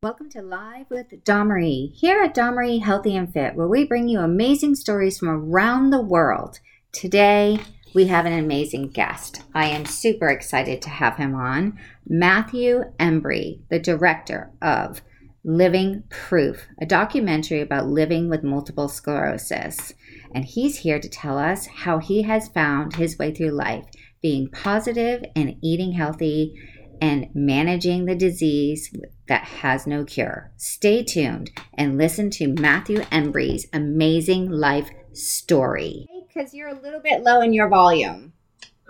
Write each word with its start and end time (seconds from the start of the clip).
Welcome 0.00 0.30
to 0.30 0.42
Live 0.42 0.90
with 0.90 1.08
Domery, 1.24 1.92
here 1.92 2.22
at 2.22 2.32
Domery 2.32 2.80
Healthy 2.80 3.16
and 3.16 3.32
Fit, 3.32 3.56
where 3.56 3.66
we 3.66 3.84
bring 3.84 4.08
you 4.08 4.20
amazing 4.20 4.76
stories 4.76 5.18
from 5.18 5.28
around 5.28 5.90
the 5.90 6.00
world. 6.00 6.60
Today, 6.92 7.58
we 7.96 8.06
have 8.06 8.24
an 8.24 8.32
amazing 8.32 8.90
guest. 8.90 9.42
I 9.56 9.66
am 9.66 9.84
super 9.84 10.28
excited 10.28 10.80
to 10.82 10.88
have 10.88 11.16
him 11.16 11.34
on. 11.34 11.80
Matthew 12.06 12.84
Embry, 13.00 13.58
the 13.70 13.80
director 13.80 14.52
of 14.62 15.02
Living 15.42 16.04
Proof, 16.10 16.68
a 16.80 16.86
documentary 16.86 17.60
about 17.60 17.88
living 17.88 18.30
with 18.30 18.44
multiple 18.44 18.88
sclerosis. 18.88 19.94
And 20.32 20.44
he's 20.44 20.78
here 20.78 21.00
to 21.00 21.08
tell 21.08 21.36
us 21.36 21.66
how 21.66 21.98
he 21.98 22.22
has 22.22 22.46
found 22.46 22.94
his 22.94 23.18
way 23.18 23.34
through 23.34 23.50
life, 23.50 23.86
being 24.22 24.48
positive 24.48 25.24
and 25.34 25.56
eating 25.60 25.90
healthy 25.90 26.54
and 27.00 27.28
managing 27.34 28.04
the 28.04 28.14
disease 28.14 28.94
that 29.28 29.44
has 29.44 29.86
no 29.86 30.04
cure. 30.04 30.50
Stay 30.56 31.02
tuned 31.02 31.50
and 31.74 31.98
listen 31.98 32.30
to 32.30 32.48
Matthew 32.48 33.04
Embry's 33.10 33.66
amazing 33.72 34.50
life 34.50 34.90
story. 35.12 36.06
Because 36.26 36.54
you're 36.54 36.68
a 36.68 36.80
little 36.80 37.00
bit 37.00 37.22
low 37.22 37.40
in 37.40 37.52
your 37.52 37.68
volume. 37.68 38.32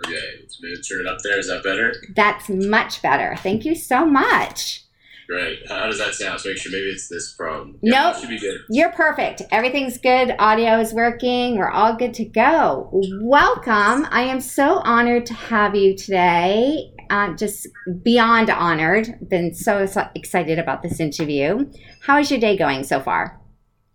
Okay, 0.05 0.20
let's 0.41 0.59
maybe 0.62 0.80
turn 0.83 1.00
it 1.00 1.06
up 1.06 1.19
there. 1.24 1.38
Is 1.38 1.48
that 1.48 1.64
better? 1.64 1.92
That's 2.14 2.48
much 2.48 3.02
better. 3.02 3.34
Thank 3.38 3.64
you 3.64 3.74
so 3.74 4.06
much. 4.06 4.84
Great. 5.28 5.69
How 5.69 5.86
does 5.86 5.98
that 5.98 6.14
sound? 6.14 6.33
Let's 6.33 6.47
make 6.47 6.56
sure 6.56 6.72
maybe 6.72 6.86
it's 6.86 7.09
this 7.09 7.34
problem. 7.34 7.78
Yeah, 7.83 8.12
nope. 8.12 8.16
Should 8.16 8.30
be 8.30 8.38
good. 8.38 8.61
You're 8.70 8.92
perfect. 8.92 9.42
Everything's 9.50 9.98
good. 9.98 10.34
Audio 10.38 10.80
is 10.80 10.95
working. 10.95 11.59
We're 11.59 11.70
all 11.70 11.97
good 11.97 12.14
to 12.14 12.25
go. 12.25 12.88
Welcome. 13.20 14.06
I 14.11 14.22
am 14.22 14.41
so 14.41 14.80
honored 14.84 15.27
to 15.27 15.34
have 15.34 15.75
you 15.75 15.95
today 15.95 16.95
uh, 17.11 17.35
just 17.35 17.67
beyond 18.03 18.51
honored. 18.51 19.29
Been 19.29 19.55
so 19.55 19.87
excited 20.15 20.59
about 20.59 20.83
this 20.83 21.01
interview. 21.01 21.71
How 22.03 22.19
is 22.19 22.31
your 22.31 22.41
day 22.41 22.57
going 22.57 22.84
so 22.84 23.01
far? 23.01 23.41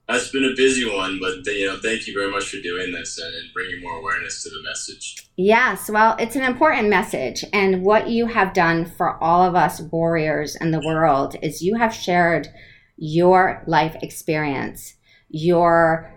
It's 0.10 0.30
been 0.30 0.44
a 0.44 0.56
busy 0.56 0.86
one, 0.86 1.18
but 1.20 1.46
you 1.46 1.66
know, 1.66 1.78
thank 1.82 2.08
you 2.08 2.14
very 2.14 2.30
much 2.30 2.50
for 2.50 2.58
doing 2.58 2.92
this 2.92 3.18
and 3.18 3.34
bringing 3.54 3.82
more 3.82 3.98
awareness 4.00 4.44
to 4.44 4.50
the 4.50 4.62
message. 4.62 5.30
Yes, 5.38 5.90
well, 5.90 6.18
it's 6.20 6.36
an 6.36 6.44
important 6.44 6.90
message, 6.90 7.46
and 7.54 7.84
what 7.84 8.10
you 8.10 8.26
have 8.26 8.54
done 8.54 8.86
for 8.86 9.22
all 9.24 9.44
of 9.44 9.56
us 9.56 9.80
warriors 9.80 10.58
in 10.58 10.72
the 10.72 10.82
world 10.86 11.38
is 11.42 11.62
you 11.62 11.76
have 11.76 11.94
shared 11.94 12.50
your 12.98 13.64
life 13.66 13.96
experience, 14.02 14.96
your 15.30 16.13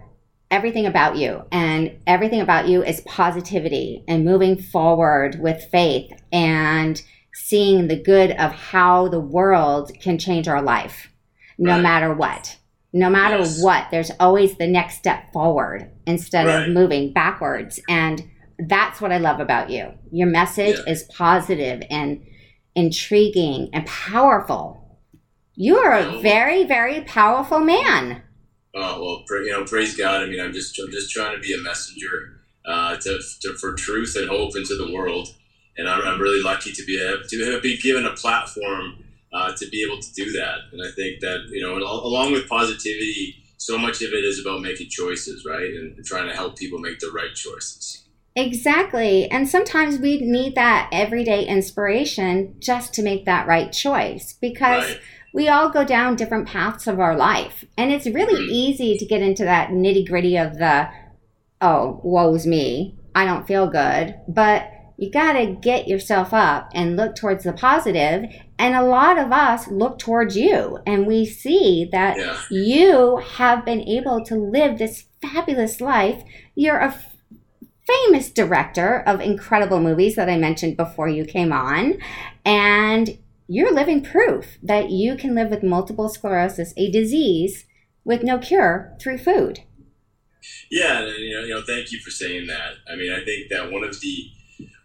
everything 0.50 0.86
about 0.86 1.16
you 1.16 1.42
and 1.50 1.98
everything 2.06 2.40
about 2.40 2.68
you 2.68 2.82
is 2.82 3.00
positivity 3.02 4.04
and 4.06 4.24
moving 4.24 4.60
forward 4.60 5.40
with 5.40 5.68
faith 5.72 6.10
and 6.32 7.02
seeing 7.34 7.88
the 7.88 8.00
good 8.00 8.30
of 8.32 8.52
how 8.52 9.08
the 9.08 9.20
world 9.20 9.92
can 10.00 10.18
change 10.18 10.46
our 10.48 10.62
life 10.62 11.08
no 11.58 11.72
right. 11.72 11.82
matter 11.82 12.14
what 12.14 12.56
no 12.92 13.10
matter 13.10 13.38
yes. 13.38 13.62
what 13.62 13.86
there's 13.90 14.10
always 14.20 14.56
the 14.56 14.66
next 14.66 14.96
step 14.96 15.32
forward 15.32 15.90
instead 16.06 16.46
right. 16.46 16.68
of 16.68 16.74
moving 16.74 17.12
backwards 17.12 17.80
and 17.88 18.22
that's 18.68 19.00
what 19.00 19.12
i 19.12 19.18
love 19.18 19.40
about 19.40 19.68
you 19.68 19.92
your 20.12 20.28
message 20.28 20.76
yeah. 20.86 20.92
is 20.92 21.02
positive 21.04 21.82
and 21.90 22.24
intriguing 22.74 23.68
and 23.72 23.84
powerful 23.86 25.00
you 25.54 25.76
are 25.76 25.94
a 25.94 26.20
very 26.20 26.64
very 26.64 27.00
powerful 27.02 27.58
man 27.58 28.22
Oh 28.76 29.24
well, 29.28 29.42
you 29.42 29.50
know, 29.50 29.64
praise 29.64 29.96
God. 29.96 30.22
I 30.22 30.26
mean, 30.26 30.38
I'm 30.38 30.52
just 30.52 30.78
I'm 30.78 30.90
just 30.90 31.10
trying 31.10 31.34
to 31.34 31.40
be 31.40 31.54
a 31.54 31.62
messenger 31.62 32.40
uh, 32.66 32.96
to, 32.96 33.20
to, 33.40 33.54
for 33.54 33.72
truth 33.72 34.14
and 34.16 34.28
hope 34.28 34.54
into 34.54 34.76
the 34.76 34.92
world, 34.92 35.28
and 35.78 35.88
I'm, 35.88 36.02
I'm 36.02 36.20
really 36.20 36.42
lucky 36.42 36.72
to 36.72 36.84
be 36.84 37.02
a, 37.02 37.26
to 37.26 37.60
be 37.62 37.78
given 37.78 38.04
a 38.04 38.12
platform 38.12 39.02
uh, 39.32 39.52
to 39.56 39.68
be 39.70 39.82
able 39.82 40.02
to 40.02 40.12
do 40.12 40.30
that. 40.32 40.58
And 40.72 40.82
I 40.82 40.90
think 40.94 41.20
that 41.20 41.46
you 41.48 41.62
know, 41.62 41.78
along 41.78 42.32
with 42.32 42.48
positivity, 42.50 43.36
so 43.56 43.78
much 43.78 44.02
of 44.02 44.12
it 44.12 44.24
is 44.24 44.44
about 44.44 44.60
making 44.60 44.90
choices, 44.90 45.46
right, 45.46 45.72
and 45.72 46.04
trying 46.04 46.28
to 46.28 46.34
help 46.34 46.58
people 46.58 46.78
make 46.78 46.98
the 46.98 47.10
right 47.14 47.34
choices. 47.34 48.04
Exactly. 48.38 49.30
And 49.30 49.48
sometimes 49.48 49.98
we 49.98 50.20
need 50.20 50.54
that 50.56 50.90
everyday 50.92 51.46
inspiration 51.46 52.56
just 52.58 52.92
to 52.92 53.02
make 53.02 53.24
that 53.24 53.46
right 53.46 53.72
choice 53.72 54.34
because. 54.34 54.84
Right 54.84 55.00
we 55.36 55.50
all 55.50 55.68
go 55.68 55.84
down 55.84 56.16
different 56.16 56.48
paths 56.48 56.86
of 56.86 56.98
our 56.98 57.14
life. 57.14 57.62
And 57.76 57.92
it's 57.92 58.06
really 58.06 58.42
easy 58.46 58.96
to 58.96 59.04
get 59.04 59.20
into 59.20 59.44
that 59.44 59.68
nitty 59.68 60.08
gritty 60.08 60.38
of 60.38 60.56
the, 60.56 60.88
oh, 61.60 62.00
woe's 62.02 62.46
me. 62.46 62.96
I 63.14 63.26
don't 63.26 63.46
feel 63.46 63.66
good. 63.66 64.18
But 64.26 64.72
you 64.96 65.10
got 65.10 65.34
to 65.34 65.44
get 65.48 65.88
yourself 65.88 66.32
up 66.32 66.70
and 66.72 66.96
look 66.96 67.16
towards 67.16 67.44
the 67.44 67.52
positive. 67.52 68.24
And 68.58 68.74
a 68.74 68.86
lot 68.86 69.18
of 69.18 69.30
us 69.30 69.68
look 69.68 69.98
towards 69.98 70.38
you 70.38 70.78
and 70.86 71.06
we 71.06 71.26
see 71.26 71.86
that 71.92 72.16
yeah. 72.16 72.40
you 72.50 73.18
have 73.18 73.62
been 73.62 73.82
able 73.82 74.24
to 74.24 74.36
live 74.36 74.78
this 74.78 75.04
fabulous 75.20 75.82
life. 75.82 76.24
You're 76.54 76.78
a 76.78 76.94
f- 76.94 77.14
famous 77.86 78.30
director 78.30 79.00
of 79.00 79.20
incredible 79.20 79.80
movies 79.80 80.16
that 80.16 80.30
I 80.30 80.38
mentioned 80.38 80.78
before 80.78 81.08
you 81.08 81.26
came 81.26 81.52
on. 81.52 81.98
And 82.46 83.18
you're 83.48 83.72
living 83.72 84.02
proof 84.02 84.58
that 84.62 84.90
you 84.90 85.16
can 85.16 85.34
live 85.34 85.50
with 85.50 85.62
multiple 85.62 86.08
sclerosis, 86.08 86.72
a 86.76 86.90
disease 86.90 87.66
with 88.04 88.22
no 88.22 88.38
cure, 88.38 88.96
through 89.00 89.18
food. 89.18 89.60
Yeah, 90.70 91.00
you 91.00 91.34
know, 91.34 91.46
you 91.46 91.54
know, 91.54 91.62
thank 91.66 91.92
you 91.92 91.98
for 92.00 92.10
saying 92.10 92.46
that. 92.46 92.74
I 92.90 92.96
mean, 92.96 93.12
I 93.12 93.24
think 93.24 93.48
that 93.50 93.70
one 93.70 93.82
of 93.82 94.00
the 94.00 94.30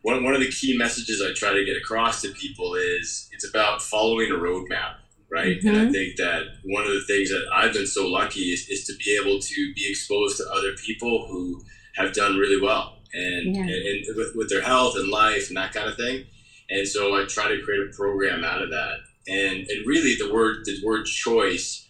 one, 0.03 0.23
one 0.23 0.33
of 0.33 0.41
the 0.41 0.49
key 0.49 0.75
messages 0.75 1.21
I 1.21 1.33
try 1.33 1.53
to 1.53 1.65
get 1.65 1.77
across 1.77 2.21
to 2.21 2.29
people 2.29 2.73
is 2.73 3.29
it's 3.31 3.47
about 3.47 3.81
following 3.81 4.31
a 4.31 4.35
roadmap, 4.35 4.95
right? 5.31 5.57
Mm-hmm. 5.57 5.67
And 5.67 5.77
I 5.77 5.81
mm-hmm. 5.81 5.91
think 5.91 6.17
that 6.17 6.43
one 6.63 6.83
of 6.83 6.89
the 6.89 7.03
things 7.07 7.29
that 7.29 7.45
I've 7.53 7.73
been 7.73 7.85
so 7.85 8.07
lucky 8.07 8.51
is, 8.51 8.67
is 8.69 8.85
to 8.85 8.95
be 8.95 9.19
able 9.21 9.39
to 9.39 9.73
be 9.75 9.87
exposed 9.89 10.37
to 10.37 10.51
other 10.51 10.73
people 10.73 11.27
who 11.29 11.61
have 11.95 12.13
done 12.13 12.37
really 12.37 12.59
well 12.59 12.97
and, 13.13 13.55
yeah. 13.55 13.61
and, 13.61 13.71
and 13.71 14.15
with, 14.15 14.35
with 14.35 14.49
their 14.49 14.61
health 14.61 14.95
and 14.95 15.09
life 15.09 15.49
and 15.49 15.57
that 15.57 15.73
kind 15.73 15.87
of 15.87 15.95
thing. 15.95 16.25
And 16.71 16.87
so 16.87 17.15
I 17.15 17.25
try 17.25 17.49
to 17.49 17.61
create 17.61 17.81
a 17.81 17.95
program 17.95 18.43
out 18.43 18.61
of 18.61 18.69
that. 18.69 18.99
And, 19.27 19.67
and 19.67 19.85
really 19.85 20.15
the 20.15 20.33
word 20.33 20.65
the 20.65 20.79
word 20.83 21.05
choice 21.05 21.87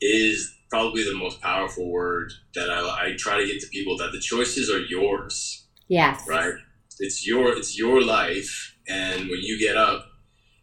is 0.00 0.54
probably 0.70 1.02
the 1.02 1.16
most 1.16 1.40
powerful 1.40 1.90
word 1.90 2.32
that 2.54 2.70
I, 2.70 3.08
I 3.08 3.16
try 3.18 3.38
to 3.38 3.46
get 3.46 3.60
to 3.60 3.66
people 3.68 3.98
that 3.98 4.12
the 4.12 4.20
choices 4.20 4.70
are 4.70 4.80
yours. 4.80 5.66
Yes. 5.88 6.24
Right? 6.28 6.54
It's 7.00 7.26
your 7.26 7.56
it's 7.56 7.76
your 7.76 8.02
life 8.02 8.76
and 8.88 9.28
when 9.28 9.40
you 9.42 9.58
get 9.58 9.76
up, 9.76 10.06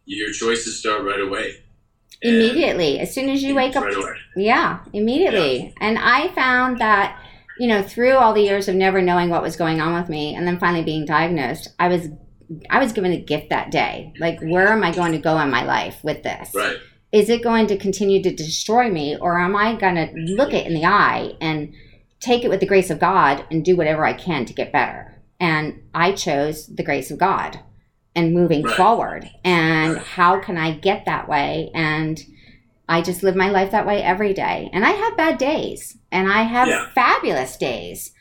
your 0.06 0.32
choices 0.32 0.80
start 0.80 1.04
right 1.04 1.22
away. 1.22 1.64
Immediately. 2.22 3.00
As 3.00 3.14
soon 3.14 3.30
as 3.30 3.44
you 3.44 3.54
wake 3.54 3.76
up. 3.76 3.84
Away. 3.84 4.16
Yeah, 4.36 4.80
immediately. 4.94 5.66
Yeah. 5.66 5.72
And 5.82 6.00
I 6.00 6.30
found 6.30 6.80
that 6.80 7.22
you 7.60 7.68
know, 7.68 7.82
through 7.82 8.16
all 8.16 8.34
the 8.34 8.42
years 8.42 8.68
of 8.68 8.76
never 8.76 9.02
knowing 9.02 9.30
what 9.30 9.42
was 9.42 9.56
going 9.56 9.82
on 9.82 10.00
with 10.00 10.10
me 10.10 10.36
and 10.36 10.48
then 10.48 10.60
finally 10.60 10.84
being 10.84 11.06
diagnosed, 11.06 11.70
I 11.80 11.88
was 11.88 12.08
I 12.70 12.80
was 12.80 12.94
given 12.94 13.12
a 13.12 13.20
gift 13.20 13.50
that 13.50 13.72
day. 13.72 14.14
Like, 14.20 14.40
where 14.42 14.70
am 14.70 14.84
I 14.84 14.94
going 14.94 15.12
to 15.12 15.18
go 15.18 15.40
in 15.40 15.50
my 15.50 15.64
life 15.64 16.04
with 16.04 16.24
this? 16.24 16.54
Right. 16.54 16.78
Is 17.12 17.30
it 17.30 17.44
going 17.44 17.68
to 17.68 17.78
continue 17.78 18.22
to 18.24 18.36
destroy 18.36 18.90
me, 18.90 19.18
or 19.18 19.40
am 19.40 19.56
I 19.56 19.76
going 19.76 19.96
to 19.96 20.12
look 20.14 20.54
it 20.54 20.68
in 20.68 20.74
the 20.74 20.86
eye 20.86 21.34
and 21.40 21.74
take 22.20 22.44
it 22.44 22.50
with 22.50 22.60
the 22.60 22.66
grace 22.66 22.90
of 22.90 23.00
God 23.00 23.46
and 23.50 23.64
do 23.64 23.76
whatever 23.76 24.06
I 24.06 24.14
can 24.14 24.46
to 24.46 24.54
get 24.54 24.72
better? 24.72 25.22
And 25.40 25.82
I 25.94 26.12
chose 26.14 26.68
the 26.68 26.84
grace 26.84 27.12
of 27.12 27.18
God 27.18 27.60
and 28.16 28.34
moving 28.34 28.64
right. 28.64 28.76
forward. 28.76 29.30
And 29.44 29.94
right. 29.94 30.04
how 30.04 30.40
can 30.40 30.58
I 30.58 30.72
get 30.72 31.06
that 31.06 31.30
way? 31.30 31.72
And 31.74 32.20
I 32.90 33.02
just 33.02 33.22
live 33.24 33.36
my 33.36 33.50
life 33.50 33.72
that 33.72 33.86
way 33.86 34.02
every 34.02 34.34
day. 34.34 34.70
And 34.74 34.86
I 34.86 34.92
have 34.92 35.18
bad 35.18 35.38
days 35.38 35.98
and 36.12 36.32
I 36.32 36.44
have 36.44 36.68
yeah. 36.68 36.90
fabulous 36.96 37.58
days. 37.58 38.12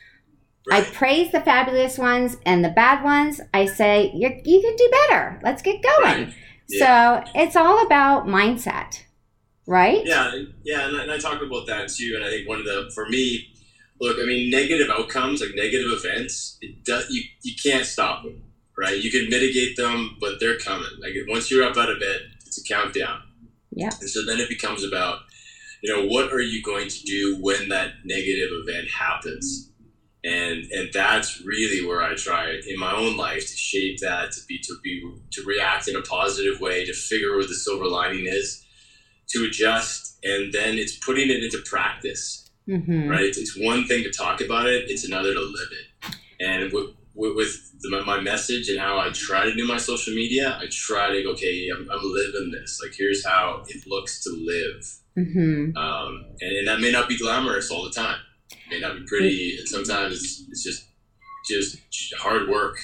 Right. 0.69 0.85
I 0.85 0.89
praise 0.89 1.31
the 1.31 1.39
fabulous 1.39 1.97
ones 1.97 2.35
and 2.45 2.63
the 2.63 2.69
bad 2.69 3.03
ones. 3.03 3.39
I 3.53 3.65
say 3.65 4.11
you 4.13 4.29
you 4.43 4.61
can 4.61 4.75
do 4.75 4.89
better. 4.91 5.39
Let's 5.41 5.61
get 5.61 5.81
going. 5.81 6.25
Right. 6.25 6.33
Yeah. 6.67 7.23
So 7.23 7.31
it's 7.35 7.55
all 7.55 7.85
about 7.85 8.27
mindset, 8.27 9.01
right? 9.65 10.05
Yeah, 10.05 10.43
yeah, 10.65 10.87
and 10.87 10.97
I, 10.97 11.03
and 11.03 11.11
I 11.11 11.17
talk 11.19 11.41
about 11.41 11.67
that 11.67 11.87
too. 11.89 12.13
And 12.15 12.25
I 12.25 12.29
think 12.29 12.49
one 12.49 12.59
of 12.59 12.65
the 12.65 12.91
for 12.93 13.07
me, 13.07 13.47
look, 14.01 14.17
I 14.21 14.25
mean, 14.25 14.51
negative 14.51 14.89
outcomes 14.89 15.39
like 15.39 15.51
negative 15.55 15.87
events, 15.89 16.57
it 16.61 16.83
does 16.83 17.09
you 17.09 17.23
you 17.43 17.53
can't 17.63 17.85
stop 17.85 18.23
them, 18.23 18.43
right? 18.77 18.97
You 18.97 19.09
can 19.09 19.29
mitigate 19.29 19.77
them, 19.77 20.17
but 20.19 20.41
they're 20.41 20.57
coming. 20.57 20.89
Like 20.99 21.13
once 21.29 21.49
you're 21.49 21.63
up 21.63 21.77
out 21.77 21.89
of 21.89 21.99
bed, 22.01 22.19
it's 22.45 22.59
a 22.59 22.63
countdown. 22.63 23.21
Yeah. 23.71 23.91
And 24.01 24.09
so 24.09 24.25
then 24.25 24.39
it 24.39 24.49
becomes 24.49 24.83
about, 24.83 25.19
you 25.81 25.95
know, 25.95 26.07
what 26.07 26.33
are 26.33 26.41
you 26.41 26.61
going 26.61 26.89
to 26.89 27.03
do 27.03 27.37
when 27.39 27.69
that 27.69 27.91
negative 28.03 28.49
event 28.51 28.89
happens? 28.89 29.71
And 30.27 30.65
and 30.71 30.89
that's 30.93 31.41
really 31.45 31.87
where 31.87 32.01
I 32.01 32.15
try 32.15 32.59
in 32.67 32.79
my 32.79 32.93
own 32.93 33.15
life 33.17 33.47
to 33.47 33.57
shape 33.57 33.99
that 34.01 34.31
to 34.33 34.41
be 34.47 34.59
to 34.59 34.75
be 34.83 35.09
to 35.31 35.43
react 35.43 35.87
in 35.87 35.95
a 35.95 36.01
positive 36.01 36.59
way 36.59 36.85
to 36.85 36.93
figure 36.93 37.35
where 37.35 37.47
the 37.47 37.55
silver 37.55 37.85
lining 37.85 38.25
is 38.27 38.65
to 39.29 39.45
adjust 39.45 40.19
and 40.23 40.51
then 40.53 40.77
it's 40.77 40.97
putting 40.97 41.29
it 41.29 41.43
into 41.43 41.59
practice 41.65 42.49
mm-hmm. 42.67 43.07
right 43.07 43.35
it's 43.37 43.57
one 43.59 43.85
thing 43.85 44.03
to 44.03 44.11
talk 44.11 44.41
about 44.41 44.67
it 44.67 44.85
it's 44.89 45.05
another 45.05 45.33
to 45.33 45.41
live 45.41 45.69
it 45.71 46.15
and 46.39 46.71
with, 46.71 46.89
with, 47.13 47.35
with 47.35 47.67
the, 47.81 48.03
my 48.05 48.19
message 48.19 48.69
and 48.69 48.79
how 48.79 48.99
I 48.99 49.09
try 49.09 49.45
to 49.45 49.53
do 49.53 49.67
my 49.67 49.77
social 49.77 50.13
media, 50.13 50.57
I 50.61 50.67
try 50.69 51.09
to 51.09 51.29
okay, 51.29 51.69
I'm, 51.73 51.89
I'm 51.91 52.03
living 52.03 52.51
this. 52.51 52.79
Like, 52.81 52.93
here's 52.97 53.25
how 53.25 53.63
it 53.67 53.87
looks 53.87 54.23
to 54.23 54.29
live. 54.29 54.99
Mm-hmm. 55.17 55.77
Um, 55.77 56.25
and, 56.41 56.57
and, 56.57 56.67
that 56.67 56.79
may 56.79 56.91
not 56.91 57.09
be 57.09 57.17
glamorous 57.17 57.71
all 57.71 57.83
the 57.83 57.91
time. 57.91 58.19
May 58.69 58.79
not 58.79 58.95
be 58.95 59.05
pretty. 59.05 59.57
And 59.57 59.67
sometimes 59.67 60.15
it's, 60.15 60.45
it's 60.49 60.63
just 60.63 60.87
just 61.47 61.77
hard 62.17 62.49
work. 62.49 62.77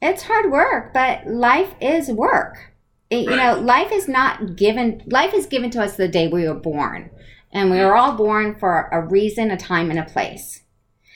It's 0.00 0.22
hard 0.22 0.50
work, 0.50 0.92
but 0.92 1.26
life 1.26 1.74
is 1.80 2.08
work. 2.08 2.72
It, 3.10 3.26
right. 3.26 3.30
You 3.30 3.36
know, 3.36 3.60
life 3.60 3.92
is 3.92 4.08
not 4.08 4.56
given. 4.56 5.02
Life 5.06 5.34
is 5.34 5.46
given 5.46 5.70
to 5.70 5.82
us 5.82 5.96
the 5.96 6.08
day 6.08 6.28
we 6.28 6.48
were 6.48 6.54
born, 6.54 7.10
and 7.52 7.70
we 7.70 7.78
are 7.80 7.92
mm. 7.92 7.98
all 7.98 8.16
born 8.16 8.56
for 8.58 8.88
a 8.92 9.00
reason, 9.06 9.50
a 9.50 9.56
time, 9.56 9.90
and 9.90 9.98
a 9.98 10.04
place. 10.04 10.60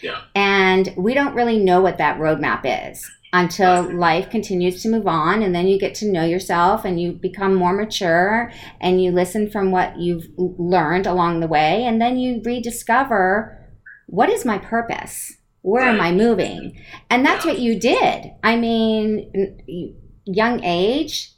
Yeah. 0.02 0.22
And 0.34 0.92
we 0.96 1.14
don't 1.14 1.34
really 1.34 1.58
know 1.58 1.80
what 1.80 1.98
that 1.98 2.18
roadmap 2.18 2.90
is 2.90 3.10
until 3.32 3.92
life 3.94 4.30
continues 4.30 4.82
to 4.82 4.88
move 4.88 5.06
on 5.06 5.42
and 5.42 5.54
then 5.54 5.66
you 5.66 5.78
get 5.78 5.94
to 5.96 6.10
know 6.10 6.24
yourself 6.24 6.84
and 6.84 7.00
you 7.00 7.12
become 7.12 7.54
more 7.54 7.72
mature 7.72 8.52
and 8.80 9.02
you 9.02 9.10
listen 9.10 9.50
from 9.50 9.70
what 9.70 9.98
you've 9.98 10.26
learned 10.38 11.06
along 11.06 11.40
the 11.40 11.46
way 11.46 11.84
and 11.84 12.00
then 12.00 12.16
you 12.16 12.40
rediscover 12.44 13.65
what 14.06 14.30
is 14.30 14.44
my 14.44 14.58
purpose? 14.58 15.36
Where 15.62 15.84
am 15.84 16.00
i 16.00 16.12
moving? 16.12 16.80
And 17.10 17.26
that's 17.26 17.44
what 17.44 17.58
you 17.58 17.78
did. 17.78 18.32
I 18.42 18.56
mean 18.56 19.92
young 20.24 20.62
age 20.64 21.32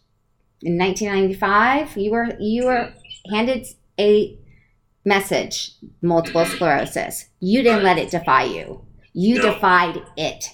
in 0.63 0.79
1995 0.79 1.97
you 1.97 2.11
were 2.11 2.35
you 2.41 2.65
were 2.65 2.93
handed 3.31 3.67
a 4.01 4.39
message 5.05 5.73
multiple 6.03 6.43
mm-hmm. 6.43 6.55
sclerosis. 6.55 7.27
You 7.41 7.63
didn't 7.63 7.83
let 7.83 7.99
it 7.99 8.11
defy 8.11 8.45
you. 8.45 8.85
You 9.13 9.37
no. 9.37 9.55
defied 9.55 10.03
it. 10.17 10.51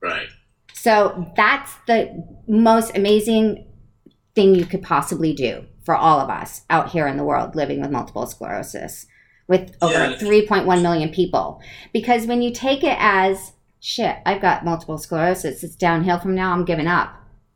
Right. 0.00 0.28
So 0.72 1.30
that's 1.36 1.74
the 1.86 2.24
most 2.48 2.96
amazing 2.96 3.66
thing 4.34 4.54
you 4.54 4.64
could 4.64 4.82
possibly 4.82 5.34
do 5.34 5.66
for 5.82 5.94
all 5.94 6.20
of 6.20 6.30
us 6.30 6.62
out 6.70 6.90
here 6.90 7.06
in 7.06 7.16
the 7.16 7.24
world 7.24 7.56
living 7.56 7.80
with 7.80 7.90
multiple 7.90 8.26
sclerosis 8.26 9.06
with 9.50 9.76
over 9.82 9.92
yeah. 9.92 10.14
3.1 10.14 10.80
million 10.80 11.10
people. 11.10 11.60
Because 11.92 12.24
when 12.24 12.40
you 12.40 12.52
take 12.52 12.84
it 12.84 12.96
as 13.00 13.52
shit, 13.80 14.16
I've 14.24 14.40
got 14.40 14.64
multiple 14.64 14.96
sclerosis, 14.96 15.64
it's 15.64 15.74
downhill 15.74 16.20
from 16.20 16.36
now, 16.36 16.52
I'm 16.52 16.64
giving 16.64 16.86
up. 16.86 17.12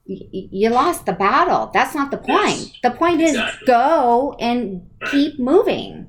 you 0.06 0.70
lost 0.70 1.06
the 1.06 1.12
battle. 1.12 1.70
That's 1.72 1.94
not 1.94 2.10
the 2.10 2.18
point. 2.18 2.58
Yes. 2.58 2.72
The 2.82 2.90
point 2.90 3.20
is 3.20 3.30
exactly. 3.30 3.66
go 3.66 4.36
and 4.40 4.90
right. 5.00 5.10
keep 5.12 5.38
moving. 5.38 6.08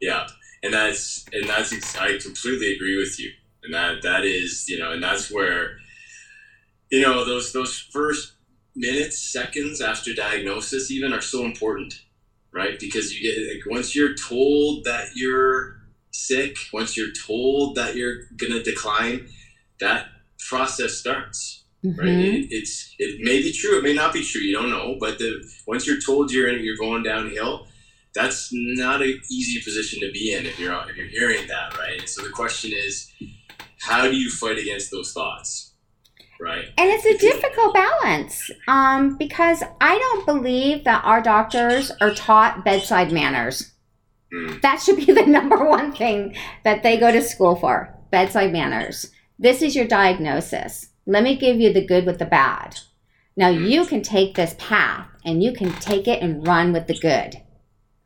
Yeah. 0.00 0.26
And 0.62 0.74
that's 0.74 1.24
and 1.32 1.48
that's 1.48 1.72
I 1.96 2.18
completely 2.18 2.74
agree 2.74 2.96
with 2.96 3.18
you. 3.18 3.30
And 3.64 3.72
that 3.72 4.02
that 4.02 4.24
is, 4.24 4.68
you 4.68 4.78
know, 4.78 4.92
and 4.92 5.02
that's 5.02 5.30
where 5.30 5.78
you 6.90 7.00
know 7.00 7.24
those 7.24 7.52
those 7.52 7.78
first 7.78 8.34
minutes 8.76 9.18
seconds 9.18 9.80
after 9.80 10.12
diagnosis 10.12 10.90
even 10.90 11.12
are 11.12 11.20
so 11.20 11.44
important 11.44 12.02
right? 12.52 12.78
Because 12.78 13.12
you 13.12 13.22
get 13.22 13.54
like 13.54 13.74
once 13.74 13.94
you're 13.94 14.14
told 14.14 14.84
that 14.84 15.08
you're 15.14 15.82
sick 16.12 16.56
once 16.72 16.96
you're 16.96 17.12
told 17.26 17.74
that 17.74 17.96
you're 17.96 18.24
gonna 18.36 18.62
decline 18.62 19.26
that 19.80 20.06
process 20.48 20.92
starts 20.92 21.64
mm-hmm. 21.84 21.98
right 21.98 22.08
it, 22.08 22.46
it's 22.50 22.94
it 22.98 23.20
may 23.20 23.40
be 23.40 23.52
true 23.52 23.78
it 23.78 23.82
may 23.82 23.94
not 23.94 24.12
be 24.12 24.22
true 24.22 24.40
you 24.40 24.54
don't 24.54 24.70
know 24.70 24.96
but 25.00 25.18
the 25.18 25.42
once 25.66 25.86
you're 25.86 26.00
told 26.00 26.30
you're 26.30 26.48
in, 26.48 26.62
you're 26.62 26.76
going 26.76 27.02
downhill 27.02 27.66
that's 28.14 28.50
not 28.52 29.00
an 29.00 29.18
easy 29.30 29.60
position 29.62 30.00
to 30.00 30.12
be 30.12 30.34
in 30.34 30.44
if 30.44 30.58
you're 30.58 30.74
if 30.90 30.96
you're 30.96 31.06
hearing 31.06 31.46
that 31.48 31.76
right? 31.78 31.98
And 32.00 32.08
so 32.08 32.22
the 32.22 32.30
question 32.30 32.72
is 32.74 33.10
how 33.80 34.02
do 34.02 34.14
you 34.14 34.30
fight 34.30 34.58
against 34.58 34.90
those 34.90 35.12
thoughts 35.12 35.71
Right. 36.42 36.64
And 36.76 36.90
it's 36.90 37.06
a 37.06 37.18
difficult 37.18 37.72
balance 37.72 38.50
um, 38.66 39.16
because 39.16 39.62
I 39.80 39.96
don't 39.96 40.26
believe 40.26 40.82
that 40.82 41.04
our 41.04 41.22
doctors 41.22 41.92
are 42.00 42.12
taught 42.12 42.64
bedside 42.64 43.12
manners. 43.12 43.70
Mm. 44.34 44.60
That 44.60 44.82
should 44.82 44.96
be 44.96 45.04
the 45.12 45.24
number 45.24 45.64
one 45.64 45.92
thing 45.92 46.34
that 46.64 46.82
they 46.82 46.98
go 46.98 47.12
to 47.12 47.22
school 47.22 47.54
for 47.54 47.96
bedside 48.10 48.52
manners. 48.52 49.12
This 49.38 49.62
is 49.62 49.76
your 49.76 49.86
diagnosis. 49.86 50.88
Let 51.06 51.22
me 51.22 51.36
give 51.36 51.60
you 51.60 51.72
the 51.72 51.86
good 51.86 52.06
with 52.06 52.18
the 52.18 52.26
bad. 52.26 52.80
Now 53.36 53.52
mm. 53.52 53.70
you 53.70 53.86
can 53.86 54.02
take 54.02 54.34
this 54.34 54.56
path 54.58 55.06
and 55.24 55.44
you 55.44 55.52
can 55.52 55.72
take 55.74 56.08
it 56.08 56.22
and 56.22 56.44
run 56.44 56.72
with 56.72 56.88
the 56.88 56.98
good. 56.98 57.40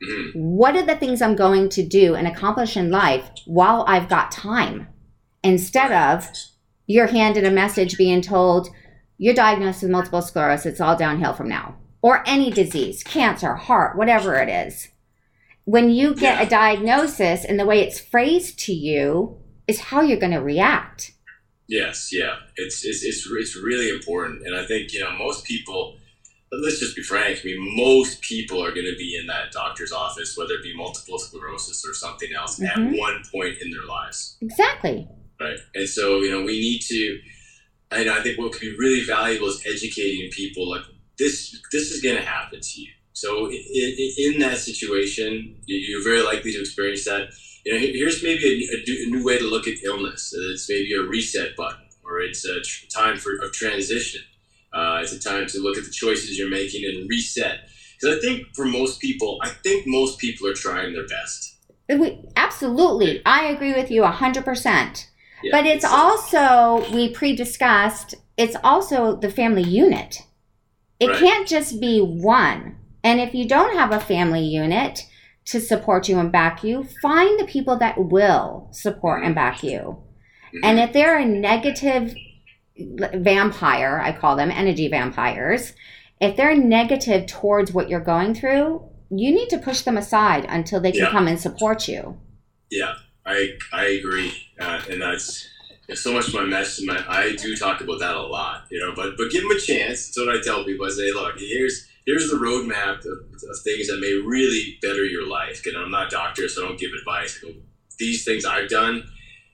Mm. 0.06 0.32
What 0.34 0.76
are 0.76 0.84
the 0.84 0.96
things 0.96 1.22
I'm 1.22 1.36
going 1.36 1.70
to 1.70 1.82
do 1.82 2.14
and 2.14 2.26
accomplish 2.26 2.76
in 2.76 2.90
life 2.90 3.30
while 3.46 3.86
I've 3.88 4.10
got 4.10 4.30
time 4.30 4.88
instead 5.42 5.90
of 5.90 6.28
you're 6.86 7.08
handed 7.08 7.44
a 7.44 7.50
message 7.50 7.96
being 7.96 8.22
told 8.22 8.68
you're 9.18 9.34
diagnosed 9.34 9.82
with 9.82 9.90
multiple 9.90 10.22
sclerosis, 10.22 10.66
it's 10.66 10.80
all 10.80 10.96
downhill 10.96 11.32
from 11.32 11.48
now, 11.48 11.76
or 12.02 12.22
any 12.26 12.50
disease, 12.50 13.02
cancer, 13.02 13.54
heart, 13.54 13.96
whatever 13.96 14.36
it 14.36 14.48
is. 14.48 14.88
When 15.64 15.90
you 15.90 16.14
get 16.14 16.44
a 16.44 16.48
diagnosis 16.48 17.44
and 17.44 17.58
the 17.58 17.66
way 17.66 17.80
it's 17.80 17.98
phrased 17.98 18.58
to 18.60 18.72
you 18.72 19.38
is 19.66 19.80
how 19.80 20.02
you're 20.02 20.20
going 20.20 20.32
to 20.32 20.40
react. 20.40 21.12
Yes, 21.66 22.10
yeah, 22.12 22.36
it's, 22.56 22.84
it's 22.84 23.02
it's 23.02 23.28
it's 23.28 23.56
really 23.56 23.88
important, 23.88 24.46
and 24.46 24.54
I 24.54 24.64
think 24.64 24.92
you 24.92 25.00
know 25.00 25.10
most 25.12 25.44
people. 25.44 25.96
Let's 26.52 26.78
just 26.78 26.94
be 26.94 27.02
frank. 27.02 27.40
I 27.42 27.44
mean, 27.44 27.76
most 27.76 28.20
people 28.20 28.64
are 28.64 28.70
going 28.70 28.86
to 28.86 28.94
be 28.96 29.18
in 29.20 29.26
that 29.26 29.50
doctor's 29.50 29.90
office, 29.90 30.36
whether 30.38 30.54
it 30.54 30.62
be 30.62 30.76
multiple 30.76 31.18
sclerosis 31.18 31.84
or 31.84 31.92
something 31.92 32.28
else, 32.38 32.60
mm-hmm. 32.60 32.94
at 32.94 32.96
one 32.96 33.20
point 33.32 33.56
in 33.60 33.72
their 33.72 33.82
lives. 33.82 34.36
Exactly. 34.40 35.08
Right. 35.40 35.58
And 35.74 35.88
so, 35.88 36.20
you 36.20 36.30
know, 36.30 36.40
we 36.44 36.58
need 36.58 36.80
to, 36.82 37.20
and 37.90 38.08
I 38.10 38.22
think 38.22 38.38
what 38.38 38.52
could 38.52 38.60
be 38.60 38.76
really 38.78 39.04
valuable 39.04 39.48
is 39.48 39.62
educating 39.66 40.30
people 40.30 40.68
like 40.70 40.82
this, 41.18 41.60
this 41.72 41.90
is 41.90 42.00
going 42.00 42.16
to 42.16 42.22
happen 42.22 42.60
to 42.60 42.80
you. 42.80 42.90
So 43.12 43.46
in, 43.46 44.12
in, 44.18 44.38
that 44.40 44.58
situation, 44.58 45.56
you're 45.66 46.04
very 46.04 46.22
likely 46.22 46.52
to 46.52 46.60
experience 46.60 47.06
that. 47.06 47.30
You 47.64 47.72
know, 47.72 47.78
here's 47.80 48.22
maybe 48.22 48.68
a, 48.70 48.76
a 48.76 49.10
new 49.10 49.24
way 49.24 49.38
to 49.38 49.44
look 49.44 49.66
at 49.66 49.82
illness. 49.82 50.34
It's 50.52 50.68
maybe 50.68 50.92
a 50.94 51.02
reset 51.02 51.56
button, 51.56 51.86
or 52.04 52.20
it's 52.20 52.44
a 52.44 52.60
tr- 52.60 52.86
time 52.94 53.16
for 53.16 53.32
a 53.32 53.50
transition. 53.52 54.20
Uh, 54.72 55.00
it's 55.02 55.12
a 55.12 55.18
time 55.18 55.46
to 55.46 55.60
look 55.60 55.78
at 55.78 55.84
the 55.84 55.90
choices 55.90 56.38
you're 56.38 56.50
making 56.50 56.84
and 56.84 57.08
reset. 57.08 57.60
Because 57.98 58.18
I 58.18 58.20
think 58.20 58.54
for 58.54 58.66
most 58.66 59.00
people, 59.00 59.38
I 59.42 59.48
think 59.48 59.86
most 59.86 60.18
people 60.18 60.46
are 60.48 60.54
trying 60.54 60.92
their 60.92 61.06
best. 61.06 61.56
We, 61.88 62.18
absolutely, 62.36 63.22
I 63.24 63.46
agree 63.46 63.72
with 63.72 63.90
you 63.90 64.04
hundred 64.04 64.44
percent 64.44 65.08
but 65.50 65.66
it's 65.66 65.84
also, 65.84 66.84
we 66.92 67.10
pre 67.10 67.34
discussed, 67.34 68.14
it's 68.36 68.56
also 68.62 69.16
the 69.16 69.30
family 69.30 69.62
unit. 69.62 70.22
It 70.98 71.08
right. 71.08 71.18
can't 71.18 71.48
just 71.48 71.80
be 71.80 72.00
one. 72.00 72.76
And 73.04 73.20
if 73.20 73.34
you 73.34 73.46
don't 73.46 73.76
have 73.76 73.92
a 73.92 74.00
family 74.00 74.42
unit 74.42 75.06
to 75.46 75.60
support 75.60 76.08
you 76.08 76.18
and 76.18 76.32
back 76.32 76.64
you, 76.64 76.84
find 77.02 77.38
the 77.38 77.44
people 77.44 77.76
that 77.78 77.98
will 77.98 78.68
support 78.72 79.22
and 79.22 79.34
back 79.34 79.62
you. 79.62 79.78
Mm-hmm. 79.78 80.58
And 80.64 80.78
if 80.80 80.92
they're 80.92 81.18
a 81.18 81.24
negative 81.24 82.14
vampire, 82.76 84.00
I 84.02 84.12
call 84.12 84.36
them 84.36 84.50
energy 84.50 84.88
vampires, 84.88 85.72
if 86.20 86.36
they're 86.36 86.56
negative 86.56 87.26
towards 87.26 87.72
what 87.72 87.88
you're 87.88 88.00
going 88.00 88.34
through, 88.34 88.82
you 89.10 89.32
need 89.32 89.48
to 89.50 89.58
push 89.58 89.82
them 89.82 89.96
aside 89.96 90.46
until 90.48 90.80
they 90.80 90.92
can 90.92 91.02
yeah. 91.02 91.10
come 91.10 91.28
and 91.28 91.38
support 91.38 91.88
you. 91.88 92.18
Yeah. 92.70 92.94
I 93.26 93.58
I 93.72 93.84
agree, 93.86 94.32
uh, 94.60 94.80
and 94.88 95.02
that's 95.02 95.48
so 95.94 96.12
much 96.12 96.32
my 96.32 96.44
message. 96.44 96.86
My, 96.86 97.04
I 97.08 97.36
do 97.36 97.56
talk 97.56 97.80
about 97.80 97.98
that 98.00 98.14
a 98.14 98.22
lot, 98.22 98.66
you 98.70 98.78
know. 98.78 98.92
But 98.94 99.16
but 99.16 99.30
give 99.30 99.42
them 99.42 99.50
a 99.50 99.60
chance. 99.60 100.06
That's 100.06 100.18
what 100.18 100.36
I 100.36 100.40
tell 100.42 100.64
people. 100.64 100.86
I 100.86 100.90
say, 100.90 101.12
look, 101.12 101.38
here's 101.38 101.86
here's 102.06 102.30
the 102.30 102.36
roadmap 102.36 103.00
of, 103.00 103.32
of 103.32 103.58
things 103.64 103.88
that 103.88 103.98
may 104.00 104.12
really 104.26 104.78
better 104.80 105.04
your 105.04 105.26
life. 105.28 105.62
And 105.66 105.76
I'm 105.76 105.90
not 105.90 106.06
a 106.06 106.10
doctor, 106.10 106.48
so 106.48 106.64
I 106.64 106.68
don't 106.68 106.78
give 106.78 106.92
advice. 106.98 107.38
Go, 107.38 107.48
these 107.98 108.24
things 108.24 108.44
I've 108.44 108.68
done, 108.68 109.08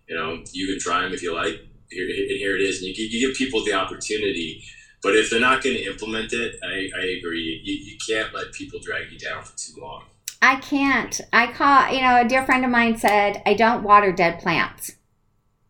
you 0.09 0.15
know, 0.17 0.43
you 0.53 0.67
can 0.67 0.79
try 0.79 1.03
them 1.03 1.13
if 1.13 1.23
you 1.23 1.35
like. 1.35 1.61
Here, 1.91 2.07
and 2.07 2.39
here 2.39 2.57
it 2.57 2.63
is. 2.63 2.79
And 2.79 2.97
you, 2.97 3.05
you 3.05 3.29
give 3.29 3.37
people 3.37 3.65
the 3.65 3.75
opportunity. 3.75 4.65
But 5.03 5.17
if 5.17 5.31
they're 5.31 5.41
not 5.41 5.63
going 5.63 5.77
to 5.77 5.85
implement 5.85 6.33
it, 6.33 6.57
I, 6.65 6.89
I 6.99 7.05
agree. 7.19 7.61
You, 7.65 7.75
you 7.75 7.99
can't 8.09 8.33
let 8.33 8.53
people 8.53 8.81
drag 8.81 9.11
you 9.13 9.19
down 9.19 9.45
for 9.45 9.57
too 9.57 9.81
long. 9.81 10.05
I 10.43 10.57
can't. 10.57 11.21
I 11.33 11.47
call, 11.47 11.93
you 11.95 12.03
know, 12.03 12.21
a 12.21 12.29
dear 12.29 12.45
friend 12.45 12.65
of 12.65 12.71
mine 12.71 12.99
said, 12.99 13.41
I 13.47 13.55
don't 13.55 13.85
water 13.85 14.13
dead 14.13 14.41
plants. 14.41 14.97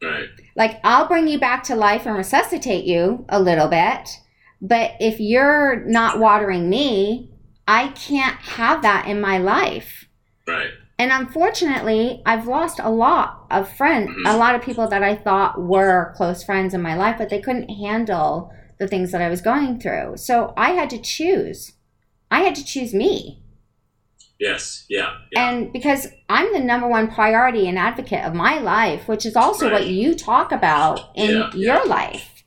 Right. 0.03 0.29
Like, 0.57 0.81
I'll 0.83 1.07
bring 1.07 1.29
you 1.29 1.39
back 1.39 1.63
to 1.65 1.77
life 1.77 2.07
and 2.07 2.17
resuscitate 2.17 2.85
you 2.85 3.27
a 3.29 3.41
little 3.41 3.69
bit. 3.69 4.19
But 4.63 4.93
if 4.99 5.21
you're 5.21 5.85
not 5.85 6.19
watering 6.19 6.71
me, 6.71 7.31
I 7.69 7.89
can't 7.89 8.37
have 8.37 8.83
that 8.83 9.07
in 9.07 9.21
my 9.21 9.39
life. 9.39 10.09
Right. 10.49 10.71
And 10.99 11.13
unfortunately, 11.13 12.23
I've 12.25 12.47
lost 12.47 12.81
a 12.81 12.91
lot 12.91 13.47
of 13.51 13.71
friends, 13.71 14.09
mm-hmm. 14.09 14.27
a 14.27 14.37
lot 14.37 14.55
of 14.55 14.63
people 14.63 14.89
that 14.89 15.03
I 15.03 15.17
thought 15.17 15.61
were 15.61 16.15
close 16.17 16.45
friends 16.45 16.75
in 16.75 16.81
my 16.81 16.97
life, 16.97 17.17
but 17.19 17.29
they 17.29 17.41
couldn't 17.41 17.69
handle 17.69 18.53
the 18.79 18.89
things 18.89 19.13
that 19.13 19.21
I 19.21 19.29
was 19.29 19.43
going 19.43 19.81
through. 19.81 20.17
So 20.17 20.55
I 20.57 20.71
had 20.71 20.91
to 20.91 20.99
choose. 20.99 21.73
I 22.31 22.41
had 22.41 22.55
to 22.55 22.65
choose 22.65 22.95
me. 22.95 23.42
Yes, 24.43 24.87
yeah, 24.89 25.19
yeah, 25.31 25.49
And 25.49 25.73
because 25.73 26.09
I'm 26.29 26.53
the 26.53 26.59
number 26.59 26.89
one 26.89 27.09
priority 27.09 27.69
and 27.69 27.79
advocate 27.79 28.25
of 28.25 28.35
my 28.35 28.59
life, 28.59 29.07
which 29.07 29.25
is 29.25 29.37
also 29.37 29.67
right. 29.67 29.75
what 29.75 29.87
you 29.87 30.17
talk 30.17 30.51
about 30.51 31.13
in 31.15 31.31
yeah, 31.31 31.51
your 31.55 31.77
yeah. 31.77 31.83
life. 31.83 32.43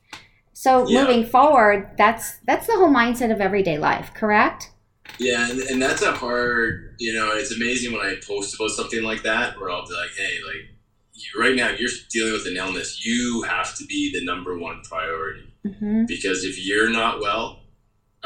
So 0.52 0.84
moving 0.84 1.24
forward, 1.24 1.92
that's 1.96 2.36
that's 2.46 2.66
the 2.66 2.74
whole 2.74 2.92
mindset 2.92 3.32
of 3.32 3.40
everyday 3.40 3.78
life, 3.78 4.12
correct? 4.12 4.72
Yeah, 5.18 5.48
and, 5.50 5.58
and 5.60 5.80
that's 5.80 6.02
a 6.02 6.12
hard, 6.12 6.96
you 6.98 7.14
know, 7.14 7.32
it's 7.32 7.52
amazing 7.56 7.92
when 7.92 8.04
I 8.04 8.16
post 8.16 8.54
about 8.56 8.72
something 8.72 9.02
like 9.02 9.22
that 9.22 9.58
where 9.58 9.70
I'll 9.70 9.86
be 9.86 9.94
like, 9.94 10.10
hey, 10.18 10.36
like, 10.46 10.68
you, 11.14 11.40
right 11.40 11.56
now 11.56 11.70
you're 11.70 11.88
dealing 12.10 12.34
with 12.34 12.46
an 12.46 12.58
illness. 12.58 13.06
You 13.06 13.42
have 13.48 13.74
to 13.76 13.86
be 13.86 14.12
the 14.12 14.22
number 14.22 14.58
one 14.58 14.82
priority. 14.82 15.50
Mm-hmm. 15.66 16.04
Because 16.04 16.44
if 16.44 16.62
you're 16.62 16.90
not 16.90 17.20
well, 17.20 17.60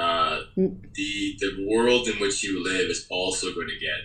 uh, 0.00 0.42
mm. 0.56 0.80
the 0.94 1.36
the 1.38 1.66
world 1.68 2.08
in 2.08 2.18
which 2.20 2.42
you 2.42 2.62
live 2.62 2.90
is 2.90 3.06
also 3.10 3.52
going 3.54 3.68
to 3.68 3.78
get 3.78 4.00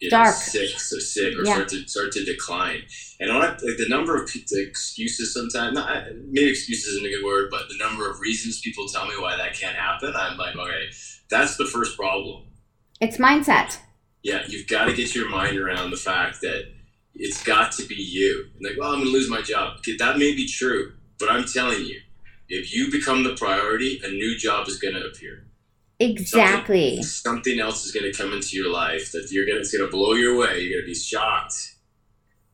you 0.00 0.10
know, 0.10 0.24
Dark. 0.24 0.34
sick, 0.34 0.78
so 0.78 0.98
sick, 0.98 1.34
or 1.38 1.44
yeah. 1.44 1.54
start 1.54 1.68
to 1.70 1.88
start 1.88 2.12
to 2.12 2.24
decline. 2.24 2.82
And 3.18 3.32
I 3.32 3.38
like 3.38 3.58
the 3.58 3.86
number 3.88 4.20
of 4.20 4.30
the 4.30 4.66
excuses 4.68 5.32
sometimes. 5.32 5.74
Not 5.74 6.06
maybe 6.30 6.50
excuses 6.50 6.96
isn't 6.96 7.06
a 7.06 7.08
good 7.08 7.24
word, 7.24 7.48
but 7.50 7.68
the 7.68 7.78
number 7.78 8.10
of 8.10 8.20
reasons 8.20 8.60
people 8.60 8.86
tell 8.88 9.06
me 9.06 9.14
why 9.18 9.36
that 9.36 9.54
can't 9.54 9.76
happen. 9.76 10.12
I'm 10.14 10.36
like, 10.36 10.54
okay, 10.54 10.88
that's 11.30 11.56
the 11.56 11.64
first 11.64 11.96
problem. 11.96 12.44
It's 13.00 13.16
mindset. 13.16 13.78
Yeah, 14.22 14.42
you've 14.48 14.66
got 14.66 14.86
to 14.86 14.94
get 14.94 15.14
your 15.14 15.30
mind 15.30 15.56
around 15.56 15.90
the 15.90 15.96
fact 15.96 16.40
that 16.42 16.64
it's 17.14 17.42
got 17.42 17.72
to 17.72 17.86
be 17.86 17.94
you. 17.94 18.50
And 18.54 18.66
like, 18.66 18.78
well, 18.78 18.90
I'm 18.90 18.98
going 18.98 19.06
to 19.06 19.12
lose 19.12 19.30
my 19.30 19.40
job. 19.40 19.78
That 19.98 20.18
may 20.18 20.34
be 20.34 20.46
true, 20.46 20.92
but 21.18 21.30
I'm 21.30 21.44
telling 21.44 21.84
you, 21.84 22.00
if 22.48 22.74
you 22.74 22.90
become 22.90 23.24
the 23.24 23.34
priority, 23.34 24.00
a 24.04 24.08
new 24.08 24.36
job 24.38 24.68
is 24.68 24.78
going 24.78 24.94
to 24.94 25.06
appear. 25.06 25.46
Exactly. 25.98 27.02
Something, 27.02 27.56
something 27.56 27.60
else 27.60 27.86
is 27.86 27.92
going 27.92 28.10
to 28.10 28.16
come 28.16 28.32
into 28.32 28.56
your 28.56 28.70
life 28.70 29.12
that 29.12 29.28
you're 29.30 29.46
going 29.46 29.56
to, 29.56 29.60
it's 29.60 29.76
going 29.76 29.88
to 29.88 29.90
blow 29.90 30.12
your 30.12 30.34
away. 30.34 30.60
You're 30.60 30.80
going 30.80 30.84
to 30.84 30.90
be 30.90 30.94
shocked. 30.94 31.76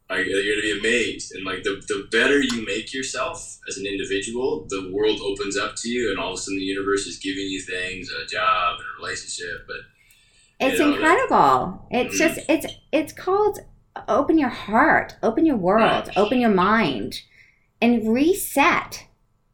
Like, 0.09 0.27
you're 0.27 0.43
going 0.43 0.63
to 0.63 0.75
be 0.75 0.79
amazed. 0.79 1.35
And 1.35 1.45
like 1.45 1.63
the, 1.63 1.83
the 1.89 2.07
better 2.11 2.41
you 2.41 2.65
make 2.67 2.93
yourself 2.93 3.59
as 3.69 3.79
an 3.79 3.87
individual, 3.87 4.67
the 4.69 4.91
world 4.93 5.21
opens 5.21 5.57
up 5.57 5.75
to 5.77 5.89
you, 5.89 6.11
and 6.11 6.19
all 6.19 6.33
of 6.33 6.35
a 6.35 6.37
sudden 6.37 6.59
the 6.59 6.65
universe 6.65 7.07
is 7.07 7.19
giving 7.19 7.47
you 7.47 7.63
things, 7.63 8.11
a 8.11 8.27
job, 8.27 8.79
and 8.79 8.87
a 8.87 9.03
relationship. 9.03 9.67
But 9.67 9.77
it's 10.61 10.79
know, 10.79 10.93
incredible. 10.93 11.89
That, 11.91 12.07
it's 12.07 12.21
mm-hmm. 12.21 12.35
just 12.35 12.51
it's 12.51 12.67
it's 12.93 13.13
called 13.13 13.61
open 14.07 14.39
your 14.39 14.51
heart, 14.51 15.17
open 15.23 15.47
your 15.47 15.57
world, 15.57 16.09
right. 16.09 16.19
open 16.19 16.41
your 16.41 16.51
mind, 16.51 17.23
and 17.81 18.13
reset 18.13 19.07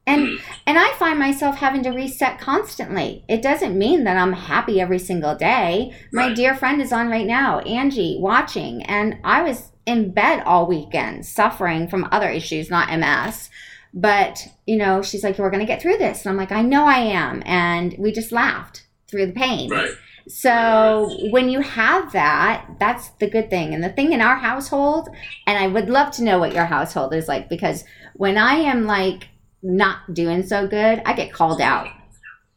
and 0.08 0.26
mm. 0.26 0.40
and 0.66 0.78
i 0.78 0.92
find 0.94 1.18
myself 1.18 1.56
having 1.56 1.82
to 1.82 1.90
reset 1.90 2.40
constantly. 2.40 3.24
It 3.28 3.42
doesn't 3.42 3.78
mean 3.78 4.04
that 4.04 4.16
i'm 4.16 4.32
happy 4.32 4.80
every 4.80 4.98
single 4.98 5.34
day. 5.36 5.94
My 6.12 6.28
right. 6.28 6.36
dear 6.36 6.54
friend 6.54 6.80
is 6.80 6.92
on 6.92 7.08
right 7.08 7.26
now 7.26 7.60
angie 7.60 8.18
watching 8.20 8.82
and 8.84 9.18
i 9.24 9.42
was 9.42 9.72
in 9.86 10.12
bed 10.12 10.42
all 10.44 10.66
weekend 10.66 11.24
suffering 11.24 11.88
from 11.88 12.08
other 12.10 12.28
issues 12.28 12.70
not 12.70 12.90
ms 12.98 13.48
but 13.94 14.46
you 14.66 14.76
know 14.76 15.02
she's 15.02 15.24
like 15.24 15.38
we're 15.38 15.50
going 15.50 15.60
to 15.60 15.66
get 15.66 15.80
through 15.80 15.98
this. 15.98 16.24
And 16.24 16.30
i'm 16.30 16.36
like 16.36 16.52
i 16.52 16.62
know 16.62 16.86
i 16.86 16.98
am. 16.98 17.42
And 17.46 17.94
we 17.98 18.12
just 18.12 18.32
laughed 18.32 18.86
through 19.08 19.26
the 19.26 19.32
pain. 19.32 19.70
Right. 19.70 19.90
So 20.28 21.10
when 21.30 21.48
you 21.48 21.60
have 21.62 22.12
that, 22.12 22.66
that's 22.78 23.08
the 23.12 23.30
good 23.30 23.48
thing. 23.48 23.72
And 23.72 23.82
the 23.82 23.88
thing 23.88 24.12
in 24.12 24.20
our 24.20 24.36
household, 24.36 25.08
and 25.46 25.56
I 25.58 25.66
would 25.66 25.88
love 25.88 26.12
to 26.12 26.22
know 26.22 26.38
what 26.38 26.54
your 26.54 26.66
household 26.66 27.14
is 27.14 27.28
like 27.28 27.48
because 27.48 27.84
when 28.14 28.36
I 28.36 28.54
am 28.56 28.84
like 28.84 29.28
not 29.62 30.14
doing 30.14 30.46
so 30.46 30.66
good, 30.66 31.02
I 31.04 31.12
get 31.14 31.32
called 31.32 31.60
out. 31.60 31.88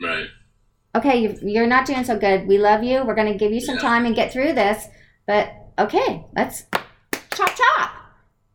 Right. 0.02 0.28
Okay, 0.96 1.38
you're 1.42 1.68
not 1.68 1.86
doing 1.86 2.04
so 2.04 2.18
good. 2.18 2.48
We 2.48 2.58
love 2.58 2.84
you. 2.84 3.04
We're 3.04 3.16
going 3.16 3.32
to 3.32 3.38
give 3.38 3.54
you 3.54 3.62
some 3.62 3.76
yeah. 3.76 3.82
time 3.82 4.06
and 4.06 4.16
get 4.16 4.34
through 4.34 4.54
this. 4.54 4.86
But 5.26 5.54
okay, 5.80 6.26
let's 6.36 6.66
chop 7.32 7.56
chop. 7.56 7.92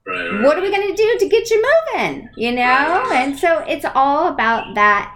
Right, 0.06 0.30
right, 0.30 0.42
what 0.42 0.56
are 0.56 0.62
we 0.62 0.70
going 0.70 0.88
to 0.88 0.94
do 0.94 1.16
to 1.18 1.28
get 1.28 1.50
you 1.50 1.64
moving? 1.94 2.28
You 2.36 2.52
know? 2.52 2.62
Right. 2.62 3.12
And 3.12 3.38
so 3.38 3.58
it's 3.60 3.86
all 3.94 4.28
about 4.28 4.74
that 4.74 5.12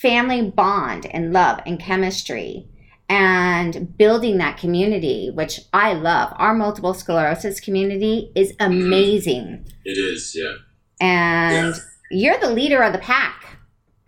family 0.00 0.50
bond 0.50 1.06
and 1.06 1.32
love 1.32 1.60
and 1.66 1.80
chemistry 1.80 2.68
and 3.08 3.96
building 3.96 4.38
that 4.38 4.58
community, 4.58 5.30
which 5.34 5.60
I 5.72 5.94
love. 5.94 6.32
Our 6.36 6.54
multiple 6.54 6.94
sclerosis 6.94 7.60
community 7.60 8.30
is 8.34 8.52
mm-hmm. 8.52 8.72
amazing. 8.72 9.66
It 9.84 9.98
is, 9.98 10.36
yeah. 10.36 10.54
And. 11.00 11.74
Yeah 11.74 11.82
you're 12.12 12.38
the 12.38 12.50
leader 12.50 12.82
of 12.82 12.92
the 12.92 12.98
pack. 12.98 13.58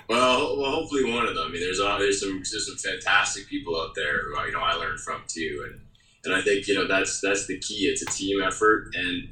Well, 0.08 0.58
well, 0.58 0.70
hopefully 0.70 1.10
one 1.10 1.26
of 1.26 1.34
them. 1.34 1.48
I 1.48 1.50
mean, 1.50 1.60
there's 1.60 1.80
uh, 1.80 1.98
there's 1.98 2.20
some 2.20 2.36
there's 2.36 2.66
some 2.66 2.92
fantastic 2.92 3.48
people 3.48 3.80
out 3.80 3.94
there 3.94 4.22
who 4.22 4.46
you 4.46 4.52
know 4.52 4.60
I 4.60 4.74
learned 4.74 5.00
from 5.00 5.22
too, 5.26 5.66
and 5.66 5.80
and 6.24 6.34
I 6.34 6.42
think 6.42 6.68
you 6.68 6.74
know 6.74 6.86
that's 6.86 7.20
that's 7.20 7.46
the 7.46 7.58
key. 7.58 7.86
It's 7.86 8.02
a 8.02 8.06
team 8.06 8.42
effort, 8.42 8.94
and 8.94 9.28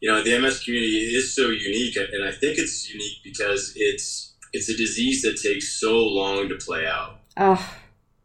you 0.00 0.10
know 0.10 0.22
the 0.22 0.38
MS 0.38 0.64
community 0.64 0.96
is 0.96 1.34
so 1.34 1.48
unique, 1.48 1.96
and 1.96 2.24
I 2.24 2.32
think 2.32 2.58
it's 2.58 2.90
unique 2.90 3.18
because 3.22 3.74
it's 3.76 4.34
it's 4.54 4.68
a 4.70 4.76
disease 4.76 5.22
that 5.22 5.36
takes 5.42 5.80
so 5.80 5.98
long 5.98 6.48
to 6.48 6.54
play 6.54 6.86
out. 6.86 7.18
Oh, 7.36 7.76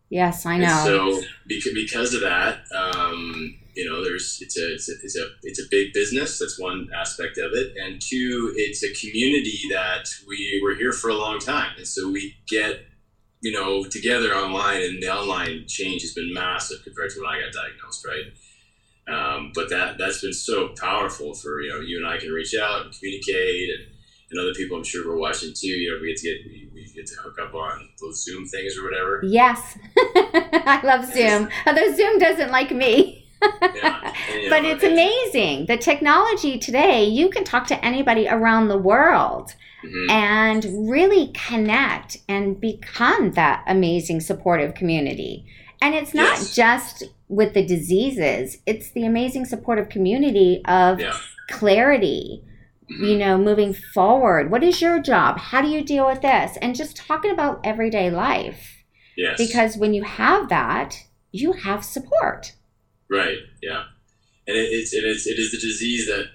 yes, 0.09 0.45
I 0.45 0.57
know. 0.57 0.67
And 0.67 0.85
so 0.85 1.21
because 1.47 1.73
because 1.73 2.13
of 2.13 2.21
that, 2.21 2.59
um, 2.73 3.57
you 3.75 3.89
know 3.89 4.03
there's 4.03 4.39
it's 4.41 4.57
a, 4.57 4.73
it's 4.73 4.89
a 4.89 4.93
it's 5.03 5.17
a 5.17 5.25
it's 5.43 5.59
a 5.59 5.67
big 5.69 5.93
business. 5.93 6.39
That's 6.39 6.59
one 6.59 6.89
aspect 6.95 7.37
of 7.37 7.51
it. 7.53 7.73
And 7.77 8.01
two 8.01 8.53
it's 8.55 8.83
a 8.83 8.93
community 8.93 9.59
that 9.71 10.07
we 10.27 10.59
were 10.63 10.75
here 10.75 10.91
for 10.91 11.09
a 11.09 11.15
long 11.15 11.39
time. 11.39 11.71
And 11.77 11.87
so 11.87 12.09
we 12.09 12.35
get 12.47 12.85
you 13.41 13.51
know 13.51 13.83
together 13.85 14.33
online 14.35 14.81
and 14.81 15.01
the 15.01 15.13
online 15.13 15.65
change 15.67 16.01
has 16.01 16.13
been 16.13 16.33
massive 16.33 16.83
compared 16.83 17.09
to 17.11 17.21
when 17.21 17.29
i 17.29 17.39
got 17.39 17.53
diagnosed 17.53 18.05
right? 18.05 18.25
Um, 19.07 19.51
but 19.55 19.69
that 19.69 19.97
that's 19.97 20.21
been 20.21 20.33
so 20.33 20.69
powerful 20.79 21.33
for 21.33 21.61
you 21.61 21.69
know 21.69 21.79
you 21.79 21.97
and 21.97 22.07
i 22.07 22.17
can 22.17 22.31
reach 22.31 22.53
out 22.61 22.85
and 22.85 22.93
communicate 22.93 23.69
and, 23.69 23.87
and 24.29 24.39
other 24.39 24.53
people 24.53 24.77
i'm 24.77 24.83
sure 24.83 25.07
we're 25.07 25.17
watching 25.17 25.53
too. 25.55 25.67
You 25.67 25.91
know 25.91 26.01
we 26.01 26.09
get 26.09 26.17
to 26.17 26.27
get 26.27 26.45
we, 26.45 26.69
we 26.73 26.93
get 26.93 27.07
to 27.07 27.15
hook 27.15 27.37
up 27.41 27.55
on 27.55 27.89
those 28.01 28.23
zoom 28.23 28.45
things 28.45 28.77
or 28.77 28.83
whatever. 28.83 29.21
Yes. 29.23 29.77
I 29.97 30.81
love 30.83 31.05
zoom. 31.11 31.49
although 31.65 31.95
zoom 31.95 32.19
doesn't 32.19 32.51
like 32.51 32.71
me 32.71 33.18
but 34.49 34.65
it's 34.65 34.83
amazing. 34.83 35.65
The 35.67 35.77
technology 35.77 36.59
today, 36.59 37.05
you 37.05 37.29
can 37.29 37.43
talk 37.43 37.67
to 37.67 37.85
anybody 37.85 38.27
around 38.27 38.67
the 38.67 38.77
world 38.77 39.53
mm-hmm. 39.83 40.09
and 40.09 40.89
really 40.89 41.31
connect 41.33 42.17
and 42.27 42.59
become 42.59 43.31
that 43.31 43.63
amazing 43.67 44.21
supportive 44.21 44.73
community. 44.73 45.45
And 45.81 45.95
it's 45.95 46.13
not 46.13 46.37
yes. 46.37 46.55
just 46.55 47.03
with 47.29 47.53
the 47.53 47.65
diseases, 47.65 48.57
it's 48.65 48.91
the 48.91 49.05
amazing 49.05 49.45
supportive 49.45 49.87
community 49.87 50.61
of 50.65 50.99
yeah. 50.99 51.15
clarity, 51.49 52.43
mm-hmm. 52.91 53.03
you 53.05 53.17
know, 53.17 53.37
moving 53.37 53.73
forward. 53.73 54.51
What 54.51 54.63
is 54.63 54.81
your 54.81 54.99
job? 54.99 55.37
How 55.37 55.61
do 55.61 55.69
you 55.69 55.83
deal 55.83 56.07
with 56.07 56.21
this? 56.21 56.57
And 56.61 56.75
just 56.75 56.97
talking 56.97 57.31
about 57.31 57.61
everyday 57.63 58.09
life. 58.09 58.83
Yes. 59.15 59.37
Because 59.37 59.77
when 59.77 59.93
you 59.93 60.03
have 60.03 60.49
that, 60.49 60.97
you 61.31 61.53
have 61.53 61.85
support. 61.85 62.53
Right. 63.09 63.37
Yeah. 63.61 63.83
And 64.47 64.57
it, 64.57 64.69
it's 64.71 64.93
and 64.93 65.05
it's 65.05 65.27
it 65.27 65.39
is 65.39 65.51
the 65.51 65.57
disease 65.57 66.07
that 66.07 66.27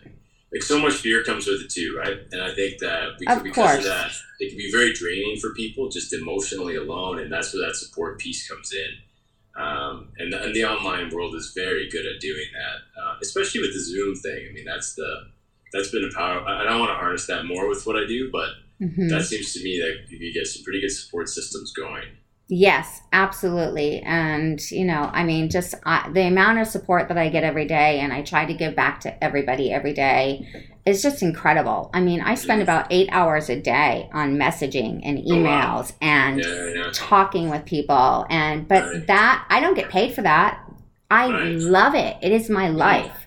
like 0.52 0.62
so 0.62 0.78
much 0.78 0.94
fear 0.94 1.24
comes 1.24 1.46
with 1.46 1.60
it 1.62 1.70
too, 1.70 1.96
right? 1.98 2.18
And 2.30 2.40
I 2.40 2.54
think 2.54 2.78
that 2.78 3.18
because 3.18 3.38
of, 3.38 3.42
because 3.42 3.78
of 3.78 3.84
that, 3.84 4.12
it 4.38 4.50
can 4.50 4.58
be 4.58 4.70
very 4.70 4.92
draining 4.92 5.38
for 5.40 5.52
people 5.54 5.88
just 5.88 6.12
emotionally 6.12 6.76
alone, 6.76 7.18
and 7.18 7.32
that's 7.32 7.52
where 7.52 7.66
that 7.66 7.74
support 7.74 8.20
piece 8.20 8.48
comes 8.48 8.72
in. 8.72 9.60
Um, 9.60 10.08
and, 10.18 10.32
the, 10.32 10.42
and 10.42 10.54
the 10.54 10.64
online 10.64 11.14
world 11.14 11.34
is 11.36 11.52
very 11.54 11.88
good 11.88 12.04
at 12.06 12.20
doing 12.20 12.46
that, 12.52 13.00
uh, 13.00 13.16
especially 13.22 13.60
with 13.60 13.72
the 13.72 13.80
Zoom 13.80 14.14
thing. 14.16 14.46
I 14.48 14.52
mean, 14.52 14.64
that's 14.64 14.94
the 14.94 15.28
that's 15.72 15.90
been 15.90 16.08
a 16.08 16.14
power. 16.14 16.40
I 16.46 16.64
don't 16.64 16.78
want 16.78 16.90
to 16.90 16.96
harness 16.96 17.26
that 17.26 17.46
more 17.46 17.68
with 17.68 17.84
what 17.84 17.96
I 17.96 18.06
do, 18.06 18.30
but 18.30 18.50
mm-hmm. 18.80 19.08
that 19.08 19.24
seems 19.24 19.52
to 19.54 19.62
me 19.62 19.80
that 19.80 20.10
you 20.10 20.32
get 20.32 20.46
some 20.46 20.62
pretty 20.62 20.80
good 20.80 20.92
support 20.92 21.28
systems 21.28 21.72
going. 21.72 22.04
Yes, 22.46 23.00
absolutely. 23.10 24.02
And, 24.02 24.60
you 24.70 24.84
know, 24.84 25.08
I 25.12 25.24
mean, 25.24 25.48
just 25.48 25.74
uh, 25.86 26.10
the 26.12 26.26
amount 26.26 26.58
of 26.58 26.66
support 26.66 27.08
that 27.08 27.16
I 27.16 27.30
get 27.30 27.42
every 27.42 27.64
day, 27.64 28.00
and 28.00 28.12
I 28.12 28.20
try 28.20 28.44
to 28.44 28.52
give 28.52 28.76
back 28.76 29.00
to 29.00 29.24
everybody 29.24 29.72
every 29.72 29.94
day, 29.94 30.46
is 30.84 31.02
just 31.02 31.22
incredible. 31.22 31.90
I 31.94 32.00
mean, 32.00 32.20
I 32.20 32.34
spend 32.34 32.60
about 32.60 32.86
eight 32.90 33.08
hours 33.10 33.48
a 33.48 33.58
day 33.58 34.10
on 34.12 34.36
messaging 34.36 35.00
and 35.04 35.18
emails 35.18 35.92
oh, 35.92 35.96
wow. 36.02 36.02
and 36.02 36.40
yeah, 36.40 36.68
yeah. 36.74 36.90
talking 36.92 37.48
with 37.48 37.64
people. 37.64 38.26
And, 38.28 38.68
but 38.68 38.84
right. 38.84 39.06
that, 39.06 39.46
I 39.48 39.60
don't 39.60 39.74
get 39.74 39.88
paid 39.88 40.14
for 40.14 40.20
that. 40.20 40.62
I 41.10 41.30
right. 41.30 41.56
love 41.56 41.94
it. 41.94 42.18
It 42.20 42.32
is 42.32 42.50
my 42.50 42.68
life. 42.68 43.26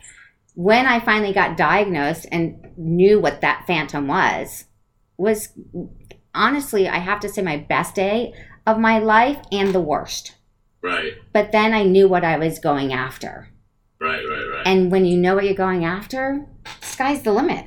When 0.53 0.85
I 0.85 0.99
finally 0.99 1.33
got 1.33 1.57
diagnosed 1.57 2.27
and 2.31 2.67
knew 2.77 3.19
what 3.19 3.41
that 3.41 3.65
phantom 3.65 4.07
was, 4.07 4.65
was 5.17 5.49
honestly, 6.35 6.87
I 6.87 6.99
have 6.99 7.19
to 7.21 7.29
say, 7.29 7.41
my 7.41 7.57
best 7.57 7.95
day 7.95 8.33
of 8.67 8.77
my 8.77 8.99
life 8.99 9.39
and 9.51 9.73
the 9.73 9.81
worst. 9.81 10.35
Right. 10.83 11.13
But 11.33 11.51
then 11.51 11.73
I 11.73 11.83
knew 11.83 12.07
what 12.07 12.23
I 12.23 12.37
was 12.37 12.59
going 12.59 12.93
after. 12.93 13.49
Right, 13.99 14.23
right, 14.29 14.47
right. 14.51 14.67
And 14.67 14.91
when 14.91 15.05
you 15.05 15.17
know 15.17 15.33
what 15.33 15.45
you're 15.45 15.55
going 15.55 15.85
after, 15.85 16.45
sky's 16.81 17.23
the 17.23 17.31
limit. 17.31 17.65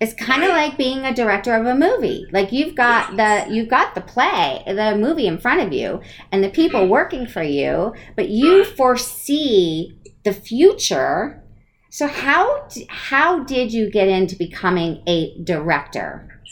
It's 0.00 0.12
kind 0.12 0.42
of 0.42 0.50
right. 0.50 0.68
like 0.68 0.76
being 0.76 1.04
a 1.04 1.14
director 1.14 1.54
of 1.54 1.64
a 1.64 1.74
movie. 1.74 2.26
Like 2.30 2.52
you've 2.52 2.74
got 2.74 3.16
the 3.16 3.46
you've 3.48 3.70
got 3.70 3.94
the 3.94 4.00
play, 4.02 4.62
the 4.66 4.96
movie 4.98 5.26
in 5.26 5.38
front 5.38 5.62
of 5.62 5.72
you 5.72 6.02
and 6.30 6.44
the 6.44 6.50
people 6.50 6.80
mm-hmm. 6.80 6.90
working 6.90 7.26
for 7.26 7.42
you, 7.42 7.94
but 8.16 8.28
you 8.28 8.64
right. 8.64 8.76
foresee 8.76 9.96
the 10.24 10.32
future. 10.34 11.42
So 11.90 12.08
how 12.08 12.68
how 12.88 13.44
did 13.44 13.72
you 13.72 13.90
get 13.90 14.08
into 14.08 14.36
becoming 14.36 15.02
a 15.06 15.38
director? 15.42 16.42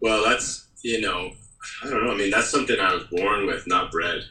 Well, 0.00 0.24
that's 0.24 0.68
you 0.82 1.00
know, 1.00 1.32
I 1.82 1.90
don't 1.90 2.04
know. 2.04 2.12
I 2.12 2.16
mean, 2.16 2.30
that's 2.30 2.50
something 2.50 2.78
I 2.78 2.94
was 2.94 3.04
born 3.04 3.46
with, 3.46 3.66
not 3.66 3.90
bred, 3.90 4.22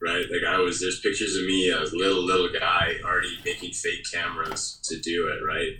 right? 0.00 0.24
Like 0.30 0.44
I 0.46 0.58
was. 0.58 0.80
There's 0.80 1.00
pictures 1.00 1.36
of 1.36 1.44
me 1.44 1.72
as 1.72 1.92
a 1.92 1.96
little 1.96 2.22
little 2.22 2.48
guy 2.52 2.94
already 3.04 3.38
making 3.44 3.72
fake 3.72 4.04
cameras 4.12 4.80
to 4.84 4.98
do 5.00 5.28
it, 5.28 5.44
right? 5.44 5.76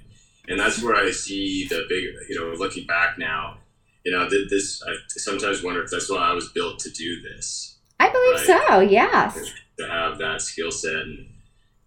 And 0.48 0.60
that's 0.60 0.82
where 0.82 0.96
I 0.96 1.10
see 1.10 1.66
the 1.68 1.86
big, 1.88 2.04
you 2.28 2.38
know, 2.38 2.54
looking 2.56 2.86
back 2.86 3.18
now, 3.18 3.58
you 4.04 4.12
know, 4.12 4.28
this. 4.28 4.82
I 4.86 4.92
sometimes 5.08 5.62
wonder 5.62 5.82
if 5.82 5.90
that's 5.90 6.10
why 6.10 6.18
I 6.18 6.32
was 6.32 6.50
built 6.50 6.78
to 6.80 6.90
do 6.90 7.22
this. 7.22 7.78
I 7.98 8.10
believe 8.10 8.48
right? 8.48 8.68
so. 8.68 8.80
Yes. 8.80 9.52
To 9.78 9.88
have 9.88 10.18
that 10.18 10.40
skill 10.40 10.70
set 10.70 10.94
and 10.94 11.26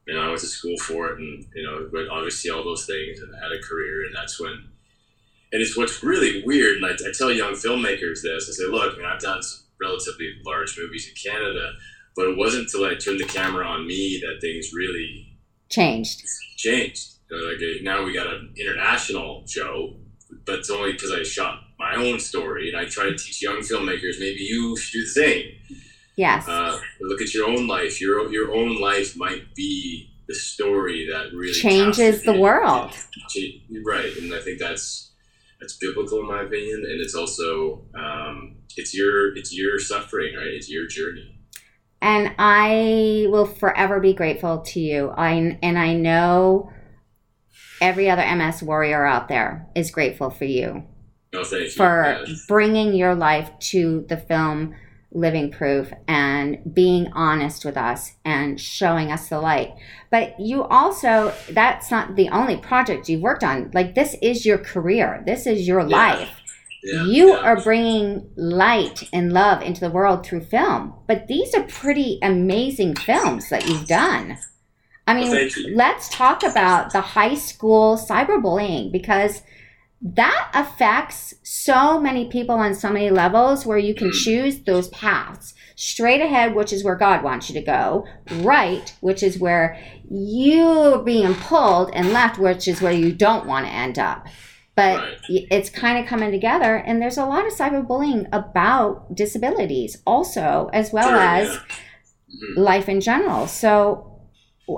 you 0.08 0.14
know, 0.14 0.22
I 0.22 0.28
went 0.28 0.40
to 0.40 0.48
school 0.48 0.78
for 0.78 1.10
it, 1.10 1.20
and 1.20 1.46
you 1.54 1.64
know, 1.64 1.90
but 1.92 2.08
obviously 2.08 2.50
all 2.50 2.64
those 2.64 2.86
things, 2.86 3.20
and 3.20 3.36
I 3.36 3.40
had 3.40 3.52
a 3.52 3.62
career, 3.62 4.06
and 4.06 4.16
that's 4.16 4.40
when. 4.40 4.70
And 5.52 5.62
it's 5.62 5.78
what's 5.78 6.04
really 6.04 6.44
weird, 6.46 6.78
and 6.78 6.86
I, 6.86 6.90
I 6.90 7.12
tell 7.18 7.32
young 7.32 7.54
filmmakers 7.54 8.22
this. 8.22 8.50
I 8.50 8.54
say, 8.54 8.70
look, 8.70 8.96
I 8.96 8.98
mean, 8.98 9.06
I've 9.06 9.22
done 9.22 9.42
some 9.42 9.62
relatively 9.82 10.34
large 10.46 10.78
movies 10.78 11.08
in 11.08 11.32
Canada, 11.32 11.72
but 12.16 12.28
it 12.28 12.38
wasn't 12.38 12.64
until 12.64 12.86
I 12.86 12.96
turned 12.96 13.20
the 13.20 13.26
camera 13.26 13.66
on 13.66 13.88
me 13.88 14.22
that 14.26 14.42
things 14.42 14.72
really 14.74 15.38
changed. 15.70 16.24
Changed. 16.58 17.14
like 17.32 17.60
now 17.82 18.04
we 18.04 18.14
got 18.14 18.28
an 18.28 18.54
international 18.58 19.44
show, 19.48 19.96
but 20.46 20.60
it's 20.60 20.70
only 20.70 20.92
because 20.92 21.12
I 21.12 21.24
shot 21.24 21.62
my 21.80 21.96
own 21.96 22.20
story, 22.20 22.70
and 22.70 22.78
I 22.78 22.86
try 22.86 23.06
to 23.06 23.18
teach 23.18 23.42
young 23.42 23.60
filmmakers 23.60 24.20
maybe 24.20 24.42
you 24.42 24.76
should 24.76 24.94
do 24.94 25.02
the 25.04 25.08
same 25.08 25.78
Yes. 26.18 26.48
Uh, 26.48 26.80
look 27.00 27.22
at 27.22 27.34
your 27.34 27.48
own 27.48 27.68
life. 27.68 28.02
Your 28.02 28.30
your 28.32 28.54
own 28.54 28.82
life 28.82 29.16
might 29.16 29.54
be 29.56 30.10
the 30.28 30.34
story 30.34 31.08
that 31.12 31.32
really 31.34 31.54
changes 31.54 32.24
the 32.24 32.34
world. 32.34 32.92
Right, 33.86 34.18
and 34.18 34.34
I 34.34 34.42
think 34.42 34.60
that's 34.60 35.07
that's 35.60 35.78
biblical 35.78 36.20
in 36.20 36.28
my 36.28 36.44
opinion, 36.44 36.86
and 36.88 37.02
it's 37.02 37.16
also 37.16 37.86
um, 37.98 38.58
it's 38.76 38.96
your 38.96 39.36
it's 39.36 39.56
your 39.56 39.80
suffering, 39.80 40.36
right? 40.36 40.48
It's 40.48 40.70
your 40.70 40.88
journey. 40.88 41.40
And 42.02 42.36
I 42.38 43.26
will 43.30 43.48
forever 43.48 44.00
be 44.00 44.14
grateful 44.14 44.60
to 44.60 44.80
you. 44.80 45.10
I 45.10 45.58
and 45.62 45.78
I 45.78 45.94
know 45.94 46.72
every 47.82 48.10
other 48.10 48.24
MS 48.36 48.62
warrior 48.62 49.06
out 49.06 49.28
there 49.28 49.68
is 49.76 49.92
grateful 49.92 50.30
for 50.30 50.46
you. 50.46 50.84
No, 51.34 51.44
thank 51.44 51.70
for 51.72 52.26
bringing 52.48 52.94
your 52.94 53.16
life 53.16 53.50
to 53.60 54.06
the 54.08 54.18
film 54.18 54.76
living 55.12 55.52
proof 55.52 55.92
and 56.08 56.60
being 56.74 57.12
honest 57.14 57.64
with 57.66 57.78
us 57.78 58.14
and 58.26 58.60
showing 58.60 59.12
us 59.12 59.30
the 59.30 59.40
light. 59.40 59.74
But 60.12 60.40
you 60.40 60.64
also, 60.64 61.34
that's 61.50 61.90
not 61.90 62.16
the 62.16 62.30
only 62.30 62.58
project 62.58 63.10
you've 63.10 63.22
worked 63.22 63.44
on. 63.44 63.72
Like, 63.74 63.96
this 63.96 64.16
is 64.22 64.46
your 64.46 64.58
career, 64.58 65.24
this 65.26 65.48
is 65.48 65.68
your 65.68 65.82
yeah. 65.82 65.96
life. 65.96 66.42
Yeah, 66.84 67.06
you 67.06 67.30
yeah. 67.30 67.40
are 67.40 67.62
bringing 67.62 68.30
light 68.36 69.10
and 69.12 69.34
love 69.34 69.62
into 69.62 69.82
the 69.82 69.90
world 69.90 70.26
through 70.26 70.42
film. 70.42 70.94
But 71.08 71.28
these 71.28 71.54
are 71.56 71.64
pretty 71.64 72.20
amazing 72.22 72.96
films 72.96 73.50
that 73.50 73.68
you've 73.68 73.88
done. 73.88 74.38
I 75.08 75.14
mean, 75.14 75.32
well, 75.32 75.50
let's 75.74 76.10
talk 76.10 76.44
about 76.44 76.92
the 76.92 77.02
high 77.02 77.36
school 77.36 77.98
cyberbullying 77.98 78.92
because 78.92 79.42
that 80.02 80.52
affects 80.54 81.34
so 81.44 82.00
many 82.00 82.30
people 82.30 82.56
on 82.56 82.76
so 82.76 82.92
many 82.92 83.10
levels 83.10 83.66
where 83.66 83.78
you 83.78 83.96
can 83.96 84.12
choose 84.24 84.62
those 84.62 84.90
paths 84.90 85.54
straight 85.76 86.22
ahead 86.22 86.56
which 86.56 86.72
is 86.72 86.84
where 86.84 86.96
god 86.96 87.24
wants 87.24 87.50
you 87.50 87.60
to 87.60 87.66
go 87.66 88.06
right 88.38 88.96
which 89.02 89.24
is 89.24 89.40
where 89.40 89.80
you're 90.10 91.00
being 91.00 91.34
pulled 91.36 91.90
and 91.94 92.12
left 92.12 92.38
which 92.38 92.68
is 92.68 92.82
where 92.82 92.92
you 92.92 93.12
don't 93.12 93.46
want 93.46 93.66
to 93.66 93.72
end 93.72 93.98
up 93.98 94.28
but 94.76 95.00
right. 95.00 95.18
it's 95.28 95.70
kind 95.70 95.98
of 95.98 96.06
coming 96.06 96.32
together 96.32 96.76
and 96.76 97.02
there's 97.02 97.18
a 97.18 97.26
lot 97.26 97.46
of 97.46 97.54
cyberbullying 97.54 98.28
about 98.32 99.16
disabilities 99.16 99.98
also 100.06 100.70
as 100.74 100.94
well 100.94 101.10
sure, 101.10 101.18
as 101.18 101.48
yeah. 101.48 101.60
mm-hmm. 101.60 102.62
life 102.62 102.88
in 102.88 103.02
general 103.02 103.48
so 103.48 104.17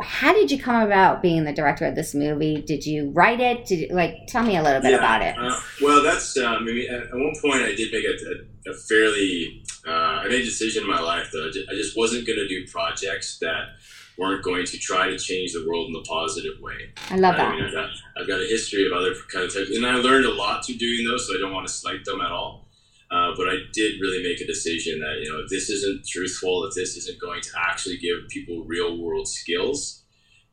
how 0.03 0.34
did 0.34 0.51
you 0.51 0.60
come 0.60 0.81
about 0.81 1.22
being 1.22 1.43
the 1.46 1.53
director 1.53 1.86
of 1.86 1.96
this 1.96 2.13
movie? 2.13 2.62
Did 2.62 2.86
you 2.86 3.10
write 3.10 3.39
it? 3.39 3.65
Did 3.65 3.79
you, 3.79 3.88
like 3.91 4.27
tell 4.27 4.43
me 4.43 4.55
a 4.55 4.63
little 4.63 4.82
bit 4.82 4.91
yeah, 4.91 4.97
about 4.97 5.21
it? 5.21 5.36
Uh, 5.38 5.60
well, 5.82 6.04
that's 6.04 6.38
um, 6.38 6.58
I 6.58 6.60
mean, 6.60 6.89
at, 6.91 7.12
one 7.12 7.34
point 7.41 7.63
I 7.63 7.73
did 7.73 7.91
make 7.91 8.06
a, 8.06 8.69
a, 8.69 8.71
a 8.71 8.75
fairly 8.75 9.63
uh, 9.88 9.91
I 9.91 10.28
made 10.28 10.41
a 10.41 10.45
decision 10.45 10.84
in 10.84 10.89
my 10.89 10.99
life 10.99 11.32
that 11.32 11.65
I 11.69 11.73
just 11.73 11.97
wasn't 11.97 12.28
going 12.28 12.38
to 12.38 12.47
do 12.47 12.67
projects 12.67 13.39
that 13.39 13.69
weren't 14.17 14.43
going 14.43 14.65
to 14.65 14.78
try 14.78 15.10
to 15.10 15.17
change 15.17 15.54
the 15.54 15.65
world 15.67 15.89
in 15.89 15.95
a 15.95 16.02
positive 16.02 16.62
way. 16.62 16.91
I 17.10 17.15
love 17.15 17.38
that. 17.38 17.54
I 17.54 17.56
mean, 17.56 17.65
I've 17.65 17.73
got, 17.73 17.89
I've 18.17 18.28
got 18.28 18.41
a 18.41 18.45
history 18.45 18.86
of 18.86 18.91
other 18.91 19.15
kind 19.32 19.45
of 19.45 19.54
types, 19.54 19.75
and 19.75 19.86
I 19.86 19.95
learned 19.95 20.25
a 20.25 20.34
lot 20.34 20.65
through 20.65 20.75
doing 20.75 21.08
those, 21.08 21.28
so 21.28 21.36
I 21.36 21.39
don't 21.39 21.54
want 21.54 21.67
to 21.67 21.73
slight 21.73 22.04
them 22.06 22.21
at 22.21 22.32
all. 22.32 22.68
Uh, 23.12 23.34
but 23.36 23.50
I 23.50 23.56
did 23.74 24.00
really 24.00 24.22
make 24.22 24.39
a 24.39 24.45
decision 24.45 25.00
that 25.00 25.22
you 25.24 25.32
know 25.32 25.39
if 25.43 25.50
this 25.50 25.69
isn't 25.69 26.08
truthful, 26.08 26.65
if 26.65 26.76
this 26.76 26.95
isn't 26.95 27.19
going 27.19 27.41
to 27.41 27.50
actually 27.58 27.98
give 27.98 28.28
people 28.30 28.63
real 28.65 29.02
world 29.02 29.28
skills, 29.28 30.04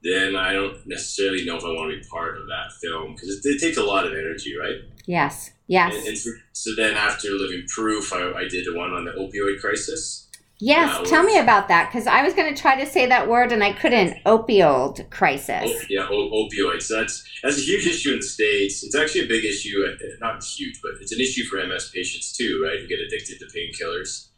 then 0.02 0.36
I 0.36 0.52
don't 0.52 0.86
necessarily 0.86 1.44
know 1.44 1.56
if 1.56 1.64
I 1.64 1.68
want 1.68 1.92
to 1.92 1.98
be 1.98 2.08
part 2.08 2.38
of 2.40 2.46
that 2.46 2.72
film 2.80 3.12
because 3.12 3.28
it, 3.28 3.40
it, 3.44 3.60
takes 3.60 3.76
a 3.76 3.82
lot 3.82 4.06
of 4.06 4.12
energy, 4.12 4.54
right? 4.58 4.76
Yes, 5.06 5.50
yes. 5.66 5.94
And, 5.94 6.06
and 6.08 6.18
so, 6.18 6.30
so, 6.52 6.70
then 6.76 6.94
after 6.94 7.28
Living 7.28 7.66
Proof, 7.68 8.12
I, 8.12 8.32
I 8.32 8.48
did 8.48 8.66
one 8.74 8.92
on 8.92 9.04
the 9.04 9.12
opioid 9.12 9.60
crisis. 9.60 10.25
Yes, 10.58 10.96
uh, 10.96 11.04
tell 11.04 11.22
me 11.22 11.38
about 11.38 11.68
that 11.68 11.90
because 11.90 12.06
I 12.06 12.22
was 12.22 12.32
going 12.32 12.52
to 12.54 12.58
try 12.60 12.82
to 12.82 12.90
say 12.90 13.06
that 13.06 13.28
word 13.28 13.52
and 13.52 13.62
I 13.62 13.72
couldn't. 13.72 14.16
Opioid 14.24 15.10
crisis. 15.10 15.64
Oh, 15.66 15.80
yeah, 15.90 16.08
opioids. 16.08 16.88
That's 16.88 17.22
that's 17.42 17.58
a 17.58 17.60
huge 17.60 17.86
issue 17.86 18.12
in 18.12 18.16
the 18.20 18.22
states. 18.22 18.82
It's 18.82 18.94
actually 18.94 19.26
a 19.26 19.28
big 19.28 19.44
issue. 19.44 19.84
Uh, 19.86 19.96
not 20.20 20.42
huge, 20.42 20.80
but 20.82 20.92
it's 21.00 21.12
an 21.12 21.20
issue 21.20 21.44
for 21.44 21.64
MS 21.66 21.90
patients 21.90 22.32
too, 22.34 22.62
right? 22.64 22.80
Who 22.80 22.86
get 22.86 23.00
addicted 23.00 23.38
to 23.40 23.46
painkillers. 23.46 24.28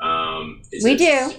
Um, 0.00 0.62
we 0.82 0.92
a, 0.92 0.96
do. 0.96 1.04
Yeah, 1.04 1.32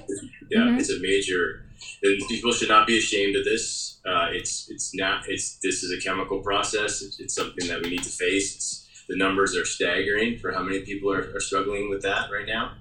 mm-hmm. 0.60 0.78
it's 0.78 0.92
a 0.92 1.00
major. 1.00 1.64
And 2.04 2.28
people 2.28 2.52
should 2.52 2.70
not 2.70 2.86
be 2.86 2.98
ashamed 2.98 3.36
of 3.36 3.44
this. 3.44 4.00
Uh, 4.06 4.28
it's 4.32 4.70
it's 4.70 4.94
not. 4.94 5.24
It's 5.28 5.58
this 5.64 5.82
is 5.84 5.92
a 5.92 6.02
chemical 6.02 6.42
process. 6.42 7.02
It's, 7.02 7.20
it's 7.20 7.34
something 7.34 7.68
that 7.68 7.82
we 7.82 7.90
need 7.90 8.04
to 8.04 8.10
face. 8.10 8.56
It's, 8.56 8.84
the 9.10 9.16
numbers 9.16 9.56
are 9.56 9.66
staggering 9.66 10.38
for 10.38 10.52
how 10.52 10.62
many 10.62 10.82
people 10.82 11.12
are, 11.12 11.34
are 11.34 11.40
struggling 11.40 11.90
with 11.90 12.02
that 12.02 12.30
right 12.30 12.46
now 12.46 12.74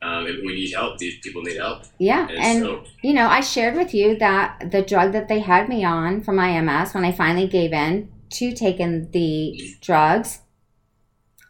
um, 0.00 0.26
and 0.26 0.46
we 0.46 0.54
need 0.54 0.72
help. 0.72 0.98
These 0.98 1.18
people 1.20 1.42
need 1.42 1.56
help. 1.56 1.82
Yeah, 1.98 2.28
and, 2.28 2.38
and 2.38 2.64
so, 2.64 2.84
you 3.02 3.14
know, 3.14 3.26
I 3.26 3.40
shared 3.40 3.76
with 3.76 3.92
you 3.92 4.16
that 4.18 4.70
the 4.70 4.82
drug 4.82 5.12
that 5.12 5.28
they 5.28 5.40
had 5.40 5.68
me 5.68 5.84
on 5.84 6.22
for 6.22 6.32
my 6.32 6.60
MS, 6.60 6.94
when 6.94 7.04
I 7.04 7.12
finally 7.12 7.48
gave 7.48 7.72
in 7.72 8.10
to 8.30 8.52
taking 8.52 9.10
the 9.10 9.76
drugs, 9.80 10.40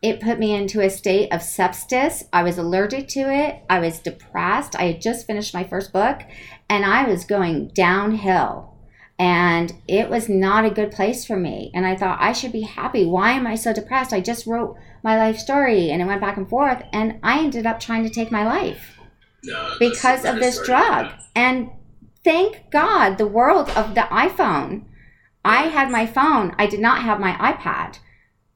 it 0.00 0.20
put 0.20 0.38
me 0.38 0.54
into 0.54 0.80
a 0.80 0.90
state 0.90 1.32
of 1.32 1.40
sepsis. 1.40 2.24
I 2.32 2.42
was 2.42 2.56
allergic 2.56 3.08
to 3.08 3.20
it. 3.20 3.62
I 3.68 3.80
was 3.80 3.98
depressed. 3.98 4.76
I 4.76 4.84
had 4.84 5.00
just 5.00 5.26
finished 5.26 5.52
my 5.52 5.64
first 5.64 5.92
book, 5.92 6.20
and 6.70 6.84
I 6.84 7.04
was 7.04 7.24
going 7.24 7.68
downhill. 7.74 8.77
And 9.18 9.72
it 9.88 10.08
was 10.08 10.28
not 10.28 10.64
a 10.64 10.70
good 10.70 10.92
place 10.92 11.24
for 11.24 11.36
me. 11.36 11.72
And 11.74 11.84
I 11.84 11.96
thought, 11.96 12.18
I 12.20 12.32
should 12.32 12.52
be 12.52 12.60
happy. 12.60 13.04
Why 13.04 13.32
am 13.32 13.48
I 13.48 13.56
so 13.56 13.72
depressed? 13.72 14.12
I 14.12 14.20
just 14.20 14.46
wrote 14.46 14.76
my 15.02 15.16
life 15.16 15.38
story 15.38 15.90
and 15.90 16.02
it 16.02 16.06
went 16.06 16.20
back 16.20 16.36
and 16.36 16.48
forth 16.48 16.82
and 16.92 17.18
i 17.22 17.38
ended 17.38 17.66
up 17.66 17.78
trying 17.80 18.04
to 18.04 18.10
take 18.10 18.30
my 18.30 18.44
life 18.44 18.98
no, 19.44 19.74
because 19.78 20.24
of 20.24 20.36
this 20.36 20.60
drug 20.64 21.12
and 21.34 21.70
thank 22.24 22.70
god 22.70 23.16
the 23.16 23.26
world 23.26 23.68
of 23.70 23.94
the 23.94 24.02
iphone 24.02 24.84
i 25.44 25.62
had 25.62 25.90
my 25.90 26.06
phone 26.06 26.54
i 26.58 26.66
did 26.66 26.80
not 26.80 27.02
have 27.02 27.20
my 27.20 27.32
ipad 27.34 27.98